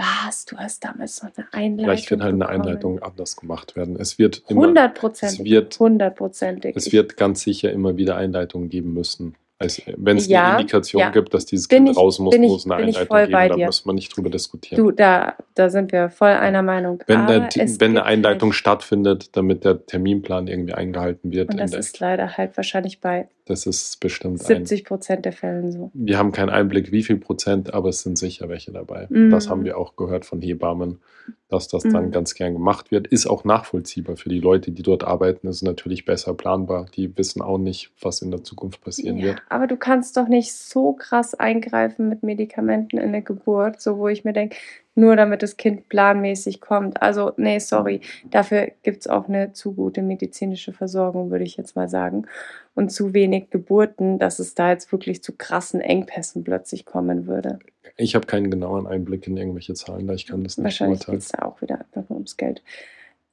was, 0.00 0.44
du 0.46 0.56
hast 0.56 0.82
damals 0.84 1.22
noch 1.22 1.30
eine 1.36 1.46
Einleitung. 1.52 1.84
Vielleicht 1.84 2.10
wird 2.10 2.20
halt 2.22 2.32
eine 2.34 2.44
bekommen. 2.44 2.60
Einleitung 2.62 3.02
anders 3.02 3.36
gemacht 3.36 3.76
werden. 3.76 3.96
Es 3.98 4.18
wird 4.18 4.42
immer, 4.48 4.62
Hundertprozentig. 4.62 5.40
es 5.40 5.44
wird- 5.44 5.78
Hundertprozentig. 5.78 6.76
es 6.76 6.92
wird 6.92 7.16
ganz 7.16 7.42
sicher 7.42 7.70
immer 7.70 7.96
wieder 7.96 8.16
Einleitungen 8.16 8.68
geben 8.68 8.94
müssen. 8.94 9.34
Also, 9.62 9.82
wenn 9.98 10.16
es 10.16 10.26
Ja, 10.26 10.52
eine 10.52 10.60
Indikation 10.62 11.00
ja. 11.00 11.10
gibt, 11.10 11.34
dass 11.34 11.44
dieses 11.44 11.68
Bin 11.68 11.84
Kind 11.84 11.90
ich- 11.90 11.96
raus 11.98 12.18
muss, 12.18 12.34
muss 12.38 12.64
eine 12.64 12.76
Einleitung 12.76 13.14
geben. 13.18 13.32
Da 13.32 13.48
dir. 13.56 13.66
muss 13.66 13.84
man 13.84 13.94
nicht 13.94 14.16
drüber 14.16 14.30
diskutieren. 14.30 14.82
Du, 14.82 14.90
da, 14.90 15.34
da 15.54 15.68
sind 15.68 15.92
wir 15.92 16.08
voll 16.08 16.30
einer 16.30 16.62
Meinung. 16.62 17.02
wenn 17.06 17.28
es 17.28 17.78
wenn 17.78 17.90
eine 17.90 18.00
gibt 18.00 18.06
Einleitung 18.06 18.48
halt, 18.50 18.56
stattfindet, 18.56 19.36
damit 19.36 19.64
der 19.66 19.84
Terminplan 19.84 20.46
irgendwie 20.48 20.72
eingehalten 20.72 21.30
wird, 21.30 21.50
Und 21.50 21.60
das 21.60 21.72
der, 21.72 21.80
ist 21.80 22.00
leider 22.00 22.38
halt 22.38 22.56
wahrscheinlich 22.56 23.02
bei 23.02 23.28
das 23.46 23.66
ist 23.66 24.00
bestimmt 24.00 24.40
ein. 24.40 24.46
70 24.46 24.84
Prozent 24.84 25.24
der 25.24 25.32
Fällen 25.32 25.72
so. 25.72 25.90
Wir 25.94 26.18
haben 26.18 26.32
keinen 26.32 26.50
Einblick, 26.50 26.92
wie 26.92 27.02
viel 27.02 27.16
Prozent, 27.18 27.74
aber 27.74 27.88
es 27.88 28.02
sind 28.02 28.16
sicher 28.18 28.48
welche 28.48 28.72
dabei. 28.72 29.06
Mhm. 29.10 29.30
Das 29.30 29.48
haben 29.48 29.64
wir 29.64 29.76
auch 29.78 29.96
gehört 29.96 30.24
von 30.24 30.40
Hebammen, 30.40 31.00
dass 31.48 31.68
das 31.68 31.82
dann 31.82 32.06
Mhm. 32.06 32.10
ganz 32.12 32.34
gern 32.34 32.52
gemacht 32.54 32.90
wird. 32.90 33.06
Ist 33.08 33.26
auch 33.26 33.44
nachvollziehbar 33.44 34.16
für 34.16 34.28
die 34.28 34.40
Leute, 34.40 34.70
die 34.72 34.82
dort 34.82 35.04
arbeiten. 35.04 35.48
Ist 35.48 35.62
natürlich 35.62 36.04
besser 36.04 36.34
planbar. 36.34 36.86
Die 36.96 37.16
wissen 37.18 37.42
auch 37.42 37.58
nicht, 37.58 37.90
was 38.00 38.22
in 38.22 38.30
der 38.30 38.42
Zukunft 38.44 38.80
passieren 38.82 39.16
Ja, 39.18 39.24
wird. 39.26 39.42
aber 39.48 39.66
du 39.66 39.76
kannst 39.76 40.16
doch 40.16 40.28
nicht 40.28 40.52
so 40.52 40.92
krass 40.92 41.34
eingreifen 41.34 42.08
mit 42.08 42.22
Medikamenten 42.22 42.98
in 42.98 43.12
der 43.12 43.22
Geburt, 43.22 43.80
so 43.80 43.98
wo 43.98 44.08
ich 44.08 44.24
mir 44.24 44.32
denke, 44.32 44.56
nur 45.00 45.16
damit 45.16 45.42
das 45.42 45.56
Kind 45.56 45.88
planmäßig 45.88 46.60
kommt. 46.60 47.02
Also, 47.02 47.32
nee, 47.36 47.58
sorry, 47.58 48.00
dafür 48.30 48.70
gibt 48.82 49.00
es 49.00 49.06
auch 49.08 49.28
eine 49.28 49.52
zu 49.52 49.72
gute 49.72 50.02
medizinische 50.02 50.72
Versorgung, 50.72 51.30
würde 51.30 51.44
ich 51.44 51.56
jetzt 51.56 51.74
mal 51.74 51.88
sagen. 51.88 52.26
Und 52.74 52.92
zu 52.92 53.12
wenig 53.12 53.50
Geburten, 53.50 54.18
dass 54.18 54.38
es 54.38 54.54
da 54.54 54.70
jetzt 54.70 54.92
wirklich 54.92 55.22
zu 55.22 55.32
krassen 55.36 55.80
Engpässen 55.80 56.44
plötzlich 56.44 56.84
kommen 56.84 57.26
würde. 57.26 57.58
Ich 57.96 58.14
habe 58.14 58.26
keinen 58.26 58.50
genauen 58.50 58.86
Einblick 58.86 59.26
in 59.26 59.36
irgendwelche 59.36 59.74
Zahlen, 59.74 60.06
da 60.06 60.14
ich 60.14 60.26
kann 60.26 60.44
das 60.44 60.56
nicht 60.56 60.64
Wahrscheinlich 60.64 61.04
geht 61.04 61.20
es 61.20 61.28
da 61.28 61.42
auch 61.42 61.60
wieder 61.60 61.80
einfach 61.80 62.08
nur 62.08 62.18
ums 62.18 62.36
Geld. 62.36 62.62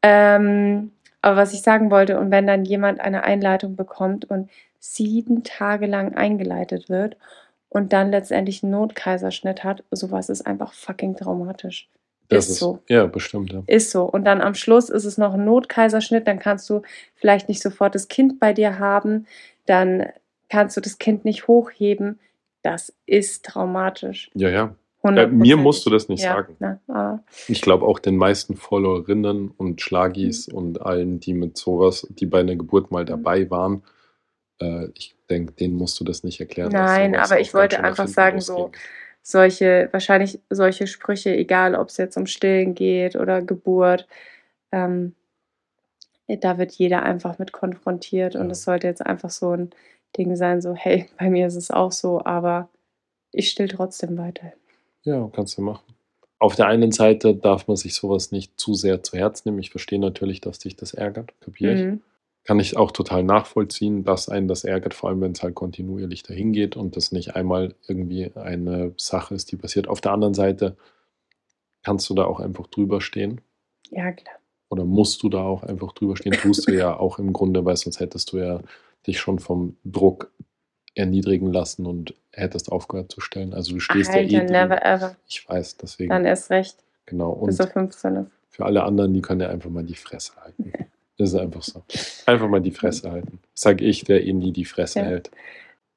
Ähm, 0.02 0.92
aber 1.22 1.38
was 1.38 1.54
ich 1.54 1.62
sagen 1.62 1.92
wollte, 1.92 2.20
und 2.20 2.32
wenn 2.32 2.48
dann 2.48 2.66
jemand 2.66 3.00
eine 3.00 3.24
Einleitung 3.24 3.76
bekommt 3.76 4.26
und 4.26 4.50
sieben 4.80 5.44
Tage 5.44 5.86
lang 5.86 6.16
eingeleitet 6.16 6.90
wird 6.90 7.18
und 7.70 7.94
dann 7.94 8.12
letztendlich 8.12 8.64
einen 8.64 8.72
Notkaiserschnitt 8.72 9.64
hat, 9.64 9.84
sowas 9.92 10.30
ist 10.30 10.46
einfach 10.46 10.74
fucking 10.74 11.16
traumatisch. 11.16 11.90
Das 12.30 12.46
ist 12.46 12.52
ist 12.54 12.60
so. 12.60 12.80
Ja, 12.90 13.06
bestimmt. 13.06 13.54
Ja. 13.54 13.64
Ist 13.68 13.92
so. 13.92 14.04
Und 14.04 14.26
dann 14.26 14.42
am 14.42 14.54
Schluss 14.54 14.90
ist 14.90 15.06
es 15.06 15.18
noch 15.18 15.34
ein 15.34 15.46
Notkaiserschnitt, 15.46 16.28
dann 16.28 16.40
kannst 16.40 16.70
du 16.70 16.82
vielleicht 17.16 17.48
nicht 17.48 17.62
sofort 17.62 17.96
das 17.96 18.08
Kind 18.10 18.40
bei 18.40 18.54
dir 18.54 18.80
haben, 18.80 19.28
dann 19.66 20.08
kannst 20.50 20.76
du 20.78 20.82
das 20.82 20.98
Kind 20.98 21.26
nicht 21.26 21.48
hochheben. 21.48 22.20
Das 22.64 22.94
ist 23.06 23.46
traumatisch. 23.46 24.30
ja, 24.34 24.50
ja. 24.50 24.76
Äh, 25.04 25.28
mir 25.28 25.56
musst 25.56 25.86
du 25.86 25.90
das 25.90 26.10
nicht 26.10 26.24
ja, 26.24 26.34
sagen. 26.34 26.56
Na, 26.60 27.24
Ich 27.48 27.62
glaube 27.62 27.86
auch 27.86 28.00
den 28.00 28.18
meisten 28.18 28.58
Followerinnen 28.58 29.52
und 29.56 29.70
Mhm. 29.70 29.78
Schlagis 29.78 30.48
und 30.50 30.82
allen, 30.82 31.20
die 31.22 31.34
mit 31.34 31.56
sowas, 31.58 32.08
die 32.10 32.26
bei 32.26 32.40
einer 32.42 32.56
Geburt 32.56 32.92
mal 32.92 33.06
dabei 33.06 33.50
waren, 33.50 33.84
äh, 34.60 34.88
ich 34.96 35.16
denke, 35.30 35.54
denen 35.54 35.76
musst 35.76 36.00
du 36.00 36.04
das 36.04 36.24
nicht 36.24 36.40
erklären. 36.40 36.72
Nein, 36.72 37.16
aber 37.16 37.40
ich 37.40 37.54
wollte 37.54 37.84
einfach 37.84 38.08
sagen, 38.08 38.42
so 38.42 38.72
solche, 39.22 39.90
wahrscheinlich 39.92 40.40
solche 40.50 40.88
Sprüche, 40.88 41.36
egal 41.36 41.76
ob 41.76 41.90
es 41.90 41.98
jetzt 41.98 42.18
um 42.18 42.28
Stillen 42.28 42.76
geht 42.76 43.16
oder 43.16 43.42
Geburt, 43.42 44.08
ähm, 44.72 45.16
da 46.28 46.58
wird 46.58 46.74
jeder 46.74 47.04
einfach 47.04 47.40
mit 47.40 47.52
konfrontiert 47.52 48.36
und 48.36 48.46
Ja. 48.46 48.52
es 48.52 48.64
sollte 48.64 48.88
jetzt 48.88 49.06
einfach 49.06 49.30
so 49.30 49.52
ein 49.52 49.70
Ding 50.18 50.36
sein, 50.36 50.62
so, 50.62 50.76
hey, 50.76 51.08
bei 51.20 51.30
mir 51.30 51.48
ist 51.48 51.56
es 51.56 51.72
auch 51.72 51.92
so, 51.92 52.24
aber 52.24 52.70
ich 53.32 53.50
still 53.50 53.68
trotzdem 53.68 54.18
weiter. 54.18 54.54
Ja, 55.04 55.30
kannst 55.34 55.58
du 55.58 55.62
machen. 55.62 55.84
Auf 56.40 56.56
der 56.56 56.68
einen 56.68 56.92
Seite 56.92 57.36
darf 57.36 57.68
man 57.68 57.78
sich 57.78 57.96
sowas 57.96 58.32
nicht 58.32 58.60
zu 58.60 58.76
sehr 58.76 59.02
zu 59.04 59.18
Herz 59.18 59.44
nehmen. 59.46 59.60
Ich 59.60 59.72
verstehe 59.72 60.00
natürlich, 60.00 60.40
dass 60.40 60.60
dich 60.60 60.76
das 60.76 60.94
ärgert, 60.94 61.34
kapiere 61.42 61.74
ich. 61.74 61.82
Mhm. 61.82 62.02
Kann 62.48 62.60
ich 62.62 62.78
auch 62.78 62.92
total 62.92 63.24
nachvollziehen, 63.24 64.04
dass 64.06 64.30
einen 64.30 64.48
das 64.48 64.64
ärgert, 64.64 64.94
vor 64.94 65.10
allem 65.10 65.20
wenn 65.22 65.34
es 65.34 65.44
halt 65.44 65.54
kontinuierlich 65.54 66.24
dahin 66.24 66.54
geht 66.54 66.78
und 66.78 66.96
das 66.96 67.12
nicht 67.12 67.36
einmal 67.36 67.76
irgendwie 67.88 68.32
eine 68.36 68.94
Sache 68.98 69.36
ist, 69.36 69.52
die 69.52 69.58
passiert. 69.58 69.88
Auf 69.90 70.00
der 70.00 70.14
anderen 70.14 70.34
Seite 70.34 70.78
kannst 71.84 72.10
du 72.10 72.14
da 72.16 72.24
auch 72.26 72.40
einfach 72.40 72.68
drüber 72.68 73.02
stehen 73.02 73.42
Ja, 73.92 74.12
klar. 74.14 74.36
oder 74.70 74.86
musst 74.86 75.24
du 75.24 75.30
da 75.30 75.44
auch 75.44 75.64
einfach 75.64 75.92
drüber 75.92 76.16
stehen. 76.16 76.32
Tust 76.34 76.68
du 76.70 76.74
ja 76.78 76.98
auch 76.98 77.20
im 77.20 77.34
Grunde, 77.34 77.66
weil 77.66 77.76
sonst 77.76 78.00
hättest 78.00 78.32
du 78.32 78.38
ja 78.38 78.62
dich 79.06 79.20
schon 79.20 79.40
vom 79.40 79.76
Druck 79.84 80.32
erniedrigen 80.96 81.52
lassen 81.52 81.86
und 81.86 82.14
hättest 82.32 82.72
aufgehört 82.72 83.12
zu 83.12 83.20
stellen. 83.22 83.54
Also 83.54 83.74
du 83.74 83.80
stehst 83.82 84.10
ja 84.14 84.20
Alter, 84.22 84.32
eh 84.34 84.38
drin. 84.40 84.46
never 84.52 84.86
ever. 84.86 85.16
Ich 85.28 85.48
weiß, 85.48 85.78
deswegen. 85.78 86.10
Dann 86.10 86.26
erst 86.26 86.50
recht, 86.50 86.78
genau. 87.06 87.36
bis 87.46 87.60
Und 87.60 87.66
er 87.68 87.72
15 87.74 88.16
ist. 88.16 88.32
für 88.50 88.66
alle 88.66 88.84
anderen, 88.84 89.14
die 89.14 89.22
können 89.22 89.42
ja 89.42 89.50
einfach 89.50 89.70
mal 89.70 89.84
die 89.84 89.96
Fresse 89.96 90.34
halten. 90.38 90.72
Das 91.18 91.30
ist 91.30 91.36
einfach 91.36 91.64
so. 91.64 91.84
Einfach 92.26 92.48
mal 92.48 92.62
die 92.62 92.72
Fresse 92.72 93.10
halten. 93.12 93.40
Sag 93.54 93.82
ich, 93.82 94.04
der 94.04 94.26
eh 94.26 94.34
nie 94.34 94.52
die 94.52 94.66
Fresse 94.66 95.00
Ja. 95.00 95.06
hält. 95.06 95.32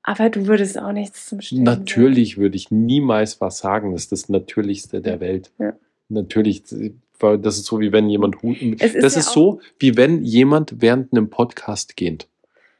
Aber 0.02 0.30
du 0.30 0.46
würdest 0.46 0.78
auch 0.78 0.92
nichts 0.92 1.26
zum 1.26 1.40
Stillen 1.42 1.62
Natürlich 1.64 2.38
würde 2.38 2.56
ich 2.56 2.70
niemals 2.70 3.40
was 3.40 3.58
sagen. 3.58 3.92
Das 3.92 4.02
ist 4.04 4.12
das 4.12 4.28
Natürlichste 4.30 5.02
der 5.02 5.20
Welt. 5.20 5.50
Ja. 5.58 5.74
Natürlich, 6.08 6.62
weil 7.18 7.38
das 7.38 7.58
ist 7.58 7.66
so, 7.66 7.80
wie 7.80 7.92
wenn 7.92 8.08
jemand 8.08 8.42
ist 8.42 8.94
Das 8.96 9.14
ja 9.14 9.20
ist 9.20 9.32
so, 9.32 9.60
wie 9.78 9.96
wenn 9.96 10.22
jemand 10.24 10.80
während 10.80 11.12
einem 11.12 11.28
Podcast 11.28 11.96
geht. 11.96 12.26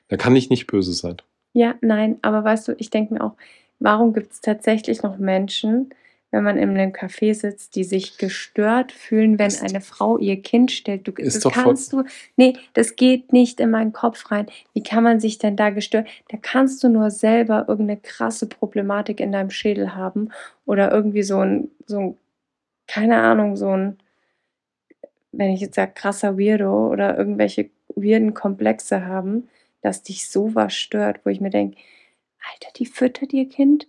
Da 0.09 0.17
kann 0.17 0.35
ich 0.35 0.49
nicht 0.51 0.67
böse 0.67 0.93
sein. 0.95 1.17
Ja, 1.53 1.75
nein, 1.83 2.19
aber 2.23 2.43
weißt 2.43 2.69
du, 2.69 2.75
ich 2.79 2.91
denke 2.91 3.15
mir 3.15 3.23
auch, 3.23 3.35
warum 3.81 4.13
gibt 4.15 4.33
es 4.33 4.41
tatsächlich 4.41 5.03
noch 5.03 5.19
Menschen, 5.19 5.91
wenn 6.31 6.45
man 6.45 6.59
in 6.59 6.71
einem 6.71 6.93
Café 6.93 7.35
sitzt, 7.35 7.75
die 7.75 7.83
sich 7.85 8.17
gestört 8.19 8.93
fühlen, 8.93 9.39
wenn 9.39 9.49
Ist- 9.49 9.63
eine 9.63 9.81
Frau 9.81 10.17
ihr 10.19 10.41
Kind 10.41 10.71
stellt? 10.71 11.09
Du, 11.09 11.13
Ist 11.13 11.45
das 11.45 11.53
kannst 11.53 11.93
du, 11.93 12.05
nee, 12.37 12.53
das 12.75 12.95
geht 12.97 13.33
nicht 13.33 13.59
in 13.59 13.71
meinen 13.71 13.93
Kopf 13.93 14.31
rein. 14.31 14.47
Wie 14.73 14.83
kann 14.83 15.03
man 15.03 15.19
sich 15.19 15.39
denn 15.39 15.57
da 15.57 15.71
gestört? 15.71 16.09
Da 16.29 16.37
kannst 16.41 16.85
du 16.85 16.89
nur 16.89 17.11
selber 17.11 17.67
irgendeine 17.69 18.01
krasse 18.01 18.47
Problematik 18.49 19.19
in 19.21 19.33
deinem 19.33 19.51
Schädel 19.51 19.95
haben 19.97 20.31
oder 20.67 20.93
irgendwie 20.93 21.23
so 21.25 21.39
ein, 21.41 21.71
so 21.87 21.99
ein, 21.99 22.17
keine 22.87 23.21
Ahnung, 23.23 23.57
so 23.57 23.71
ein, 23.71 23.99
wenn 25.33 25.51
ich 25.51 25.61
jetzt 25.61 25.75
sage, 25.75 25.93
krasser 25.95 26.39
Weirdo 26.39 26.89
oder 26.89 27.17
irgendwelche 27.19 27.71
weirden 27.97 28.35
Komplexe 28.35 29.07
haben, 29.07 29.49
dass 29.83 30.03
dich 30.03 30.29
sowas 30.29 30.75
stört, 30.75 31.21
wo 31.25 31.31
ich 31.31 31.41
mir 31.41 31.51
denke, 31.51 31.77
Alter, 32.53 32.73
die 32.77 32.87
füttert 32.87 33.33
ihr 33.33 33.49
Kind? 33.49 33.87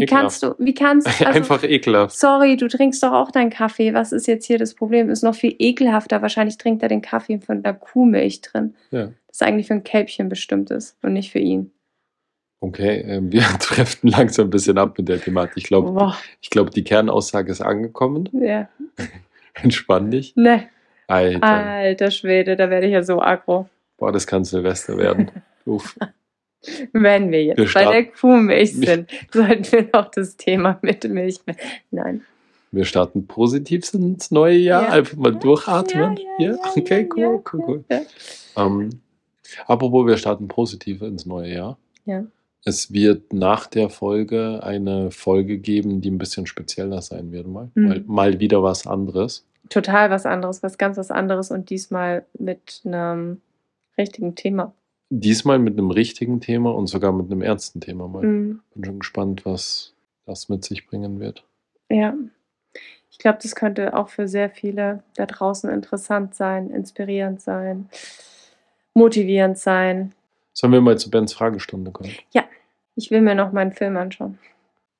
Wie 0.00 0.04
Ekelhaft. 0.04 0.22
kannst 0.22 0.42
du, 0.42 0.54
wie 0.58 0.74
kannst 0.74 1.06
du, 1.06 1.10
also, 1.26 1.38
einfach 1.38 1.62
ekelhaft. 1.62 2.16
sorry, 2.18 2.56
du 2.56 2.68
trinkst 2.68 3.02
doch 3.02 3.12
auch 3.12 3.30
deinen 3.30 3.50
Kaffee, 3.50 3.94
was 3.94 4.12
ist 4.12 4.26
jetzt 4.26 4.46
hier 4.46 4.58
das 4.58 4.74
Problem? 4.74 5.10
Ist 5.10 5.22
noch 5.22 5.34
viel 5.34 5.54
ekelhafter, 5.58 6.22
wahrscheinlich 6.22 6.58
trinkt 6.58 6.82
er 6.82 6.88
den 6.88 7.02
Kaffee 7.02 7.38
von 7.38 7.62
der 7.62 7.74
Kuhmilch 7.74 8.40
drin, 8.40 8.74
Ja. 8.90 9.10
das 9.28 9.42
eigentlich 9.42 9.66
für 9.68 9.74
ein 9.74 9.84
Kälbchen 9.84 10.28
bestimmt 10.28 10.70
ist 10.70 10.96
und 11.02 11.12
nicht 11.12 11.30
für 11.32 11.38
ihn. 11.38 11.70
Okay, 12.62 13.00
ähm, 13.06 13.32
wir 13.32 13.42
treffen 13.60 14.08
langsam 14.08 14.48
ein 14.48 14.50
bisschen 14.50 14.76
ab 14.78 14.98
mit 14.98 15.08
der 15.08 15.20
Thematik. 15.20 15.56
Ich 15.56 15.64
glaube, 15.64 16.14
ich 16.42 16.50
glaub, 16.50 16.70
die 16.70 16.84
Kernaussage 16.84 17.50
ist 17.52 17.60
angekommen. 17.62 18.28
ja, 18.32 18.68
Entspann 19.54 20.10
dich. 20.10 20.34
ne, 20.36 20.68
Alter. 21.06 21.42
alter 21.44 22.10
Schwede, 22.10 22.56
da 22.56 22.70
werde 22.70 22.86
ich 22.86 22.92
ja 22.92 23.02
so 23.02 23.20
aggro. 23.20 23.68
Boah, 23.98 24.12
das 24.12 24.26
kann 24.26 24.44
Silvester 24.44 24.96
werden. 24.96 25.30
Uff. 25.66 25.96
Wenn 26.92 27.30
wir 27.30 27.44
jetzt 27.44 27.58
Wir 27.58 27.70
bei 27.72 27.84
der 27.90 28.04
Kuhmilch 28.06 28.76
sind, 28.76 29.10
sollten 29.32 29.72
wir 29.72 29.88
noch 29.92 30.10
das 30.10 30.36
Thema 30.36 30.78
mit 30.82 31.08
Milch. 31.08 31.40
Nein. 31.90 32.22
Wir 32.72 32.84
starten 32.84 33.26
positiv 33.26 33.92
ins 33.94 34.30
neue 34.30 34.56
Jahr. 34.56 34.82
Ja. 34.84 34.88
Einfach 34.90 35.16
mal 35.16 35.34
durchatmen. 35.34 36.18
Ja, 36.38 36.54
okay, 36.76 37.08
cool, 37.14 37.20
ja, 37.20 37.28
cool, 37.52 37.64
cool. 37.66 37.84
Ja. 37.90 38.00
Ähm, 38.56 38.90
apropos, 39.66 40.06
wir 40.06 40.16
starten 40.16 40.46
positiv 40.48 41.02
ins 41.02 41.26
neue 41.26 41.52
Jahr. 41.52 41.78
Ja. 42.04 42.24
Es 42.64 42.92
wird 42.92 43.32
nach 43.32 43.66
der 43.66 43.88
Folge 43.88 44.60
eine 44.62 45.10
Folge 45.10 45.58
geben, 45.58 46.00
die 46.02 46.10
ein 46.10 46.18
bisschen 46.18 46.46
spezieller 46.46 47.00
sein 47.02 47.32
wird. 47.32 47.46
Mal, 47.48 47.70
Mhm. 47.74 47.88
mal, 47.88 48.04
mal 48.06 48.40
wieder 48.40 48.62
was 48.62 48.86
anderes. 48.86 49.46
Total 49.70 50.10
was 50.10 50.26
anderes, 50.26 50.62
was 50.62 50.78
ganz 50.78 50.96
was 50.98 51.10
anderes 51.10 51.50
und 51.50 51.70
diesmal 51.70 52.24
mit 52.38 52.82
einem 52.84 53.40
richtigen 53.96 54.34
Thema. 54.34 54.74
Diesmal 55.10 55.58
mit 55.58 55.76
einem 55.76 55.90
richtigen 55.90 56.40
Thema 56.40 56.74
und 56.74 56.86
sogar 56.86 57.12
mit 57.12 57.30
einem 57.30 57.42
ernsten 57.42 57.80
Thema 57.80 58.08
mal. 58.08 58.24
Mhm. 58.24 58.60
Bin 58.74 58.84
schon 58.84 58.98
gespannt, 59.00 59.44
was 59.44 59.94
das 60.24 60.48
mit 60.48 60.64
sich 60.64 60.86
bringen 60.86 61.20
wird. 61.20 61.44
Ja. 61.90 62.14
Ich 63.10 63.18
glaube, 63.18 63.38
das 63.42 63.54
könnte 63.54 63.94
auch 63.94 64.08
für 64.08 64.28
sehr 64.28 64.48
viele 64.48 65.02
da 65.16 65.26
draußen 65.26 65.68
interessant 65.68 66.34
sein, 66.34 66.70
inspirierend 66.70 67.40
sein, 67.42 67.90
motivierend 68.94 69.58
sein. 69.58 70.14
Sollen 70.52 70.72
wir 70.72 70.80
mal 70.80 70.96
zu 70.96 71.10
Bens 71.10 71.32
Fragestunde 71.32 71.90
kommen? 71.90 72.12
Ich 72.96 73.10
will 73.10 73.20
mir 73.20 73.34
noch 73.34 73.52
meinen 73.52 73.72
Film 73.72 73.96
anschauen. 73.96 74.38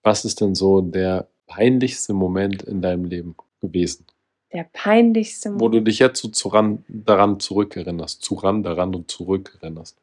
Was 0.03 0.25
ist 0.25 0.41
denn 0.41 0.55
so 0.55 0.81
der 0.81 1.29
peinlichste 1.47 2.15
Moment 2.15 2.63
in 2.63 2.81
deinem 2.81 3.05
Leben 3.05 3.37
gewesen? 3.61 4.07
Der 4.53 4.67
peinlichste 4.73 5.59
Wo 5.61 5.69
du 5.69 5.81
dich 5.81 5.99
jetzt 6.01 6.21
so 6.21 6.29
zuran, 6.29 6.85
daran 6.89 7.39
zurückerinnerst. 7.39 8.23
Zuran, 8.23 8.63
daran 8.63 8.95
und 8.95 9.11
zurückerinnerst. 9.11 9.97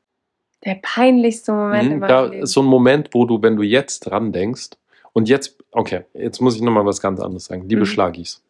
Der 0.66 0.80
peinlichste 0.82 1.52
Moment 1.52 1.96
Mhm, 1.98 2.02
da 2.02 2.26
Leben. 2.26 2.44
ist 2.44 2.54
so 2.54 2.62
ein 2.62 2.66
Moment, 2.68 3.10
wo 3.14 3.26
du, 3.26 3.42
wenn 3.42 3.56
du 3.58 3.64
jetzt 3.64 4.00
dran 4.02 4.32
denkst, 4.32 4.72
und 5.14 5.28
jetzt, 5.30 5.58
okay, 5.72 6.02
jetzt 6.14 6.42
muss 6.42 6.56
ich 6.56 6.62
nochmal 6.62 6.86
was 6.86 7.02
ganz 7.02 7.20
anderes 7.20 7.46
sagen. 7.46 7.68
Liebe 7.68 7.82
Mhm. 7.82 7.86
Schlagis, 7.86 8.42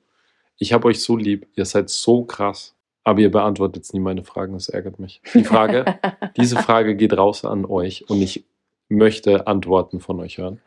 ich 0.58 0.74
habe 0.74 0.88
euch 0.88 1.02
so 1.02 1.16
lieb, 1.16 1.48
ihr 1.56 1.66
seid 1.66 1.89
so 1.89 2.24
krass, 2.26 2.76
aber 3.04 3.20
ihr 3.22 3.32
beantwortet 3.32 3.88
nie 3.93 4.00
meine 4.02 4.24
Fragen, 4.24 4.54
das 4.54 4.68
ärgert 4.70 5.00
mich. 5.00 5.22
Die 5.34 5.43
Frage, 5.45 5.86
diese 6.38 6.58
Frage 6.58 6.95
geht 6.95 7.18
raus 7.18 7.45
an 7.45 7.66
euch 7.66 8.10
und 8.10 8.22
ich 8.22 8.43
möchte 8.89 9.48
Antworten 9.48 10.00
von 10.02 10.20
euch 10.20 10.38
hören. 10.39 10.60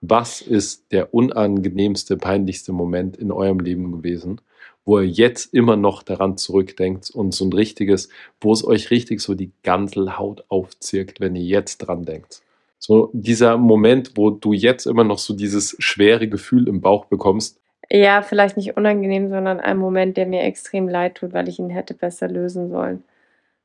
Was 0.00 0.40
ist 0.40 0.90
der 0.92 1.12
unangenehmste, 1.14 2.16
peinlichste 2.16 2.72
Moment 2.72 3.16
in 3.16 3.30
eurem 3.30 3.60
Leben 3.60 3.92
gewesen, 3.92 4.40
wo 4.86 5.00
ihr 5.00 5.08
jetzt 5.08 5.52
immer 5.52 5.76
noch 5.76 6.02
daran 6.02 6.38
zurückdenkt 6.38 7.10
und 7.10 7.34
so 7.34 7.44
ein 7.44 7.52
richtiges, 7.52 8.08
wo 8.40 8.52
es 8.52 8.66
euch 8.66 8.90
richtig 8.90 9.20
so 9.20 9.34
die 9.34 9.52
ganze 9.62 10.18
Haut 10.18 10.44
aufzirkt, 10.48 11.20
wenn 11.20 11.36
ihr 11.36 11.44
jetzt 11.44 11.78
dran 11.78 12.04
denkt? 12.04 12.40
So 12.78 13.10
dieser 13.12 13.58
Moment, 13.58 14.12
wo 14.14 14.30
du 14.30 14.52
jetzt 14.52 14.86
immer 14.86 15.04
noch 15.04 15.18
so 15.18 15.34
dieses 15.34 15.76
schwere 15.80 16.28
Gefühl 16.28 16.68
im 16.68 16.80
Bauch 16.80 17.06
bekommst. 17.06 17.60
Ja, 17.90 18.22
vielleicht 18.22 18.56
nicht 18.56 18.76
unangenehm, 18.76 19.28
sondern 19.28 19.60
ein 19.60 19.76
Moment, 19.76 20.16
der 20.16 20.26
mir 20.26 20.42
extrem 20.42 20.88
leid 20.88 21.16
tut, 21.16 21.32
weil 21.32 21.48
ich 21.48 21.58
ihn 21.58 21.70
hätte 21.70 21.94
besser 21.94 22.28
lösen 22.28 22.70
sollen. 22.70 23.02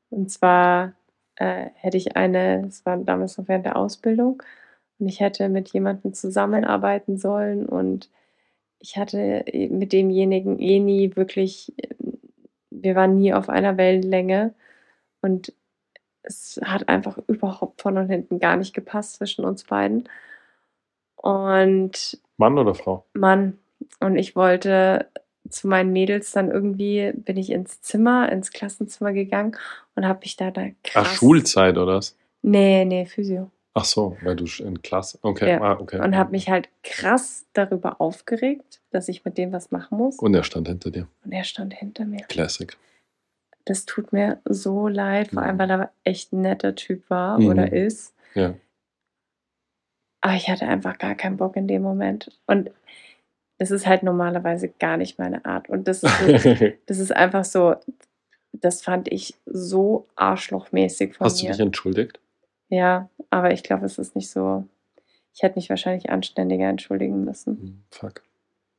Und 0.09 0.32
zwar 0.32 0.93
äh, 1.36 1.67
hätte 1.76 1.97
ich 1.97 2.15
eine, 2.15 2.65
es 2.67 2.86
war 2.86 2.97
damals 2.97 3.38
noch 3.38 3.47
während 3.47 3.65
der 3.65 3.78
Ausbildung, 3.78 4.41
und 4.99 5.07
ich 5.07 5.19
hätte 5.19 5.49
mit 5.49 5.69
jemandem 5.69 6.13
zusammenarbeiten 6.13 7.17
sollen 7.17 7.65
und 7.65 8.09
ich 8.82 8.98
hatte 8.98 9.46
mit 9.70 9.94
demjenigen 9.94 10.60
eh 10.60 10.80
nie 10.80 11.16
wirklich, 11.16 11.74
wir 12.70 12.96
waren 12.96 13.16
nie 13.16 13.34
auf 13.34 13.48
einer 13.48 13.78
Wellenlänge 13.78 14.54
und 15.22 15.54
es 16.24 16.60
hat 16.64 16.90
einfach 16.90 17.18
überhaupt 17.28 17.82
von 17.82 17.98
und 17.98 18.10
hinten 18.10 18.40
gar 18.40 18.58
nicht 18.58 18.74
gepasst 18.74 19.16
zwischen 19.16 19.46
uns 19.46 19.64
beiden. 19.64 20.10
Und 21.16 22.20
Mann 22.38 22.58
oder 22.58 22.76
Frau? 22.76 23.06
Mann. 23.14 23.58
Und 24.00 24.18
ich 24.18 24.36
wollte 24.36 25.08
zu 25.50 25.68
meinen 25.68 25.92
Mädels 25.92 26.32
dann 26.32 26.52
irgendwie, 26.52 27.12
bin 27.14 27.38
ich 27.38 27.52
ins 27.52 27.82
Zimmer, 27.82 28.32
ins 28.32 28.52
Klassenzimmer 28.52 29.14
gegangen 29.14 29.58
und 29.96 30.08
habe 30.08 30.20
mich 30.20 30.38
da, 30.38 30.52
da 30.52 30.68
krass... 30.84 31.08
Ach, 31.08 31.14
Schulzeit 31.16 31.78
oder 31.78 31.96
was? 31.96 32.16
Nee, 32.42 32.86
nee, 32.86 33.06
Physio. 33.06 33.52
Ach 33.74 33.86
so, 33.86 34.17
weil 34.22 34.36
du 34.36 34.45
in 34.63 34.82
Klasse. 34.82 35.17
Okay, 35.22 35.51
ja. 35.51 35.61
ah, 35.61 35.80
okay. 35.80 36.01
Und 36.01 36.15
habe 36.15 36.32
mich 36.32 36.49
halt 36.49 36.67
krass 36.84 37.45
darüber 37.53 38.01
aufgeregt, 38.01 38.82
dass 38.89 39.07
ich 39.07 39.24
mit 39.24 39.38
dem 39.38 39.53
was 39.53 39.72
machen 39.72 39.97
muss. 39.97 40.19
Und 40.19 40.34
er 40.34 40.43
stand 40.43 40.67
hinter 40.67 40.91
dir. 40.91 41.07
Und 41.24 41.32
er 41.32 41.45
stand 41.45 41.74
hinter 41.74 42.05
mir. 42.05 42.26
Classic. 42.28 42.76
Das 43.65 43.86
tut 43.86 44.11
mir 44.11 44.41
so 44.43 44.88
leid, 44.88 45.30
vor 45.30 45.43
allem, 45.43 45.55
mhm. 45.55 45.59
weil 45.59 45.72
er 45.72 45.91
echt 46.03 46.34
ein 46.34 46.41
netter 46.41 46.76
Typ 46.76 47.09
war 47.09 47.39
mhm. 47.39 47.47
oder 47.47 47.72
ist. 47.72 48.13
Ja. 48.34 48.55
Aber 50.19 50.36
ich 50.36 50.49
hatte 50.49 50.67
einfach 50.67 50.97
gar 50.97 51.15
keinen 51.15 51.38
Bock 51.38 51.55
in 51.55 51.67
dem 51.67 51.82
Moment. 51.82 52.32
Und 52.47 52.72
das 53.57 53.72
ist 53.72 53.88
halt 53.88 54.03
normalerweise 54.03 54.67
gar 54.67 54.97
nicht 54.97 55.17
meine 55.17 55.45
Art. 55.45 55.69
Und 55.69 55.88
das 55.88 56.03
ist, 56.03 56.19
so, 56.19 56.67
das 56.88 56.99
ist 56.99 57.15
einfach 57.15 57.45
so, 57.45 57.76
das 58.51 58.82
fand 58.82 59.09
ich 59.11 59.36
so 59.45 60.07
arschlochmäßig 60.15 61.15
von 61.15 61.26
Hast 61.26 61.41
mir. 61.41 61.49
Hast 61.49 61.59
du 61.59 61.63
dich 61.63 61.67
entschuldigt? 61.67 62.19
Ja, 62.72 63.09
aber 63.30 63.51
ich 63.51 63.63
glaube, 63.63 63.86
es 63.86 63.97
ist 63.97 64.15
nicht 64.15 64.32
so. 64.32 64.65
Ich 65.34 65.43
hätte 65.43 65.57
mich 65.57 65.69
wahrscheinlich 65.69 66.09
anständiger 66.09 66.67
entschuldigen 66.69 67.26
müssen. 67.26 67.57
Hm, 67.57 67.84
fuck. 67.91 68.24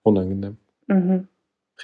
Unangenehm. 0.03 0.57
Mhm. 0.87 1.29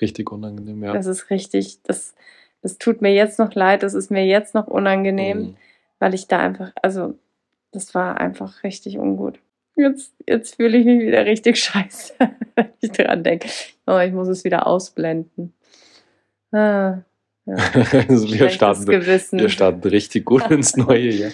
Richtig 0.01 0.33
unangenehm, 0.33 0.83
ja. 0.83 0.95
Das 0.95 1.07
ist 1.07 1.31
richtig, 1.31 1.83
das, 1.83 2.15
das 2.63 2.79
tut 2.79 3.03
mir 3.03 3.13
jetzt 3.13 3.39
noch 3.39 3.55
leid, 3.55 3.83
das 3.83 3.93
ist 3.93 4.11
mir 4.11 4.25
jetzt 4.25 4.55
noch 4.55 4.67
unangenehm, 4.67 5.39
mhm. 5.39 5.57
weil 5.99 6.15
ich 6.15 6.27
da 6.29 6.39
einfach, 6.39 6.73
also, 6.83 7.15
das 7.73 7.95
war 7.95 8.19
einfach 8.19 8.63
richtig 8.63 8.99
ungut. 8.99 9.39
Jetzt, 9.77 10.15
jetzt 10.27 10.57
fühle 10.57 10.79
ich 10.79 10.87
mich 10.87 11.01
wieder 11.01 11.27
richtig 11.27 11.57
scheiße, 11.63 12.15
wenn 12.55 12.73
ich 12.81 12.93
dran 12.93 13.23
denke. 13.23 13.49
Oh, 13.87 13.99
ich 13.99 14.13
muss 14.13 14.29
es 14.29 14.45
wieder 14.45 14.67
ausblenden. 14.67 15.53
Ah. 16.53 17.03
Ja. 17.49 17.57
also 18.09 18.31
wir, 18.31 18.51
starten, 18.51 18.85
Gewissen. 18.85 19.39
wir 19.39 19.49
starten 19.49 19.89
richtig 19.89 20.27
gut 20.27 20.43
ins 20.51 20.77
neue 20.77 21.11
Jahr. 21.11 21.31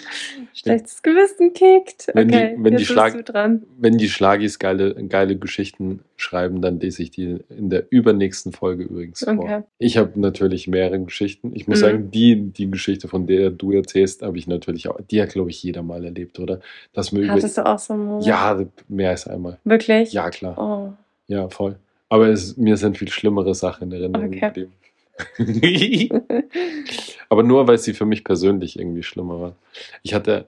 Schlechtes 0.53 1.03
Gewissen 1.03 1.53
kickt. 1.53 2.07
Wenn 2.13 2.29
okay, 2.29 2.55
die, 2.57 2.63
wenn 2.63 2.77
die, 2.77 2.85
Schlag, 2.85 3.13
wenn 3.77 3.97
die 3.97 4.07
Schlagis 4.07 4.57
geile, 4.57 4.95
geile 5.07 5.37
Geschichten 5.37 5.99
schreiben, 6.15 6.61
dann 6.61 6.79
lese 6.79 7.03
ich 7.03 7.11
die 7.11 7.39
in 7.49 7.69
der 7.69 7.87
übernächsten 7.89 8.53
Folge 8.53 8.83
übrigens 8.83 9.27
okay. 9.27 9.35
vor. 9.35 9.67
Ich 9.77 9.97
habe 9.97 10.17
natürlich 10.17 10.67
mehrere 10.67 11.01
Geschichten. 11.01 11.51
Ich 11.53 11.67
muss 11.67 11.79
mhm. 11.79 11.81
sagen, 11.81 12.11
die, 12.11 12.49
die 12.49 12.71
Geschichte, 12.71 13.09
von 13.09 13.27
der 13.27 13.49
du 13.49 13.73
erzählst, 13.73 14.21
habe 14.21 14.37
ich 14.37 14.47
natürlich 14.47 14.87
auch, 14.87 14.97
die 15.11 15.21
hat, 15.21 15.29
glaube 15.29 15.49
ich, 15.49 15.61
jeder 15.61 15.83
mal 15.83 16.05
erlebt, 16.05 16.39
oder? 16.39 16.61
Dass 16.93 17.11
man 17.11 17.29
Hattest 17.29 17.57
über, 17.57 17.63
du 17.63 17.69
auch 17.71 17.79
so 17.79 17.93
einen 17.93 18.05
Moment? 18.05 18.25
Ja, 18.25 18.65
mehr 18.87 19.09
als 19.09 19.27
einmal. 19.27 19.59
Wirklich? 19.65 20.13
Ja, 20.13 20.29
klar. 20.29 20.57
Oh. 20.57 20.93
Ja, 21.27 21.49
voll. 21.49 21.75
Aber 22.07 22.29
es, 22.29 22.55
mir 22.55 22.77
sind 22.77 22.97
viel 22.97 23.09
schlimmere 23.09 23.53
Sachen 23.55 23.91
in 23.91 23.99
Erinnerung 23.99 24.27
okay. 24.27 24.39
geblieben. 24.39 24.71
Aber 27.29 27.43
nur, 27.43 27.67
weil 27.67 27.77
sie 27.77 27.93
für 27.93 28.05
mich 28.05 28.23
persönlich 28.23 28.77
irgendwie 28.79 29.03
schlimmer 29.03 29.39
war. 29.39 29.55
Ich 30.03 30.13
hatte 30.13 30.47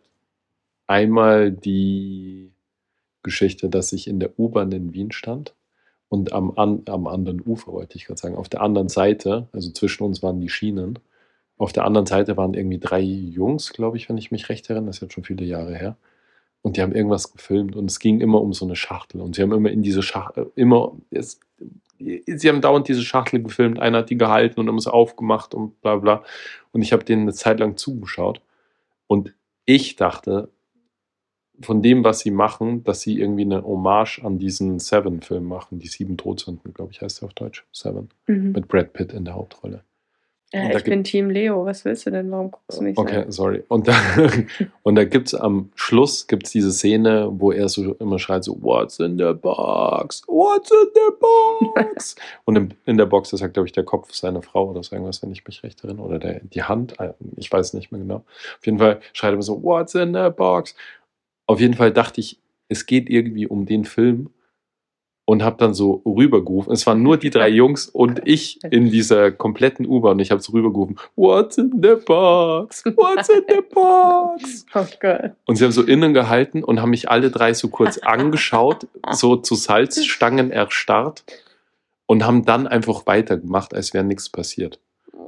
einmal 0.87 1.51
die 1.51 2.51
Geschichte, 3.23 3.69
dass 3.69 3.93
ich 3.93 4.07
in 4.07 4.19
der 4.19 4.37
U-Bahn 4.39 4.71
in 4.71 4.93
Wien 4.93 5.11
stand 5.11 5.53
und 6.09 6.33
am, 6.33 6.57
an, 6.57 6.83
am 6.87 7.07
anderen 7.07 7.41
Ufer, 7.45 7.73
wollte 7.73 7.97
ich 7.97 8.05
gerade 8.05 8.19
sagen, 8.19 8.35
auf 8.35 8.49
der 8.49 8.61
anderen 8.61 8.89
Seite, 8.89 9.47
also 9.51 9.71
zwischen 9.71 10.03
uns 10.03 10.23
waren 10.23 10.39
die 10.39 10.49
Schienen, 10.49 10.99
auf 11.57 11.73
der 11.73 11.85
anderen 11.85 12.05
Seite 12.05 12.37
waren 12.37 12.53
irgendwie 12.53 12.79
drei 12.79 13.01
Jungs, 13.01 13.73
glaube 13.73 13.97
ich, 13.97 14.07
wenn 14.09 14.17
ich 14.17 14.31
mich 14.31 14.49
recht 14.49 14.69
erinnere, 14.69 14.87
das 14.87 14.97
ist 14.97 15.01
jetzt 15.01 15.13
schon 15.13 15.23
viele 15.23 15.45
Jahre 15.45 15.75
her. 15.75 15.97
Und 16.61 16.77
die 16.77 16.81
haben 16.81 16.93
irgendwas 16.93 17.31
gefilmt 17.31 17.75
und 17.75 17.89
es 17.89 17.99
ging 17.99 18.19
immer 18.19 18.41
um 18.41 18.53
so 18.53 18.65
eine 18.65 18.75
Schachtel. 18.75 19.21
Und 19.21 19.35
sie 19.35 19.41
haben 19.41 19.51
immer 19.51 19.69
in 19.69 19.83
diese 19.83 20.03
Schachtel, 20.03 20.51
immer, 20.55 20.93
es 21.11 21.39
sie 21.99 22.49
haben 22.49 22.61
dauernd 22.61 22.87
diese 22.87 23.03
Schachtel 23.03 23.41
gefilmt, 23.41 23.79
einer 23.79 23.99
hat 23.99 24.09
die 24.09 24.17
gehalten 24.17 24.59
und 24.59 24.67
haben 24.67 24.77
es 24.77 24.87
aufgemacht 24.87 25.53
und 25.53 25.79
bla 25.81 25.97
bla. 25.97 26.23
Und 26.71 26.81
ich 26.81 26.93
habe 26.93 27.03
denen 27.03 27.23
eine 27.23 27.33
Zeit 27.33 27.59
lang 27.59 27.77
zugeschaut. 27.77 28.41
Und 29.07 29.33
ich 29.65 29.95
dachte, 29.95 30.49
von 31.59 31.81
dem, 31.81 32.03
was 32.03 32.19
sie 32.19 32.31
machen, 32.31 32.83
dass 32.83 33.01
sie 33.01 33.19
irgendwie 33.19 33.43
eine 33.43 33.63
Hommage 33.63 34.19
an 34.23 34.37
diesen 34.37 34.79
Seven-Film 34.79 35.45
machen, 35.45 35.79
die 35.79 35.87
sieben 35.87 36.17
Todsünden, 36.17 36.73
glaube 36.73 36.91
ich, 36.91 37.01
heißt 37.01 37.21
er 37.21 37.27
auf 37.27 37.33
Deutsch. 37.33 37.65
Seven. 37.71 38.09
Mhm. 38.27 38.51
Mit 38.51 38.67
Brad 38.67 38.93
Pitt 38.93 39.13
in 39.13 39.25
der 39.25 39.35
Hauptrolle. 39.35 39.83
Ja, 40.53 40.77
ich 40.77 40.83
bin 40.85 41.03
Team 41.03 41.29
Leo. 41.29 41.65
Was 41.65 41.83
willst 41.83 42.05
du 42.05 42.11
denn? 42.11 42.31
Warum 42.31 42.51
guckst 42.51 42.79
du 42.79 42.83
mich 42.83 42.97
Okay, 42.97 43.25
so? 43.25 43.43
sorry. 43.43 43.63
Und 43.67 43.87
da, 43.87 43.93
und 44.83 44.95
da 44.95 45.03
gibt 45.03 45.27
es 45.27 45.35
am 45.35 45.71
Schluss 45.75 46.25
gibt's 46.27 46.51
diese 46.51 46.71
Szene, 46.71 47.29
wo 47.31 47.51
er 47.51 47.67
so 47.67 47.95
immer 47.95 48.17
schreit 48.17 48.45
so, 48.45 48.57
What's 48.61 48.99
in 48.99 49.17
the 49.17 49.33
box? 49.33 50.23
What's 50.27 50.71
in 50.71 50.87
the 50.93 51.11
box? 51.19 52.15
und 52.45 52.55
in, 52.55 52.73
in, 52.85 52.97
der 52.97 53.07
Box 53.07 53.33
ist 53.33 53.41
ja, 53.41 53.47
glaube 53.47 53.67
ich, 53.67 53.73
der 53.73 53.83
Kopf 53.83 54.13
seiner 54.13 54.41
Frau 54.41 54.69
oder 54.69 54.83
so 54.83 54.95
irgendwas, 54.95 55.21
wenn 55.21 55.31
ich 55.31 55.45
mich 55.45 55.63
recht 55.63 55.83
erinnere. 55.83 56.05
Oder 56.05 56.19
der, 56.19 56.39
die 56.39 56.63
Hand. 56.63 56.97
Äh, 56.99 57.13
ich 57.35 57.51
weiß 57.51 57.73
nicht 57.73 57.91
mehr 57.91 57.99
genau. 57.99 58.23
Auf 58.59 58.65
jeden 58.65 58.79
Fall 58.79 59.01
schreit 59.11 59.31
er 59.31 59.33
immer 59.33 59.41
so, 59.41 59.61
What's 59.61 59.95
in 59.95 60.13
the 60.13 60.29
box? 60.29 60.75
Auf 61.45 61.59
jeden 61.59 61.73
Fall 61.73 61.91
dachte 61.91 62.21
ich, 62.21 62.39
es 62.69 62.85
geht 62.85 63.09
irgendwie 63.09 63.47
um 63.47 63.65
den 63.65 63.83
Film 63.83 64.29
und 65.29 65.43
habe 65.43 65.57
dann 65.57 65.73
so 65.73 66.01
rübergerufen. 66.05 66.71
Es 66.71 66.87
waren 66.87 67.03
nur 67.03 67.17
die 67.17 67.29
drei 67.29 67.49
Jungs 67.49 67.87
und 67.89 68.21
ich 68.25 68.59
in 68.71 68.89
dieser 68.89 69.29
kompletten 69.29 69.85
U-Bahn. 69.85 70.13
Und 70.13 70.19
ich 70.21 70.31
habe 70.31 70.41
so 70.41 70.53
rübergerufen, 70.53 70.97
What's 71.17 71.57
in 71.57 71.69
the 71.81 71.95
box? 72.05 72.85
What's 72.95 73.27
in 73.27 73.43
the 73.47 73.61
box? 73.73 74.65
Oh 74.73 74.85
Gott. 75.01 75.31
Und 75.45 75.57
sie 75.57 75.65
haben 75.65 75.71
so 75.71 75.83
innen 75.83 76.13
gehalten 76.13 76.63
und 76.63 76.81
haben 76.81 76.91
mich 76.91 77.09
alle 77.09 77.29
drei 77.29 77.53
so 77.53 77.67
kurz 77.67 77.97
angeschaut, 78.01 78.87
so 79.11 79.35
zu 79.35 79.55
Salzstangen 79.55 80.49
erstarrt 80.49 81.25
und 82.05 82.25
haben 82.25 82.45
dann 82.45 82.65
einfach 82.65 83.05
weitergemacht, 83.05 83.73
als 83.73 83.93
wäre 83.93 84.05
nichts 84.05 84.29
passiert. 84.29 84.79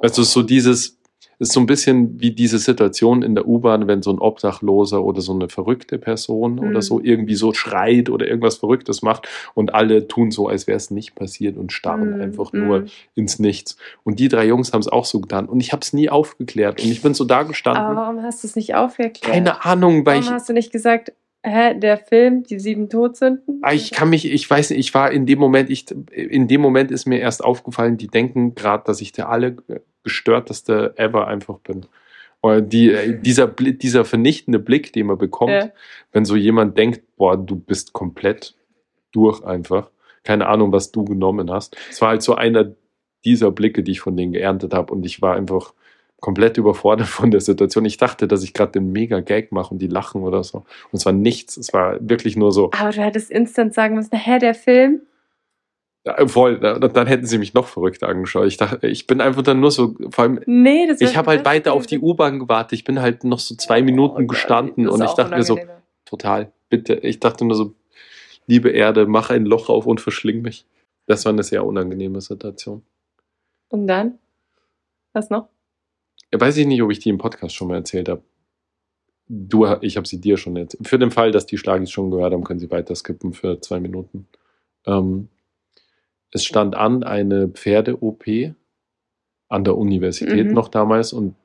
Weißt 0.01 0.17
du, 0.17 0.23
so 0.23 0.43
dieses, 0.43 0.98
ist 1.39 1.53
so 1.53 1.61
ein 1.61 1.65
bisschen 1.65 2.19
wie 2.19 2.31
diese 2.31 2.59
Situation 2.59 3.23
in 3.23 3.33
der 3.33 3.47
U-Bahn, 3.47 3.87
wenn 3.87 4.01
so 4.01 4.11
ein 4.11 4.19
Obdachloser 4.19 5.03
oder 5.03 5.21
so 5.21 5.33
eine 5.33 5.47
verrückte 5.47 5.97
Person 5.97 6.55
mhm. 6.55 6.69
oder 6.69 6.81
so 6.81 6.99
irgendwie 7.01 7.35
so 7.35 7.53
schreit 7.53 8.09
oder 8.09 8.27
irgendwas 8.27 8.57
Verrücktes 8.57 9.01
macht 9.01 9.27
und 9.53 9.73
alle 9.73 10.07
tun 10.07 10.31
so, 10.31 10.49
als 10.49 10.67
wäre 10.67 10.77
es 10.77 10.91
nicht 10.91 11.15
passiert 11.15 11.57
und 11.57 11.71
starren 11.71 12.17
mhm. 12.17 12.21
einfach 12.21 12.51
nur 12.51 12.81
mhm. 12.81 12.87
ins 13.15 13.39
Nichts. 13.39 13.77
Und 14.03 14.19
die 14.19 14.27
drei 14.27 14.45
Jungs 14.45 14.73
haben 14.73 14.81
es 14.81 14.89
auch 14.89 15.05
so 15.05 15.21
getan 15.21 15.47
und 15.47 15.61
ich 15.61 15.71
habe 15.71 15.81
es 15.81 15.93
nie 15.93 16.09
aufgeklärt 16.09 16.83
und 16.83 16.91
ich 16.91 17.01
bin 17.01 17.13
so 17.13 17.23
da 17.23 17.43
gestanden. 17.43 17.83
Aber 17.83 17.95
warum 17.95 18.21
hast 18.21 18.43
du 18.43 18.47
es 18.47 18.55
nicht 18.55 18.75
aufgeklärt? 18.75 19.33
Keine 19.33 19.65
Ahnung, 19.65 20.05
weil 20.05 20.17
warum 20.17 20.23
ich. 20.23 20.31
hast 20.31 20.49
du 20.49 20.53
nicht 20.53 20.71
gesagt, 20.71 21.13
Hä, 21.41 21.73
der 21.79 21.97
Film, 21.97 22.43
die 22.43 22.59
sieben 22.59 22.89
Todsünden? 22.89 23.61
Ah, 23.61 23.71
ich 23.71 23.91
kann 23.91 24.09
mich, 24.09 24.29
ich 24.29 24.49
weiß 24.49 24.71
nicht, 24.71 24.79
ich 24.79 24.93
war 24.93 25.09
in 25.09 25.25
dem 25.25 25.39
Moment, 25.39 25.69
ich, 25.69 25.85
in 26.11 26.49
dem 26.49 26.59
Moment 26.59 26.91
ist 26.91 27.05
mir 27.05 27.19
erst 27.19 27.45
aufgefallen, 27.45 27.95
die 27.95 28.07
denken 28.07 28.55
gerade, 28.55 28.83
dass 28.85 28.99
ich 28.99 29.13
der 29.13 29.29
alle 29.29 29.55
gestörteste 30.10 30.93
ever 30.97 31.28
einfach 31.28 31.60
bin. 31.60 31.86
Oder 32.41 32.62
die, 32.62 32.91
äh, 32.91 33.20
dieser, 33.20 33.47
dieser 33.47 34.05
vernichtende 34.05 34.60
Blick, 34.60 34.93
den 34.93 35.07
man 35.07 35.18
bekommt, 35.18 35.51
ja. 35.51 35.70
wenn 36.12 36.26
so 36.26 36.36
jemand 36.36 36.78
denkt, 36.78 37.01
boah, 37.18 37.38
du 37.38 37.55
bist 37.55 37.93
komplett 37.93 38.55
durch 39.12 39.43
einfach. 39.43 39.89
Keine 40.24 40.47
Ahnung, 40.47 40.72
was 40.72 40.91
du 40.91 41.05
genommen 41.05 41.51
hast. 41.51 41.76
Es 41.89 42.01
war 42.01 42.10
halt 42.10 42.22
so 42.22 42.36
einer 42.36 42.72
dieser 43.26 43.51
Blicke, 43.51 43.84
die 43.84 43.91
ich 43.91 43.99
von 43.99 44.16
denen 44.16 44.32
geerntet 44.32 44.74
habe 44.74 44.93
und 44.93 45.05
ich 45.05 45.22
war 45.22 45.36
einfach 45.36 45.74
komplett 46.22 46.57
überfordert 46.57 47.07
von 47.20 47.32
der 47.32 47.41
Situation. 47.41 47.86
Ich 47.86 47.97
dachte, 47.97 48.28
dass 48.28 48.43
ich 48.43 48.53
gerade 48.53 48.74
den 48.74 48.91
Mega-Gag 48.91 49.51
mache 49.51 49.74
und 49.74 49.82
die 49.82 49.88
lachen 49.88 50.24
oder 50.24 50.43
so. 50.43 50.60
Und 50.91 50.99
es 50.99 51.05
war 51.05 51.14
nichts. 51.14 51.57
Es 51.57 51.74
war 51.74 51.97
wirklich 52.01 52.36
nur 52.36 52.51
so. 52.51 52.72
Aber 52.78 52.91
du 52.91 53.01
hättest 53.01 53.32
instant 53.32 53.74
sagen 53.74 53.95
müssen, 53.95 54.16
hä, 54.16 54.39
der 54.39 54.53
Film? 54.53 55.01
Voll, 56.27 56.59
dann 56.59 57.07
hätten 57.07 57.25
sie 57.25 57.37
mich 57.37 57.53
noch 57.53 57.67
verrückter 57.67 58.07
angeschaut. 58.07 58.47
Ich 58.47 58.57
dachte, 58.57 58.87
ich 58.87 59.05
bin 59.05 59.19
einfach 59.19 59.41
dann 59.41 59.59
nur 59.59 59.69
so, 59.69 59.95
vor 60.11 60.23
allem, 60.23 60.39
nee, 60.45 60.87
das 60.87 61.01
ich 61.01 61.17
habe 61.17 61.31
halt 61.31 61.45
weiter 61.45 61.73
auf 61.73 61.87
die 61.87 61.99
U-Bahn 61.99 62.39
gewartet. 62.39 62.73
Ich 62.73 62.85
bin 62.85 63.01
halt 63.01 63.25
noch 63.25 63.39
so 63.39 63.55
zwei 63.55 63.81
Minuten 63.81 64.23
oh, 64.23 64.27
gestanden 64.27 64.87
und 64.87 65.03
ich 65.03 65.11
dachte 65.11 65.35
mir 65.35 65.43
so, 65.43 65.59
total. 66.05 66.53
Bitte. 66.69 66.95
Ich 66.95 67.19
dachte 67.19 67.45
nur 67.45 67.55
so, 67.55 67.73
liebe 68.47 68.69
Erde, 68.69 69.07
mach 69.07 69.29
ein 69.29 69.45
Loch 69.45 69.69
auf 69.69 69.85
und 69.85 69.99
verschling 69.99 70.41
mich. 70.41 70.65
Das 71.05 71.25
war 71.25 71.33
eine 71.33 71.43
sehr 71.43 71.65
unangenehme 71.65 72.21
Situation. 72.21 72.83
Und 73.67 73.87
dann? 73.87 74.19
Was 75.13 75.29
noch? 75.29 75.49
Ja, 76.31 76.39
weiß 76.39 76.57
ich 76.57 76.67
nicht, 76.67 76.81
ob 76.81 76.91
ich 76.91 76.99
die 76.99 77.09
im 77.09 77.17
Podcast 77.17 77.55
schon 77.55 77.67
mal 77.67 77.75
erzählt 77.75 78.07
habe. 78.07 78.21
Du, 79.27 79.65
ich 79.81 79.97
habe 79.97 80.07
sie 80.07 80.21
dir 80.21 80.37
schon 80.37 80.55
erzählt. 80.55 80.87
Für 80.87 80.97
den 80.97 81.11
Fall, 81.11 81.31
dass 81.31 81.45
die 81.45 81.57
Schlagis 81.57 81.91
schon 81.91 82.09
gehört 82.09 82.33
haben, 82.33 82.43
können 82.43 82.59
sie 82.59 82.71
weiter 82.71 82.95
skippen 82.95 83.33
für 83.33 83.59
zwei 83.59 83.79
Minuten. 83.79 84.27
Ähm, 84.85 85.29
es 86.32 86.43
stand 86.45 86.75
an 86.75 87.03
eine 87.03 87.47
Pferde-OP 87.47 88.53
an 89.49 89.63
der 89.63 89.77
Universität 89.77 90.47
Mhm. 90.47 90.53
noch 90.53 90.67
damals 90.67 91.11
und 91.13 91.36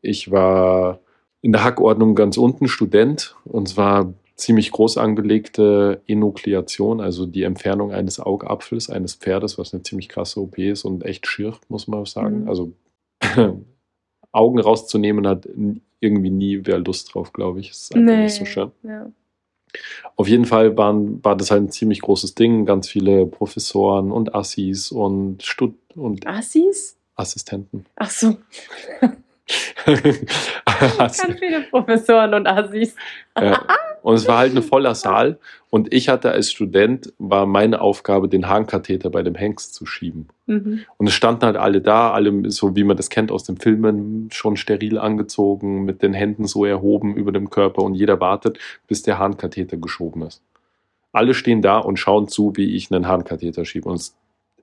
ich 0.00 0.30
war 0.30 1.00
in 1.42 1.52
der 1.52 1.64
Hackordnung 1.64 2.14
ganz 2.14 2.36
unten 2.38 2.68
Student 2.68 3.36
und 3.44 3.68
zwar 3.68 4.12
ziemlich 4.36 4.70
groß 4.70 4.96
angelegte 4.96 6.00
Enukleation, 6.06 7.00
also 7.00 7.26
die 7.26 7.42
Entfernung 7.42 7.92
eines 7.92 8.20
Augapfels 8.20 8.88
eines 8.88 9.14
Pferdes, 9.14 9.58
was 9.58 9.74
eine 9.74 9.82
ziemlich 9.82 10.08
krasse 10.08 10.40
OP 10.40 10.56
ist 10.58 10.84
und 10.84 11.04
echt 11.04 11.26
schier, 11.26 11.54
muss 11.68 11.88
man 11.88 12.04
sagen. 12.06 12.42
Mhm. 12.42 12.48
Also 12.48 12.72
Augen 14.32 14.60
rauszunehmen 14.60 15.26
hat 15.26 15.48
irgendwie 15.98 16.30
nie 16.30 16.60
wer 16.64 16.78
Lust 16.78 17.12
drauf, 17.14 17.32
glaube 17.32 17.60
ich. 17.60 17.70
Es 17.70 17.82
ist 17.82 17.96
einfach 17.96 18.16
nicht 18.16 18.34
so 18.34 18.44
schön. 18.44 18.70
Ja. 18.82 19.10
Auf 20.16 20.28
jeden 20.28 20.44
Fall 20.44 20.76
waren, 20.76 21.24
war 21.24 21.36
das 21.36 21.50
halt 21.50 21.62
ein 21.62 21.70
ziemlich 21.70 22.00
großes 22.02 22.34
Ding. 22.34 22.66
Ganz 22.66 22.88
viele 22.88 23.26
Professoren 23.26 24.12
und 24.12 24.34
Assis 24.34 24.92
und, 24.92 25.42
Stud 25.42 25.74
und 25.94 26.26
Assis? 26.26 26.96
Assistenten. 27.16 27.86
Ach 27.96 28.10
so, 28.10 28.36
ganz 30.98 31.22
viele 31.38 31.62
Professoren 31.70 32.34
und 32.34 32.46
Assis. 32.46 32.94
ja. 33.38 33.66
Und 34.02 34.14
es 34.14 34.26
war 34.26 34.38
halt 34.38 34.56
ein 34.56 34.62
voller 34.62 34.94
Saal. 34.94 35.38
Und 35.68 35.92
ich 35.92 36.08
hatte 36.08 36.32
als 36.32 36.50
Student, 36.50 37.12
war 37.18 37.46
meine 37.46 37.80
Aufgabe, 37.80 38.28
den 38.28 38.48
Harnkatheter 38.48 39.10
bei 39.10 39.22
dem 39.22 39.34
Hengst 39.34 39.74
zu 39.74 39.86
schieben. 39.86 40.28
Mhm. 40.46 40.80
Und 40.96 41.06
es 41.06 41.14
standen 41.14 41.44
halt 41.44 41.56
alle 41.56 41.80
da, 41.80 42.10
alle 42.10 42.50
so 42.50 42.74
wie 42.76 42.84
man 42.84 42.96
das 42.96 43.10
kennt 43.10 43.30
aus 43.30 43.44
den 43.44 43.56
Filmen, 43.56 44.28
schon 44.32 44.56
steril 44.56 44.98
angezogen, 44.98 45.84
mit 45.84 46.02
den 46.02 46.12
Händen 46.12 46.46
so 46.46 46.64
erhoben 46.64 47.14
über 47.14 47.32
dem 47.32 47.50
Körper 47.50 47.82
und 47.82 47.94
jeder 47.94 48.20
wartet, 48.20 48.58
bis 48.86 49.02
der 49.02 49.18
Harnkatheter 49.18 49.76
geschoben 49.76 50.22
ist. 50.22 50.42
Alle 51.12 51.34
stehen 51.34 51.62
da 51.62 51.78
und 51.78 51.98
schauen 51.98 52.28
zu, 52.28 52.52
wie 52.56 52.74
ich 52.74 52.92
einen 52.92 53.06
Harnkatheter 53.06 53.64
schiebe. 53.64 53.88
Und 53.88 53.96
es 53.96 54.16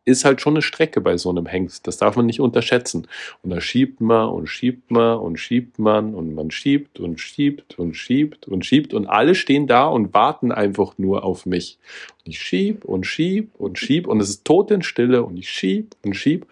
ist 0.07 0.23
halt 0.23 0.39
schon 0.39 0.53
eine 0.53 0.61
Strecke 0.61 1.01
bei 1.01 1.17
so 1.17 1.29
einem 1.29 1.45
Hengst. 1.45 1.85
Das 1.85 1.97
darf 1.97 2.15
man 2.15 2.25
nicht 2.25 2.39
unterschätzen. 2.39 3.07
Und 3.43 3.49
da 3.49 3.59
schiebt 3.59 3.99
man 3.99 4.29
und 4.29 4.47
schiebt 4.47 4.89
man 4.89 5.19
und 5.19 5.37
schiebt 5.37 5.79
man 5.79 6.15
und 6.15 6.33
man 6.33 6.49
schiebt 6.49 7.01
und 7.01 7.19
schiebt 7.19 7.77
und 7.77 7.93
schiebt 7.93 8.47
und 8.47 8.65
schiebt 8.65 8.93
und 8.93 9.05
alle 9.05 9.35
stehen 9.35 9.67
da 9.67 9.85
und 9.85 10.13
warten 10.13 10.53
einfach 10.53 10.97
nur 10.97 11.25
auf 11.25 11.45
mich. 11.45 11.77
Und 12.23 12.31
ich 12.31 12.39
schieb 12.39 12.85
und 12.85 13.05
schieb 13.05 13.51
und 13.57 13.77
schieb 13.77 14.07
und 14.07 14.21
es 14.21 14.29
ist 14.29 14.45
Totenstille 14.45 15.23
und 15.23 15.35
ich 15.35 15.49
schieb 15.49 15.95
und 16.05 16.13
schieb. 16.13 16.47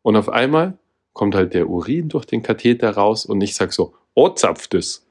Und 0.00 0.16
auf 0.16 0.30
einmal 0.30 0.78
kommt 1.12 1.34
halt 1.34 1.52
der 1.52 1.68
Urin 1.68 2.08
durch 2.08 2.24
den 2.24 2.42
Katheter 2.42 2.92
raus 2.92 3.26
und 3.26 3.42
ich 3.42 3.54
sag 3.54 3.74
so, 3.74 3.92
oh, 4.14 4.30
zapft 4.30 4.72
es. 4.72 5.06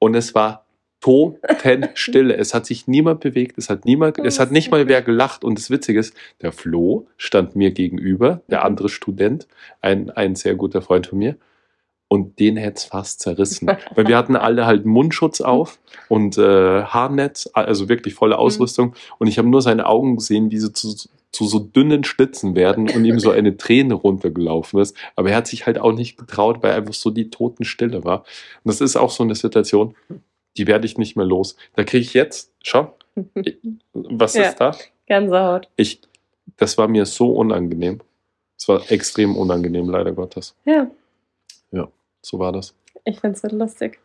Und 0.00 0.16
es 0.16 0.34
war 0.34 0.63
Totenstille. 1.04 2.34
Es 2.34 2.54
hat 2.54 2.64
sich 2.64 2.88
niemand 2.88 3.20
bewegt, 3.20 3.58
es 3.58 3.68
hat 3.68 3.84
niemand, 3.84 4.18
es 4.18 4.40
hat 4.40 4.50
nicht 4.50 4.70
mal 4.70 4.88
wer 4.88 5.02
gelacht. 5.02 5.44
Und 5.44 5.58
das 5.58 5.68
Witzige 5.68 6.00
ist, 6.00 6.16
der 6.40 6.50
Flo 6.50 7.06
stand 7.18 7.56
mir 7.56 7.72
gegenüber, 7.72 8.40
der 8.48 8.60
Mhm. 8.60 8.66
andere 8.66 8.88
Student, 8.88 9.46
ein, 9.82 10.10
ein 10.10 10.34
sehr 10.34 10.54
guter 10.54 10.80
Freund 10.80 11.06
von 11.06 11.18
mir. 11.18 11.36
Und 12.08 12.38
den 12.38 12.56
hätte 12.56 12.78
es 12.78 12.84
fast 12.84 13.20
zerrissen. 13.20 13.68
Weil 13.94 14.06
wir 14.06 14.16
hatten 14.16 14.36
alle 14.36 14.64
halt 14.64 14.86
Mundschutz 14.86 15.40
auf 15.42 15.78
und 16.08 16.38
äh, 16.38 16.82
Haarnetz, 16.84 17.50
also 17.52 17.88
wirklich 17.88 18.14
volle 18.14 18.38
Ausrüstung. 18.38 18.94
Und 19.18 19.26
ich 19.26 19.36
habe 19.36 19.48
nur 19.48 19.60
seine 19.60 19.86
Augen 19.86 20.16
gesehen, 20.16 20.50
wie 20.50 20.58
sie 20.58 20.72
zu, 20.72 20.94
zu 21.32 21.44
so 21.46 21.58
dünnen 21.58 22.04
Schlitzen 22.04 22.54
werden 22.54 22.88
und 22.88 23.04
ihm 23.04 23.18
so 23.18 23.30
eine 23.30 23.56
Träne 23.56 23.94
runtergelaufen 23.94 24.80
ist. 24.80 24.96
Aber 25.16 25.30
er 25.30 25.36
hat 25.36 25.48
sich 25.48 25.66
halt 25.66 25.78
auch 25.78 25.92
nicht 25.92 26.16
getraut, 26.16 26.62
weil 26.62 26.72
einfach 26.72 26.94
so 26.94 27.10
die 27.10 27.28
Totenstille 27.30 28.04
war. 28.04 28.20
Und 28.62 28.72
das 28.72 28.80
ist 28.80 28.96
auch 28.96 29.10
so 29.10 29.24
eine 29.24 29.34
Situation, 29.34 29.94
die 30.56 30.66
werde 30.66 30.86
ich 30.86 30.98
nicht 30.98 31.16
mehr 31.16 31.26
los. 31.26 31.56
Da 31.74 31.84
kriege 31.84 32.02
ich 32.02 32.14
jetzt, 32.14 32.52
schau, 32.62 32.96
was 33.92 34.34
Ja. 34.34 34.48
ist 34.48 34.56
da? 34.60 34.76
Gänsehaut. 35.06 35.68
Ich, 35.76 36.00
das 36.56 36.78
war 36.78 36.88
mir 36.88 37.04
so 37.06 37.32
unangenehm. 37.32 38.00
Es 38.58 38.68
war 38.68 38.90
extrem 38.90 39.36
unangenehm, 39.36 39.88
leider 39.90 40.12
Gottes. 40.12 40.54
Ja, 40.64 40.88
So 42.22 42.38
war 42.38 42.52
das. 42.52 42.74
ich 43.04 43.20
finde 43.20 43.36
es 43.36 43.42
so 43.42 43.48
lustig. 43.56 43.98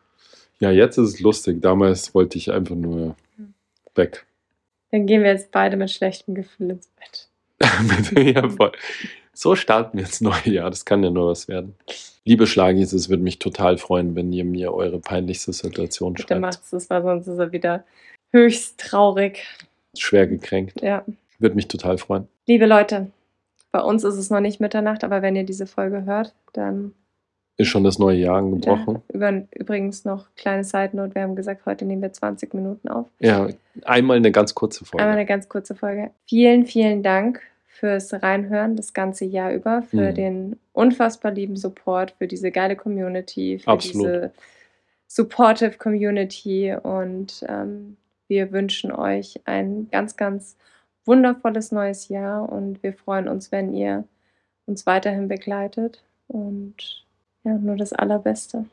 Ja, 0.59 0.71
jetzt 0.71 0.97
ist 0.97 1.13
es 1.13 1.19
lustig. 1.21 1.61
Damals 1.61 2.13
wollte 2.13 2.37
ich 2.37 2.51
einfach 2.51 2.75
nur 2.75 3.15
weg. 3.95 4.25
Dann 4.91 5.05
gehen 5.05 5.23
wir 5.23 5.31
jetzt 5.31 5.51
beide 5.51 5.77
mit 5.77 5.89
schlechtem 5.89 6.35
Gefühl 6.35 6.71
ins 6.71 6.87
Bett. 6.87 7.29
Ja, 8.35 8.49
voll. 8.49 8.71
So 9.41 9.55
starten 9.55 9.97
wir 9.97 10.03
ins 10.03 10.19
neue 10.19 10.49
Jahr. 10.49 10.69
Das 10.69 10.83
kann 10.83 11.01
ja 11.01 11.09
nur 11.09 11.29
was 11.29 11.47
werden. 11.47 11.73
Liebe 12.25 12.45
Schlagis, 12.45 12.91
es 12.91 13.07
würde 13.07 13.23
mich 13.23 13.39
total 13.39 13.77
freuen, 13.77 14.13
wenn 14.13 14.33
ihr 14.33 14.43
mir 14.43 14.73
eure 14.73 14.99
peinlichste 14.99 15.53
Situation 15.53 16.11
Bitte 16.11 16.27
schreibt. 16.27 16.41
macht's 16.41 16.71
das, 16.71 16.89
weil 16.89 17.01
sonst 17.03 17.27
ist 17.27 17.39
er 17.39 17.53
wieder 17.53 17.85
höchst 18.33 18.77
traurig. 18.81 19.47
Schwer 19.97 20.27
gekränkt. 20.27 20.81
Ja. 20.81 21.05
Würde 21.37 21.55
mich 21.55 21.69
total 21.69 21.97
freuen. 21.97 22.27
Liebe 22.47 22.65
Leute, 22.65 23.11
bei 23.71 23.79
uns 23.79 24.03
ist 24.03 24.15
es 24.15 24.29
noch 24.29 24.41
nicht 24.41 24.59
Mitternacht, 24.59 25.05
aber 25.05 25.21
wenn 25.21 25.37
ihr 25.37 25.45
diese 25.45 25.67
Folge 25.67 26.03
hört, 26.03 26.33
dann 26.51 26.93
Ist 27.55 27.69
schon 27.69 27.85
das 27.85 27.97
neue 27.97 28.17
Jahr 28.17 28.39
angebrochen. 28.39 29.01
Ja, 29.13 29.31
übrigens 29.51 30.03
noch 30.03 30.25
kleine 30.35 30.65
Side 30.65 30.97
Note. 30.97 31.15
Wir 31.15 31.21
haben 31.21 31.37
gesagt, 31.37 31.65
heute 31.65 31.85
nehmen 31.85 32.01
wir 32.01 32.11
20 32.11 32.53
Minuten 32.53 32.89
auf. 32.89 33.07
Ja, 33.19 33.47
einmal 33.85 34.17
eine 34.17 34.33
ganz 34.33 34.53
kurze 34.53 34.83
Folge. 34.83 35.01
Einmal 35.01 35.15
eine 35.17 35.25
ganz 35.25 35.47
kurze 35.47 35.75
Folge. 35.75 36.11
Vielen, 36.25 36.65
vielen 36.65 37.03
Dank 37.03 37.39
fürs 37.79 38.11
Reinhören 38.13 38.75
das 38.75 38.93
ganze 38.93 39.25
Jahr 39.25 39.53
über, 39.53 39.81
für 39.83 40.11
Mhm. 40.11 40.15
den 40.15 40.59
unfassbar 40.73 41.31
lieben 41.31 41.55
Support, 41.55 42.11
für 42.17 42.27
diese 42.27 42.51
geile 42.51 42.75
Community, 42.75 43.59
für 43.59 43.67
Absolut. 43.71 44.07
diese 44.07 44.31
supportive 45.07 45.77
Community 45.77 46.75
und 46.83 47.43
ähm, 47.47 47.97
wir 48.27 48.51
wünschen 48.51 48.91
euch 48.91 49.39
ein 49.45 49.87
ganz, 49.91 50.15
ganz 50.17 50.55
wundervolles 51.05 51.71
neues 51.71 52.09
Jahr 52.09 52.47
und 52.51 52.83
wir 52.83 52.93
freuen 52.93 53.27
uns, 53.27 53.51
wenn 53.51 53.73
ihr 53.73 54.03
uns 54.67 54.85
weiterhin 54.85 55.27
begleitet 55.27 56.03
und 56.27 56.75
ja, 57.43 57.53
nur 57.53 57.75
das 57.77 57.93
Allerbeste. 57.93 58.65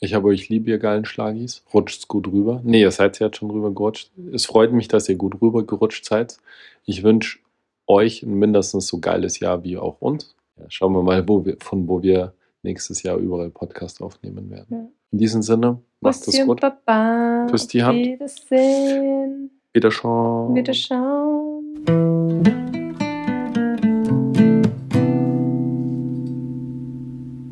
Ich 0.00 0.12
habe 0.14 0.28
euch 0.28 0.48
lieb, 0.48 0.66
ihr 0.66 0.78
geilen 0.78 1.04
Schlagis. 1.04 1.62
Rutscht's 1.72 2.08
gut 2.08 2.26
rüber. 2.26 2.60
Nee, 2.64 2.80
ihr 2.80 2.90
seid 2.90 3.18
ja 3.18 3.32
schon 3.32 3.50
rüber 3.50 3.70
gerutscht. 3.72 4.10
Es 4.32 4.44
freut 4.44 4.72
mich, 4.72 4.88
dass 4.88 5.08
ihr 5.08 5.14
gut 5.16 5.40
rüber 5.40 5.64
gerutscht 5.64 6.04
seid. 6.04 6.38
Ich 6.84 7.02
wünsche 7.02 7.38
euch 7.86 8.22
ein 8.22 8.34
mindestens 8.34 8.86
so 8.86 8.98
geiles 8.98 9.40
Jahr 9.40 9.64
wie 9.64 9.76
auch 9.76 10.00
uns. 10.00 10.34
Ja, 10.58 10.64
schauen 10.68 10.92
wir 10.92 11.02
mal, 11.02 11.26
wo 11.28 11.44
wir, 11.44 11.56
von 11.60 11.86
wo 11.88 12.02
wir 12.02 12.32
nächstes 12.62 13.02
Jahr 13.02 13.16
überall 13.16 13.50
Podcast 13.50 14.02
aufnehmen 14.02 14.50
werden. 14.50 14.66
Ja. 14.70 14.88
In 15.12 15.18
diesem 15.18 15.42
Sinne, 15.42 15.80
macht 16.00 16.26
es 16.26 16.44
gut. 16.44 16.60
Baba. 16.60 17.46
Küsst 17.50 17.72
die 17.72 17.82
Hand. 17.82 17.98
Wiedersehen. 17.98 19.50
Wiederschauen. 19.72 20.54
Wiederschauen. 20.54 21.64